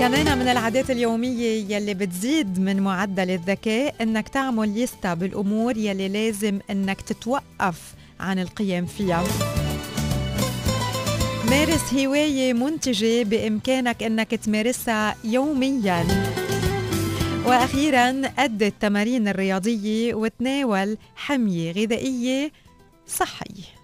كمان 0.00 0.38
من 0.38 0.48
العادات 0.48 0.90
اليومية 0.90 1.76
يلي 1.76 1.94
بتزيد 1.94 2.60
من 2.60 2.82
معدل 2.82 3.30
الذكاء 3.30 3.94
إنك 4.00 4.28
تعمل 4.28 4.68
ليستا 4.74 5.14
بالأمور 5.14 5.76
يلي 5.76 6.08
لازم 6.08 6.58
إنك 6.70 7.00
تتوقف 7.00 7.94
عن 8.20 8.38
القيام 8.38 8.86
فيها. 8.86 9.24
مارس 11.50 11.94
هواية 11.94 12.52
منتجة 12.52 13.22
بإمكانك 13.22 14.02
أنك 14.02 14.30
تمارسها 14.30 15.16
يومياً. 15.24 16.06
وأخيراً 17.46 18.22
أد 18.38 18.62
التمارين 18.62 19.28
الرياضية 19.28 20.14
وتناول 20.14 20.98
حمية 21.16 21.72
غذائية 21.72 22.52
صحية. 23.06 23.79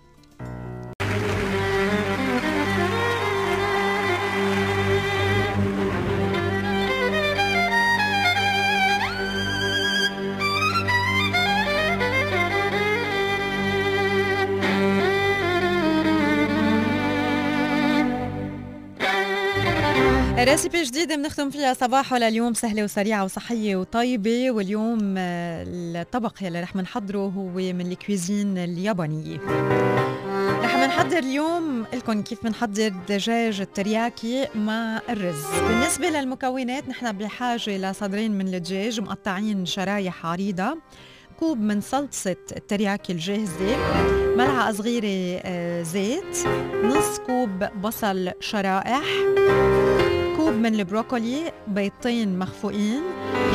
ريسيبي 20.47 20.83
جديدة 20.83 21.17
بنختم 21.17 21.51
فيها. 21.51 21.75
صباحه 21.75 22.19
لليوم 22.19 22.55
سهلة 22.55 22.85
وسريعة 22.85 23.25
وصحية 23.25 23.77
وطيبة. 23.77 24.51
واليوم 24.51 25.15
آه، 25.19 25.65
الطبق 25.69 26.35
يلي 26.43 26.61
رح 26.61 26.77
نحضره 26.77 27.19
هو 27.19 27.53
من 27.55 27.93
الكويزين 27.93 28.59
اليابانية. 28.59 29.39
رح 30.63 30.77
نحضر 30.77 31.19
اليوم 31.19 31.85
لكم 31.95 32.23
كيف 32.23 32.45
بنحضر 32.45 32.93
دجاج 33.09 33.61
الترياكي 33.61 34.49
مع 34.55 35.01
الرز. 35.09 35.45
بالنسبة 35.69 36.09
للمكونات 36.09 36.89
نحن 36.89 37.13
بحاجة 37.13 37.77
لصدرين 37.79 38.33
من 38.33 38.55
الدجاج 38.55 39.01
مقطعين 39.01 39.67
شرايح 39.67 40.27
عريضة 40.27 40.79
كوب 41.41 41.61
من 41.61 41.81
صلصة 41.81 42.37
الترياكي 42.57 43.13
الجاهزة 43.13 43.77
ملعقة 44.37 44.73
صغيرة 44.73 45.41
آه، 45.45 45.83
زيت 45.83 46.47
نص 46.85 47.19
كوب 47.27 47.65
بصل 47.83 48.31
شرائح 48.41 49.05
من 50.57 50.75
البروكولي 50.75 51.53
بيضتين 51.69 52.39
مخفوقين 52.39 53.03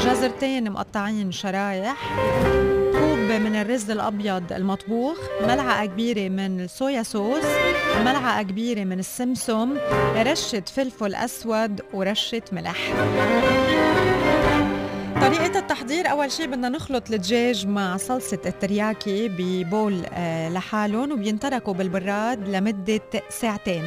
جزرتين 0.06 0.72
مقطعين 0.72 1.32
شرايح 1.32 2.16
كوب 2.92 3.20
من 3.20 3.56
الرز 3.56 3.92
الأبيض 3.92 4.54
المطبوخ 4.54 5.18
ملعقة 5.42 5.86
كبيرة 5.86 6.30
من 6.30 6.62
ال 6.64 6.72
soya 6.72 7.04
sauce 7.04 7.44
ملعقة 8.06 8.42
كبيرة 8.42 8.84
من 8.84 9.00
السمسم 9.00 9.78
رشة 10.18 10.64
فلفل 10.76 11.16
أسود 11.16 11.82
ورشة 11.94 12.42
ملح. 12.52 12.78
طريقة 15.22 15.60
التحضير 15.60 16.12
أول 16.12 16.32
شيء 16.32 16.48
بدنا 16.48 16.70
نخلط 16.70 17.12
الدجاج 17.12 17.68
مع 17.68 17.98
صلصة 17.98 18.40
الترياكي 18.46 19.30
ب 19.30 19.44
bowl 19.44 20.02
آه، 20.14 20.50
لحالهم 20.50 21.12
وبينتركوا 21.12 21.74
بالبراد 21.74 22.50
لمدة 22.50 23.02
ساعتين. 23.30 23.84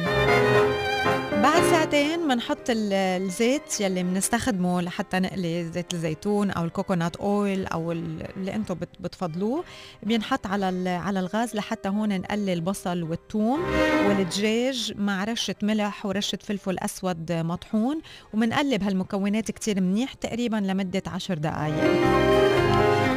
بعد 1.45 1.63
ساعتين 1.63 2.27
بنحط 2.27 2.57
الزيت 2.69 3.81
يلي 3.81 4.03
بنستخدمه 4.03 4.81
لحتى 4.81 5.19
نقلي 5.19 5.63
زيت 5.63 5.93
الزيتون 5.93 6.51
أو 6.51 6.63
ال 6.63 6.70
coconut 6.70 7.15
oil 7.15 7.65
أو 7.67 7.91
اللي 7.91 8.55
أنتم 8.55 8.75
بتفضلوه. 8.99 9.63
بينحط 10.03 10.47
على 10.47 10.89
على 10.89 11.19
الغاز 11.19 11.55
لحتى 11.55 11.89
هون 11.89 12.19
نقلي 12.19 12.53
البصل 12.53 13.03
والثوم 13.03 13.59
والدجاج 14.07 14.93
مع 14.97 15.23
رشة 15.23 15.55
ملح 15.63 16.05
ورشة 16.05 16.39
فلفل 16.43 16.79
أسود 16.79 17.31
مطحون. 17.31 18.01
وبنقلب 18.33 18.83
هالمكونات 18.83 19.51
كتير 19.51 19.81
منيح 19.81 20.13
تقريبا 20.13 20.55
لمدة 20.55 21.03
عشر 21.07 21.37
دقائق 21.37 22.64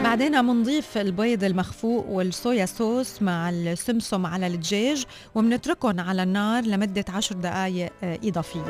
بعدين 0.05 0.42
بنضيف 0.42 0.99
البيض 0.99 1.44
المخفوق 1.44 2.07
والصويا 2.09 2.66
صوص 2.66 3.22
مع 3.22 3.51
السمسم 3.51 4.26
على 4.26 4.46
الدجاج 4.46 5.05
وبنتركهم 5.34 6.01
على 6.01 6.22
النار 6.22 6.64
لمدة 6.64 7.05
عشر 7.09 7.34
دقائق 7.34 7.92
آه، 8.03 8.18
إضافية. 8.24 8.61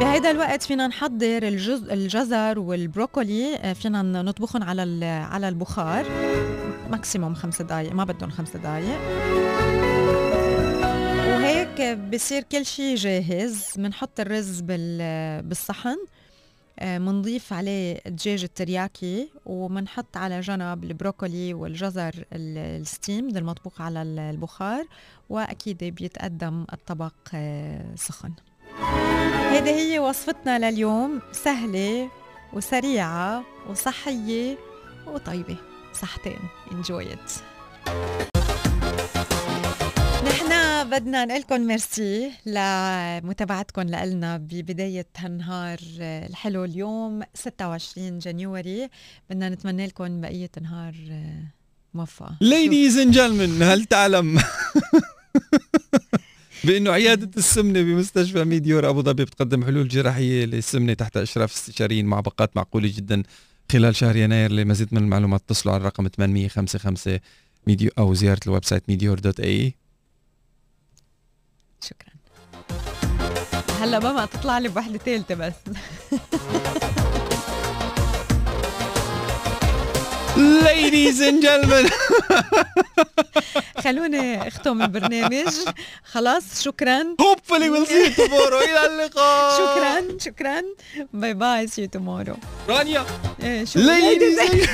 بهيدا 0.00 0.30
الوقت 0.30 0.62
فينا 0.62 0.86
نحضر 0.86 1.42
الجز... 1.42 1.88
الجزر 1.90 2.58
والبروكولي 2.58 3.56
آه، 3.56 3.72
فينا 3.72 4.02
نطبخهم 4.02 4.62
على 4.62 5.04
على 5.06 5.48
البخار. 5.48 6.06
maximum 6.90 7.34
خمس 7.34 7.62
دقائق 7.62 7.92
ما 7.92 8.04
بدهم 8.04 8.30
خمس 8.30 8.56
دقائق 8.56 8.98
وهيك 11.26 11.98
بصير 11.98 12.42
كل 12.42 12.66
شيء 12.66 12.96
جاهز. 12.96 13.64
بنحط 13.76 14.20
الرز 14.20 14.60
بال... 14.60 15.42
بالصحن. 15.42 15.96
آه، 16.78 16.98
عليه 17.52 18.00
دجاج 18.06 18.42
الترياكي 18.44 19.28
وبنحط 19.46 20.16
على 20.16 20.40
جنب 20.40 20.84
البروكولي 20.84 21.54
والجزر 21.54 22.24
ال 22.32 22.48
steam 22.48 23.30
المطبوخ 23.38 23.80
على 23.80 24.02
البخار 24.02 24.86
وأكيد 25.30 25.84
بيتقدم 25.84 26.64
الطبق 26.72 27.12
آه، 27.34 27.94
سخن. 27.94 28.32
هذه 29.50 29.70
هي 29.70 29.98
وصفتنا 29.98 30.70
لليوم 30.70 31.20
سهلة 31.32 32.10
وسريعة 32.52 33.44
وصحية 33.70 34.58
وطيبة. 35.06 35.56
صحتين. 35.92 36.38
Enjoy 36.70 37.04
it. 37.14 38.33
بدنا 40.94 41.24
نقول 41.24 41.40
لكم 41.40 41.60
ميرسي 41.60 42.30
لمتابعتكم 42.46 43.82
لنا 43.82 44.36
ببداية 44.36 45.06
هالنهار 45.16 45.78
الحلو 46.00 46.64
اليوم 46.64 47.22
26 47.34 48.18
January. 48.18 48.88
بدنا 49.30 49.48
نتمنى 49.48 49.86
لكم 49.86 50.20
بقية 50.20 50.50
نهار 50.62 50.94
موفقه 51.94 52.36
Ladies 52.44 52.94
and 52.96 53.14
gentlemen 53.14 53.62
هل 53.62 53.84
تعلم 53.84 54.38
بإنه 56.64 56.90
عيادة 56.90 57.30
السمنة 57.36 57.82
بمستشفى 57.82 58.44
ميديور 58.44 58.88
أبو 58.88 59.02
ظبي 59.02 59.24
بتقدم 59.24 59.64
حلول 59.64 59.88
جراحية 59.88 60.44
للسمنة 60.44 60.94
تحت 60.94 61.16
إشراف 61.16 61.54
استشاريين 61.54 62.06
مع 62.06 62.20
باقات 62.20 62.56
معقولة 62.56 62.92
جدا 62.96 63.22
خلال 63.72 63.96
شهر 63.96 64.16
يناير. 64.16 64.52
لمزيد 64.52 64.88
من 64.92 64.98
المعلومات 64.98 65.40
اتصلوا 65.40 65.74
على 65.74 65.80
الرقم 65.80 66.08
855 66.08 67.18
ميديور 67.66 67.90
أو 67.98 68.14
زيارة 68.14 68.40
ال 68.46 68.64
website 68.64 68.82
ميديور 68.88 69.18
dot 69.18 69.40
ae 69.40 69.74
شكرا. 71.84 72.14
هلا 73.80 73.98
ماما 73.98 74.26
تطلع 74.26 74.58
لي 74.58 74.68
بوحدة 74.68 74.98
ثالثة 74.98 75.34
بس. 75.34 75.54
Ladies 80.36 81.20
and 81.20 81.40
gentlemen. 81.42 81.86
خلوني 83.84 84.48
اختم 84.48 84.82
البرنامج. 84.82 85.52
خلاص 86.04 86.62
شكرا. 86.62 87.02
Hopefully 87.20 87.70
we'll 87.70 87.86
see 87.86 88.04
you 88.06 88.14
tomorrow. 88.16 88.62
إلى 88.68 88.86
اللقاء. 88.86 89.52
شكرا 89.60 90.18
شكرا. 90.18 90.62
باي 91.12 91.34
باي 91.34 91.66
سي 91.66 91.86
تومورو 91.86 92.36
رانيا. 92.68 93.04
إيه 93.42 93.64
شو؟ 93.64 93.78
Ladies 93.80 94.40
and 94.40 94.68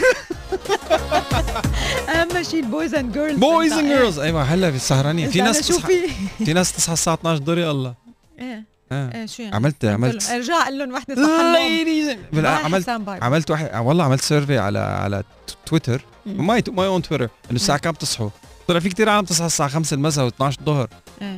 أهم 2.10 2.42
شيء 2.42 2.60
البويز 2.60 2.94
اند 2.94 3.12
جيرلز 3.12 3.40
boys 3.40 3.72
and 3.72 4.14
girls. 4.16 4.18
أيوه 4.18 4.42
هلا 4.42 4.70
بالسهرانيه 4.70 5.28
في 5.28 5.40
ناس 5.40 5.58
تصحى 5.68 5.86
في؟ 5.86 6.44
في 6.44 6.52
ناس 6.52 6.72
تصحى 6.72 6.92
الساعة 6.92 7.14
12 7.14 7.42
دوري 7.42 7.70
الله. 7.70 7.94
إيه. 8.38 8.64
آه. 8.92 9.10
إيه 9.14 9.26
شو 9.26 9.42
يعني؟ 9.42 9.54
عملت 9.56 9.84
عملت 9.84 10.30
ارجع 10.30 10.64
قول 10.64 10.78
لهم 10.78 10.92
وحدة 10.92 11.14
صح 11.14 11.20
باي 11.52 12.46
عملت. 12.46 12.88
عملت 13.22 13.50
واحد 13.50 13.70
والله 13.86 14.04
عملت 14.04 14.20
سيرفي 14.22 14.58
على 14.58 14.78
على 14.78 15.22
تويتر. 15.66 16.04
ماي 16.26 16.62
ماي 16.68 16.86
اون 16.86 17.02
تويتر 17.02 17.24
إنه 17.24 17.30
الساعة 17.56 17.78
كم 17.78 17.90
تصحوا 17.90 18.30
طلع 18.68 18.80
في 18.80 18.88
كثير 18.88 19.08
عالم 19.08 19.24
تصحى 19.26 19.46
الساعة 19.46 19.68
5 19.68 19.94
المساء 19.94 20.28
و12 20.30 20.42
الظهر. 20.42 20.88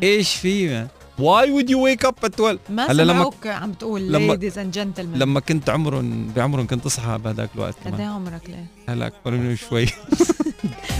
إيش 0.02 0.34
في؟ 0.34 0.86
why 1.18 1.50
would 1.50 1.70
you 1.70 1.80
wake 1.84 2.04
up 2.04 2.14
at 2.24 2.34
12 2.34 2.58
ما 2.68 2.90
هلا 2.90 3.02
لما- 3.02 3.12
سمعوك 3.12 3.46
عم 3.46 3.72
تقول 3.72 4.02
ladies 4.02 4.58
and 4.58 4.72
gentlemen 4.72 5.18
لما 5.18 5.40
كنت 5.40 5.70
عمرهم 5.70 6.32
بعمرهم 6.36 6.66
كنت 6.66 6.86
أصحى 6.86 7.18
بهذاك 7.24 7.50
الوقت 7.54 7.74
قد 7.86 8.00
إيه 8.00 8.06
عمرك 8.06 8.42
ليه؟ 8.48 8.66
هلا 8.88 9.06
اكبر 9.06 9.30
منه 9.30 9.54
شوي 9.54 9.86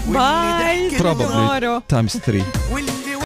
by 0.07 0.89
times 1.89 2.17
3 2.17 2.43